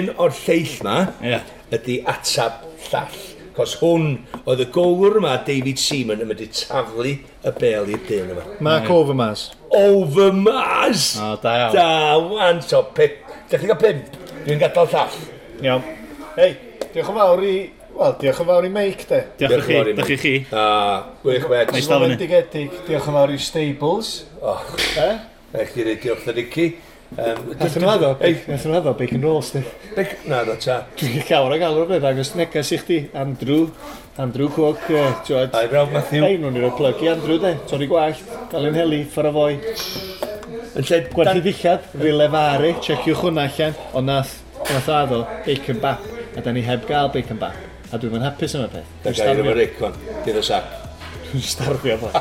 [0.00, 1.44] un o'r lleill ma yeah.
[1.74, 3.27] ydy atab llall.
[3.58, 4.12] Cos hwn
[4.46, 8.44] oedd y gowr yma, David Seaman, yn mynd i taflu y bel i'r dyn yma.
[8.62, 9.48] Mark Overmars.
[9.74, 11.08] Overmars!
[11.18, 11.74] O, da iawn.
[11.74, 11.88] Da,
[12.22, 13.16] wan, so, pip.
[13.50, 14.14] Dech chi'n cael pimp?
[14.44, 15.18] Dwi'n gadael llall.
[15.66, 15.90] Iawn.
[16.36, 16.52] Hei,
[16.84, 17.56] diolch yn fawr i...
[17.98, 19.20] Wel, diolch yn fawr i Meic, de.
[19.40, 20.34] Diolch, diolch chi, diolch i chi.
[20.54, 20.68] A,
[21.24, 21.64] gwych me.
[21.66, 24.12] Diolch yn fawr i Stables.
[24.38, 24.70] Och,
[25.02, 25.08] e?
[25.58, 26.68] Eich di reid diolch i Ricky.
[27.16, 29.62] Um, Nathyn nhw addo, nathyn nhw addo, bacon rolls di.
[30.28, 30.74] Na, da ta.
[31.00, 33.70] Dwi'n cawr ag alw bryd, agos negas i chdi, Andrew,
[34.20, 35.56] Andrew Cook, uh, Joed.
[35.56, 36.26] Ai, brawd Matthew.
[36.26, 37.54] Ei, nhw'n i'r plug i Andrew, de.
[37.70, 38.20] Torri gwallt,
[38.52, 39.56] Alun Heli, ffor o foi.
[40.76, 41.00] Yn lle...
[41.14, 44.34] Gwerthu ddillad, Rile Fari, checiwch hwnna allan, ond nath,
[44.68, 46.04] nath addo, bacon bap,
[46.36, 47.56] a da ni heb gael bacon bap.
[47.88, 48.96] A dwi'n mynd hapus yma peth.
[49.06, 49.96] Da gair yma Rick, fan,
[50.28, 50.68] o sac.
[51.30, 52.12] Dwi'n starfio, fo.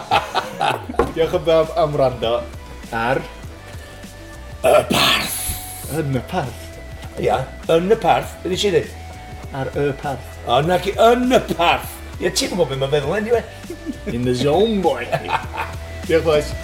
[1.12, 2.38] Diolch yn fawr am rando
[2.96, 3.20] ar
[4.76, 5.36] y parth.
[5.98, 6.64] Yn y parth?
[7.24, 7.42] Ia,
[7.74, 8.38] yn y parth.
[8.44, 8.96] Be ddys i ddweud?
[9.58, 10.34] Ar y parth.
[10.46, 11.94] O, na ki, yn y parth.
[12.22, 13.44] Ia, ti'n gwybod beth mae'n feddwl, anyway.
[14.12, 15.06] In the zone, boy.
[16.08, 16.56] Diolch, boys.